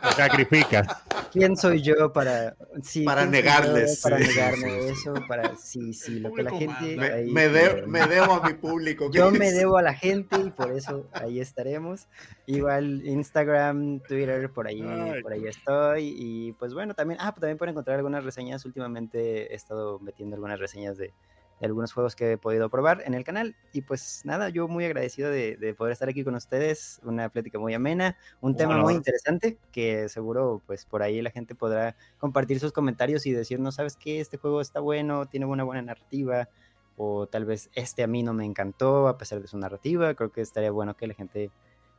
[0.00, 1.02] Te sacrifica.
[1.30, 4.92] ¿Quién soy yo para, sí, Para soy yo negarles, Para sí, negarme sí, sí.
[4.92, 6.96] eso, para sí, sí, lo que la gente.
[6.96, 7.86] Me, ahí me de- quiere.
[7.86, 9.10] me debo a mi público.
[9.10, 9.54] Yo ¿qué me es?
[9.66, 12.08] Debo a la gente y por eso ahí estaremos.
[12.46, 15.22] Igual Instagram, Twitter, por ahí, Ay.
[15.22, 16.14] por ahí estoy.
[16.16, 18.64] Y pues bueno, también, ah, también pueden encontrar algunas reseñas.
[18.64, 21.12] Últimamente he estado metiendo algunas reseñas de,
[21.60, 23.56] de algunos juegos que he podido probar en el canal.
[23.72, 27.58] Y pues nada, yo muy agradecido de, de poder estar aquí con ustedes, una plática
[27.58, 32.60] muy amena, un tema muy interesante que seguro pues por ahí la gente podrá compartir
[32.60, 34.20] sus comentarios y decirnos, ¿sabes qué?
[34.20, 36.48] Este juego está bueno, tiene una buena narrativa,
[36.96, 40.14] o tal vez este a mí no me encantó a pesar de su narrativa.
[40.14, 41.50] Creo que estaría bueno que la gente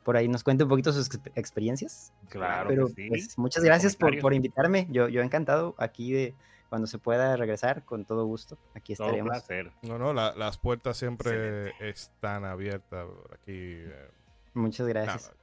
[0.04, 2.14] por ahí nos cuente un poquito sus experiencias.
[2.30, 2.70] Claro.
[2.70, 4.88] Pero pues, muchas gracias por, por, invitarme.
[4.90, 6.34] Yo, yo encantado aquí de
[6.70, 8.58] cuando se pueda regresar, con todo gusto.
[8.74, 9.44] Aquí estaremos.
[9.82, 13.54] No, no, la, las puertas siempre están abiertas aquí.
[13.54, 14.10] Eh,
[14.54, 15.34] muchas gracias.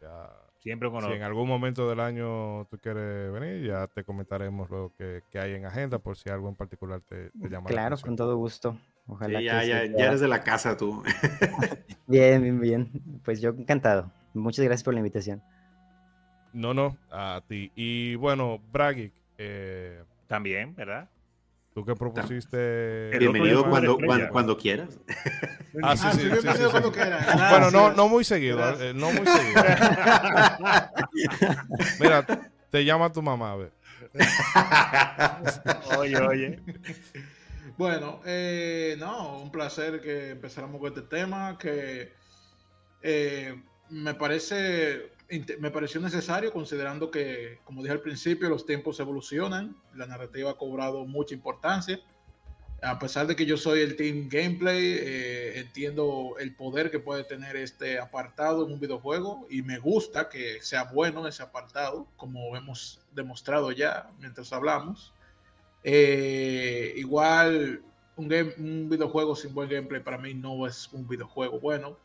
[0.60, 5.22] Siempre Si en algún momento del año tú quieres venir, ya te comentaremos lo que,
[5.30, 7.68] que hay en agenda por si algo en particular te, te llama.
[7.68, 8.78] Claro, con todo gusto.
[9.06, 11.02] Ojalá ya, ya, ya eres de la casa tú.
[12.06, 12.90] bien, bien, bien.
[13.24, 14.10] Pues yo encantado.
[14.32, 15.42] Muchas gracias por la invitación.
[16.52, 17.70] No, no, a ti.
[17.74, 19.12] Y bueno, Bragic.
[19.36, 21.08] Eh, También, ¿verdad?
[21.74, 23.10] Tú que propusiste.
[23.18, 25.00] Bienvenido cuando, cuando, cuando, quieras.
[25.82, 27.50] Ah, sí, sí, sí, sí, cuando quieras.
[27.50, 28.80] Bueno, no, no muy seguido.
[28.80, 29.60] Eh, no muy seguido.
[32.00, 32.24] Mira,
[32.70, 33.72] te llama tu mamá, a ver.
[35.98, 36.60] oye, oye.
[37.78, 42.12] Bueno, eh, no, un placer que empezáramos con este tema que
[43.02, 45.14] eh, me parece
[45.58, 50.58] me pareció necesario considerando que, como dije al principio, los tiempos evolucionan, la narrativa ha
[50.58, 51.98] cobrado mucha importancia.
[52.82, 57.24] A pesar de que yo soy el team gameplay, eh, entiendo el poder que puede
[57.24, 62.54] tener este apartado en un videojuego y me gusta que sea bueno ese apartado, como
[62.56, 65.14] hemos demostrado ya mientras hablamos.
[65.86, 67.82] Eh, igual,
[68.16, 71.98] un, un, videojuego sin buen gameplay para mí no es un videojuego bueno.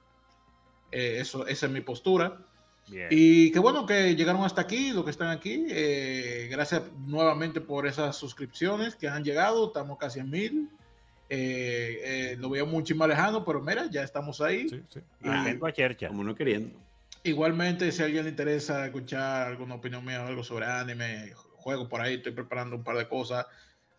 [0.91, 2.45] Eh, eso, esa es mi postura.
[3.11, 5.67] Y qué bueno que llegaron hasta aquí, los que están aquí.
[5.69, 9.67] Eh, gracias nuevamente por esas suscripciones que han llegado.
[9.67, 10.69] Estamos casi en mil.
[12.39, 14.67] lo veo mucho más lejano, pero mira, ya estamos ahí.
[14.67, 14.99] Sí, sí.
[16.07, 16.79] Como no queriendo.
[17.23, 21.87] Igualmente, si a alguien le interesa escuchar alguna opinión mía o algo sobre anime, juego
[21.87, 23.45] por ahí, estoy preparando un par de cosas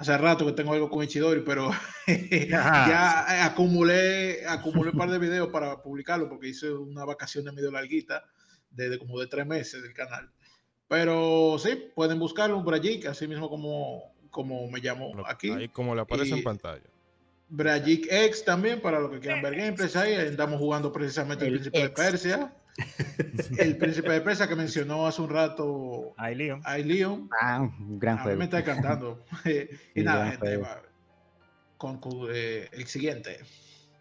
[0.00, 1.70] hace rato que tengo algo con Ichidori, pero
[2.48, 7.70] ya acumulé, acumulé un par de videos para publicarlo porque hice una vacación de medio
[7.70, 8.24] larguita,
[8.70, 10.30] de, como de tres meses del canal.
[10.88, 15.50] Pero sí, pueden buscarlo, Brajik, así mismo como, como me llamo aquí.
[15.50, 16.88] Ahí como le aparece en pantalla.
[17.50, 20.14] Brajik X también, para los que quieran ver gameplays ahí.
[20.14, 22.54] Andamos jugando precisamente el, Príncipe de Persia.
[23.58, 26.14] El Príncipe de Persia que mencionó hace un rato.
[26.16, 26.60] Ay, Leon.
[26.64, 27.28] Ay, Leon.
[27.40, 28.38] Ah, un gran juego.
[28.38, 29.24] me está cantando.
[29.94, 30.60] y nada, gente,
[31.76, 32.00] con,
[32.32, 33.40] eh, el siguiente.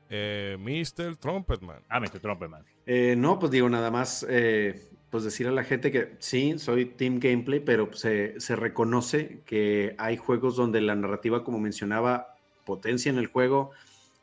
[0.10, 1.16] Eh, Mr.
[1.18, 1.82] Trumpetman.
[1.88, 2.20] Ah, Mr.
[2.20, 2.66] Trumpetman.
[2.86, 6.86] Eh, no, pues digo, nada más, eh, pues decir a la gente que sí, soy
[6.86, 12.36] Team Gameplay, pero se, se reconoce que hay juegos donde la narrativa, como mencionaba,
[12.66, 13.72] potencia en el juego.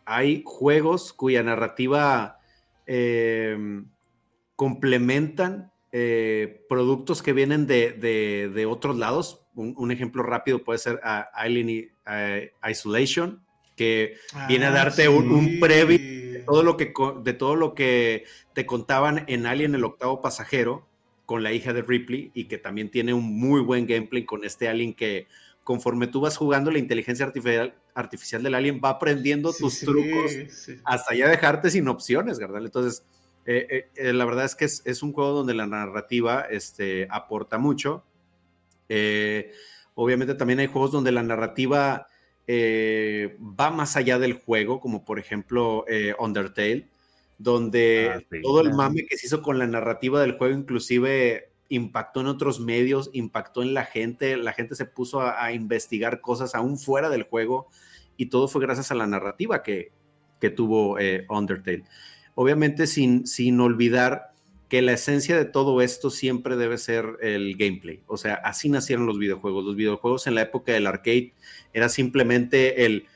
[0.05, 2.39] Hay juegos cuya narrativa
[2.87, 3.57] eh,
[4.57, 9.43] complementan eh, productos que vienen de, otros lados.
[9.55, 11.91] Un, ejemplo rápido puede ser Alien
[12.69, 13.43] Isolation,
[13.77, 14.17] que
[14.49, 16.93] viene a ah, darte un, previo de todo, lo que,
[17.23, 18.25] de todo lo que
[18.55, 20.87] te contaban en Alien el octavo pasajero
[21.25, 24.69] con la hija de Ripley y que también tiene un muy buen gameplay con este
[24.69, 25.27] Alien que
[25.67, 30.33] conforme tú vas jugando, la inteligencia artificial, artificial del alien va aprendiendo tus trucos
[30.85, 32.65] hasta ya dejarte sin opciones, ¿verdad?
[32.65, 33.03] Entonces,
[33.47, 37.59] eh, eh, eh, la verdad es que es, un juego donde la narrativa este, aporta
[37.59, 38.05] mucho.
[39.95, 42.09] obviamente también hay juegos donde la narrativa
[42.49, 45.85] va más allá del juego, como por ejemplo
[46.19, 46.89] Undertale,
[47.39, 52.21] donde ah, todo el mame que se hizo con la narrativa del juego, inclusive impactó
[52.21, 56.79] en otros medios, impactó en la gente, la gente se puso a, investigar cosas aún
[56.79, 57.69] fuera del juego
[58.17, 59.93] y todo fue gracias a la narrativa que,
[60.41, 60.97] que tuvo
[61.29, 61.85] Undertale.
[62.37, 64.31] Obviamente sin, sin olvidar
[64.69, 68.03] que la esencia de todo esto siempre debe ser el gameplay.
[68.07, 69.65] O sea, así nacieron los videojuegos.
[69.65, 71.33] Los videojuegos en la época del arcade
[71.73, 73.07] era simplemente el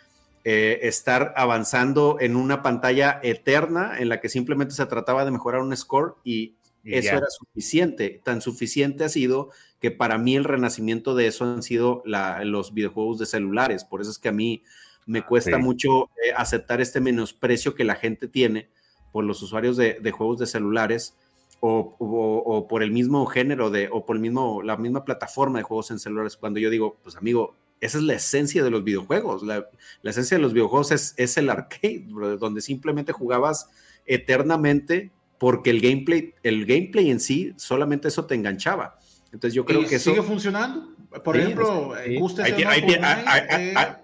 [0.45, 5.61] eh, estar avanzando en una pantalla eterna en la que simplemente se trataba de mejorar
[5.61, 8.23] un score y eso era suficiente.
[8.25, 13.19] Tan suficiente ha sido que para mí el renacimiento de eso han sido los videojuegos
[13.19, 13.85] de celulares.
[13.85, 14.63] Por eso es que a mí
[15.05, 18.69] me ah, cuesta mucho eh, aceptar este menosprecio que la gente tiene
[19.13, 21.17] por los usuarios de, juegos de celulares
[21.61, 25.91] o, por el mismo género de, o por el mismo, la misma plataforma de juegos
[25.91, 26.37] en celulares.
[26.37, 29.43] Cuando yo digo, pues amigo, esa es la esencia de los videojuegos.
[29.43, 29.67] La,
[30.05, 32.07] esencia de los videojuegos es, es el arcade,
[32.39, 33.69] donde simplemente jugabas
[34.07, 38.99] eternamente porque el gameplay, el gameplay en sí, solamente eso te enganchaba.
[39.33, 40.11] Entonces yo creo que eso...
[40.11, 40.95] ¿Sigue funcionando?
[41.25, 42.15] Por Sí, ejemplo, sí.
[42.15, 42.53] es ahí-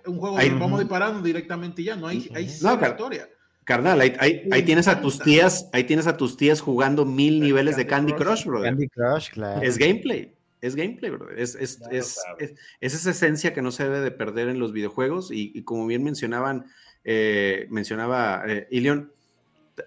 [0.06, 3.28] un juego ahí- que vamos disparando directamente y ya, no hay, hay No, historia.
[3.66, 7.40] Carnal, ahí, ahí- ahí tienes a tus tías, ahí tienes a tus tías jugando mil
[7.40, 8.46] niveles de Candy Candy Crush, Crush.
[8.46, 8.70] brother.
[8.70, 9.60] Candy Crush, claro.
[9.60, 10.32] Es gameplay.
[10.60, 11.36] Es gameplay, brother.
[11.38, 12.38] Es, es, Claro, es, claro.
[12.38, 15.32] es- es esa esencia que no se debe de perder en los videojuegos.
[15.32, 16.66] Y, y como bien mencionaban,
[17.04, 19.12] eh, mencionaba eh, Ilion,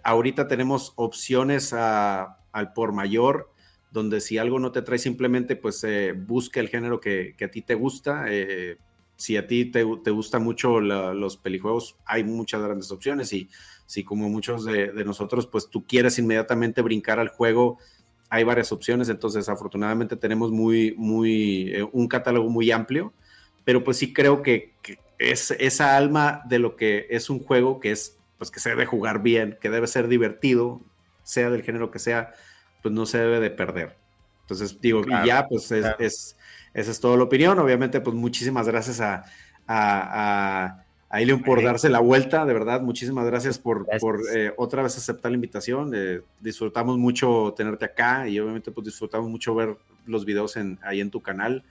[0.03, 3.49] ahorita tenemos opciones a- al por mayor,
[3.91, 7.51] donde si algo no te trae simplemente, pues eh, busca el género que, que a
[7.51, 8.26] ti te gusta.
[8.27, 8.77] eh,
[9.19, 13.33] si a ti te, te gusta mucho la- los pelijuegos, hay muchas grandes opciones.
[13.33, 13.49] Y
[13.85, 17.79] si como muchos de, de nosotros, pues tú quieres inmediatamente brincar al juego,
[18.29, 19.09] hay varias opciones.
[19.09, 23.13] Entonces, afortunadamente tenemos muy, muy, eh, un catálogo muy amplio.
[23.65, 27.79] Pero pues sí creo que, que es esa alma de lo que es un juego
[27.79, 30.81] que es, pues que se debe jugar bien, que debe ser divertido,
[31.23, 32.33] sea del género que sea,
[32.81, 33.99] pues no se debe de perder.
[34.41, 35.97] Entonces, digo, Claro, y ya, pues es, claro.
[35.99, 36.37] es-
[36.73, 37.57] esa es toda la opinión.
[37.59, 39.23] Obviamente, pues muchísimas gracias a,
[39.67, 44.01] a, a, a Ilion por darse la vuelta, de verdad, muchísimas gracias por, Gracias.
[44.01, 45.91] por eh, otra vez aceptar la invitación.
[45.95, 49.75] eh, disfrutamos mucho tenerte acá y obviamente pues disfrutamos mucho ver
[50.05, 51.63] los videos en, ahí en tu canal.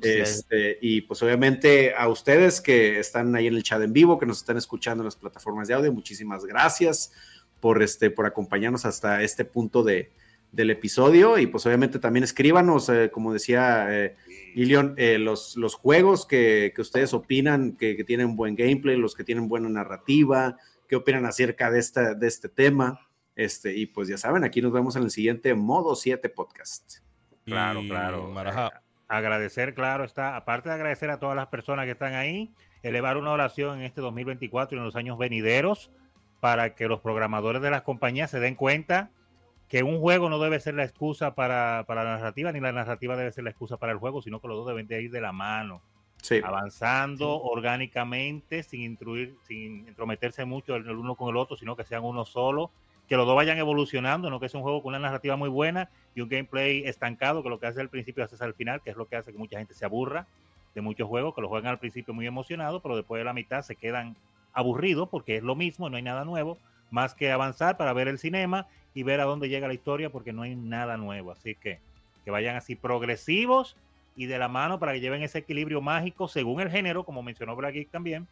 [0.00, 4.24] Este, y pues obviamente a ustedes que están ahí en el chat en vivo, que
[4.24, 7.12] nos están escuchando en las plataformas de audio, muchísimas gracias
[7.60, 10.10] por, este, por acompañarnos hasta este punto de,
[10.50, 11.36] del episodio.
[11.38, 14.16] Y pues obviamente también escríbanos, eh, como decía eh,
[14.56, 19.14] Ilion, eh, los, los juegos que, que ustedes opinan que, que tienen buen gameplay, los
[19.14, 20.56] que tienen buena narrativa,
[20.88, 23.06] qué opinan acerca de, esta, de este tema.
[23.34, 27.00] Este, y pues ya saben, aquí nos vemos en el siguiente Modo 7 Podcast.
[27.44, 28.28] Claro, claro.
[28.28, 28.68] Marajá.
[28.68, 33.18] Eh, Agradecer, claro, está, aparte de agradecer a todas las personas que están ahí, elevar
[33.18, 35.92] una oración en este 2024 y en los años venideros
[36.40, 39.10] para que los programadores de las compañías se den cuenta
[39.68, 43.16] que un juego no debe ser la excusa para, para la narrativa, ni la narrativa
[43.16, 45.20] debe ser la excusa para el juego, sino que los dos deben de ir de
[45.20, 45.82] la mano,
[46.22, 46.40] Sí.
[46.42, 51.84] avanzando orgánicamente, sin, intruir, sin entrometerse mucho el, el uno con el otro, sino que
[51.84, 52.70] sean uno solo,
[53.08, 55.90] que los dos vayan evolucionando, no que sea un juego con una narrativa muy buena
[56.14, 58.96] y un gameplay estancado, que lo que hace al principio hace al final, que es
[58.96, 60.26] lo que hace que mucha gente se aburra
[60.74, 63.62] de muchos juegos, que lo juegan al principio muy emocionados, pero después de la mitad
[63.62, 64.16] se quedan
[64.52, 66.58] aburridos porque es lo mismo, no hay nada nuevo,
[66.90, 70.32] más que avanzar para ver el cinema y ver a dónde llega la historia, porque
[70.32, 71.32] no hay nada nuevo.
[71.32, 71.80] Así que
[72.24, 73.76] que vayan así progresivos
[74.16, 77.54] y de la mano para que lleven ese equilibrio mágico según el género, como mencionó
[77.54, 78.26] Black Geek también,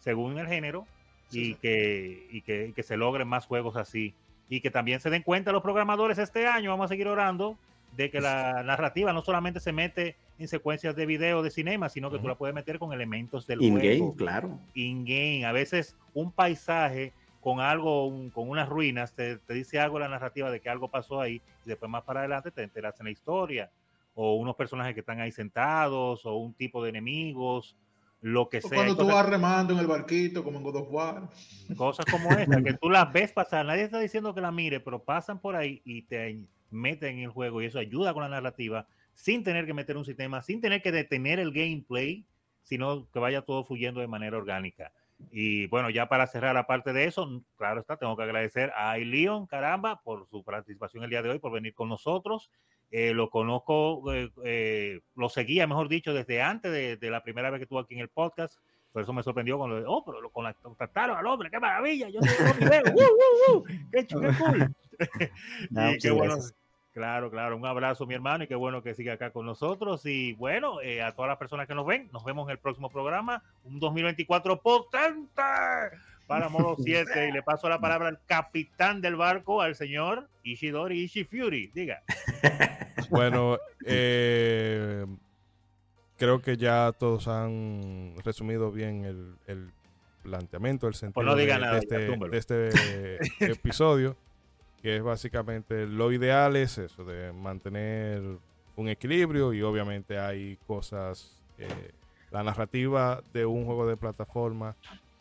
[0.00, 0.86] según el género,
[1.28, 1.58] Sí, y, sí.
[1.60, 4.14] Que, y, que, y que se logren más juegos así.
[4.48, 7.56] Y que también se den cuenta los programadores este año, vamos a seguir orando,
[7.96, 12.10] de que la narrativa no solamente se mete en secuencias de video de cinema, sino
[12.10, 14.58] que tú la puedes meter con elementos del In-game, juego claro.
[14.74, 15.44] in-game.
[15.44, 20.08] A veces un paisaje con algo, un- con unas ruinas, te, te dice algo la
[20.08, 23.10] narrativa de que algo pasó ahí y después más para adelante te enteras en la
[23.12, 23.70] historia.
[24.14, 27.76] O unos personajes que están ahí sentados, o un tipo de enemigos,
[28.20, 28.70] lo que O sea.
[28.70, 31.28] cuando tú cosas, vas remando en el barquito, como en God of War.
[31.76, 33.64] cosas como esta, que tú las ves pasar.
[33.64, 36.40] Nadie está diciendo que la mire, pero pasan por ahí y te
[36.70, 40.04] meten en el juego y eso ayuda con la narrativa sin tener que meter un
[40.04, 42.24] sistema, sin tener que detener el gameplay,
[42.62, 44.92] sino que vaya todo fluyendo de manera orgánica.
[45.30, 49.46] Y bueno, ya para cerrar, aparte de eso, claro está, tengo que agradecer a Leon,
[49.46, 52.50] caramba, por su participación el día de hoy, por venir con nosotros.
[52.90, 57.50] Eh, lo conozco, eh, eh, lo seguía, mejor dicho, desde antes de, de la primera
[57.50, 58.58] vez que estuvo aquí en el podcast.
[58.92, 62.08] Por eso me sorprendió cuando, oh, pero lo con la- contactaron al hombre, qué maravilla,
[62.08, 63.64] yo tengo video, ¡uh, uh, uh!
[63.92, 64.74] qué, qué cool.
[65.70, 66.36] No, y qué bueno.
[66.98, 70.04] Claro, claro, un abrazo mi hermano y qué bueno que siga acá con nosotros.
[70.04, 72.90] Y bueno, eh, a todas las personas que nos ven, nos vemos en el próximo
[72.90, 75.42] programa, un 2024 potente
[76.26, 77.28] para Modo 7.
[77.28, 81.70] y le paso la palabra al capitán del barco, al señor Ishidori Ishifury.
[81.74, 82.02] Diga.
[83.10, 83.56] Bueno,
[83.86, 85.06] eh,
[86.18, 89.70] creo que ya todos han resumido bien el, el
[90.24, 94.16] planteamiento, el sentido Pues no diga de, nada, de este, de este episodio,
[94.82, 98.22] que es básicamente lo ideal es eso, de mantener
[98.76, 101.90] un equilibrio y obviamente hay cosas, eh,
[102.30, 104.76] la narrativa de un juego de plataforma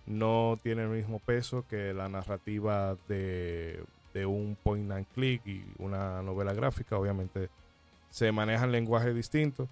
[0.06, 5.64] no tiene el mismo peso que la narrativa de, de un point and click y
[5.80, 7.50] una novela gráfica, obviamente
[8.10, 9.68] se manejan lenguajes distintos,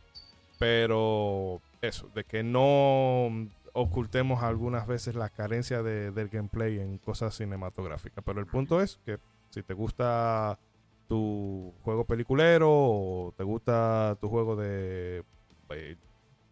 [0.59, 3.29] pero eso, de que no
[3.73, 8.23] ocultemos algunas veces la carencia de- del gameplay en cosas cinematográficas.
[8.25, 9.17] Pero el punto es que
[9.55, 10.59] si te gusta
[11.07, 15.23] tu juego peliculero o te gusta tu juego de
[15.69, 15.95] eh,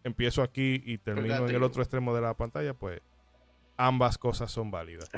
[0.04, 3.00] empiezo aquí y termino en el otro extremo de la pantalla, pues
[3.76, 5.08] ambas cosas son válidas.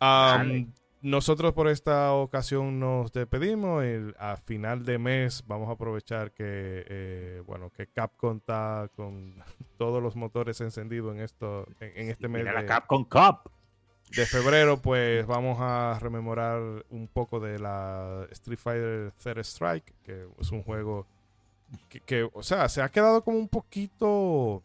[0.00, 0.66] Dale.
[1.02, 3.84] nosotros por esta ocasión nos despedimos.
[3.84, 9.34] El- a final de mes vamos a aprovechar que, eh, bueno, que Capcom está con
[9.78, 13.50] todos los motores encendidos en esto, en, en este mes Mira la Capcom Cup.
[14.14, 16.60] De febrero, pues vamos a rememorar
[16.90, 21.06] un poco de la Street Fighter Third Strike, que es un juego
[21.88, 24.62] que, que, o sea, se ha quedado como un poquito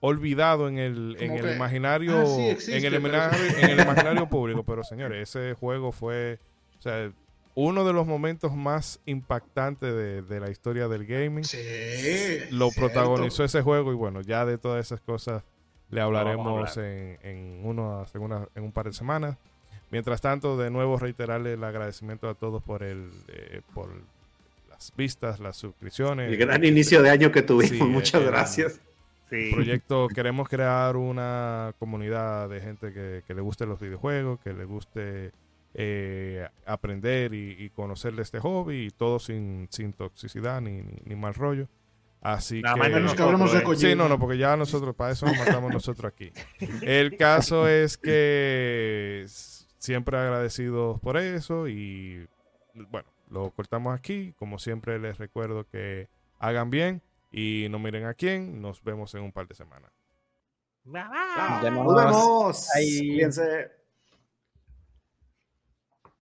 [0.00, 3.80] olvidado en el, en el imaginario, ah, sí, existe, en, el pero- imaginario en el
[3.80, 6.40] imaginario público, pero señores, ese juego fue,
[6.78, 7.12] o sea,
[7.54, 11.44] uno de los momentos más impactantes de, de la historia del gaming.
[11.44, 11.58] Sí.
[12.50, 12.92] Lo cierto.
[12.92, 15.44] protagonizó ese juego y bueno, ya de todas esas cosas
[15.92, 19.36] le hablaremos en, en, uno, en, una- en un par de semanas.
[19.90, 23.90] Mientras tanto, de nuevo reiterarle el agradecimiento a todos por el eh, por
[24.70, 26.30] las vistas, las suscripciones.
[26.30, 27.76] El gran inicio de año que tuvimos.
[27.76, 28.80] Sí, Muchas eh, gracias.
[29.30, 29.50] Sí.
[29.54, 34.64] proyecto queremos crear una comunidad de gente que, que le guste los videojuegos, que le
[34.64, 35.32] guste
[35.74, 41.02] eh, aprender y, y conocer de este hobby y todo sin, sin toxicidad ni, ni,
[41.04, 41.68] ni mal rollo.
[42.22, 44.02] Así Nada que Menos que hablemos de nosotros, Sí, Kojima.
[44.04, 46.32] no, no, porque ya nosotros, para eso nos matamos nosotros aquí.
[46.82, 49.26] El caso es que
[49.78, 52.28] siempre agradecidos por eso y
[52.90, 54.34] bueno, lo cortamos aquí.
[54.38, 56.08] Como siempre les recuerdo que
[56.38, 58.62] hagan bien y no miren a quién.
[58.62, 59.90] Nos vemos en un par de semanas.
[60.84, 61.70] Bye, bye.
[61.72, 62.68] Nos Nos vemos.
[62.74, 62.98] Bye.
[62.98, 63.81] Cuídense.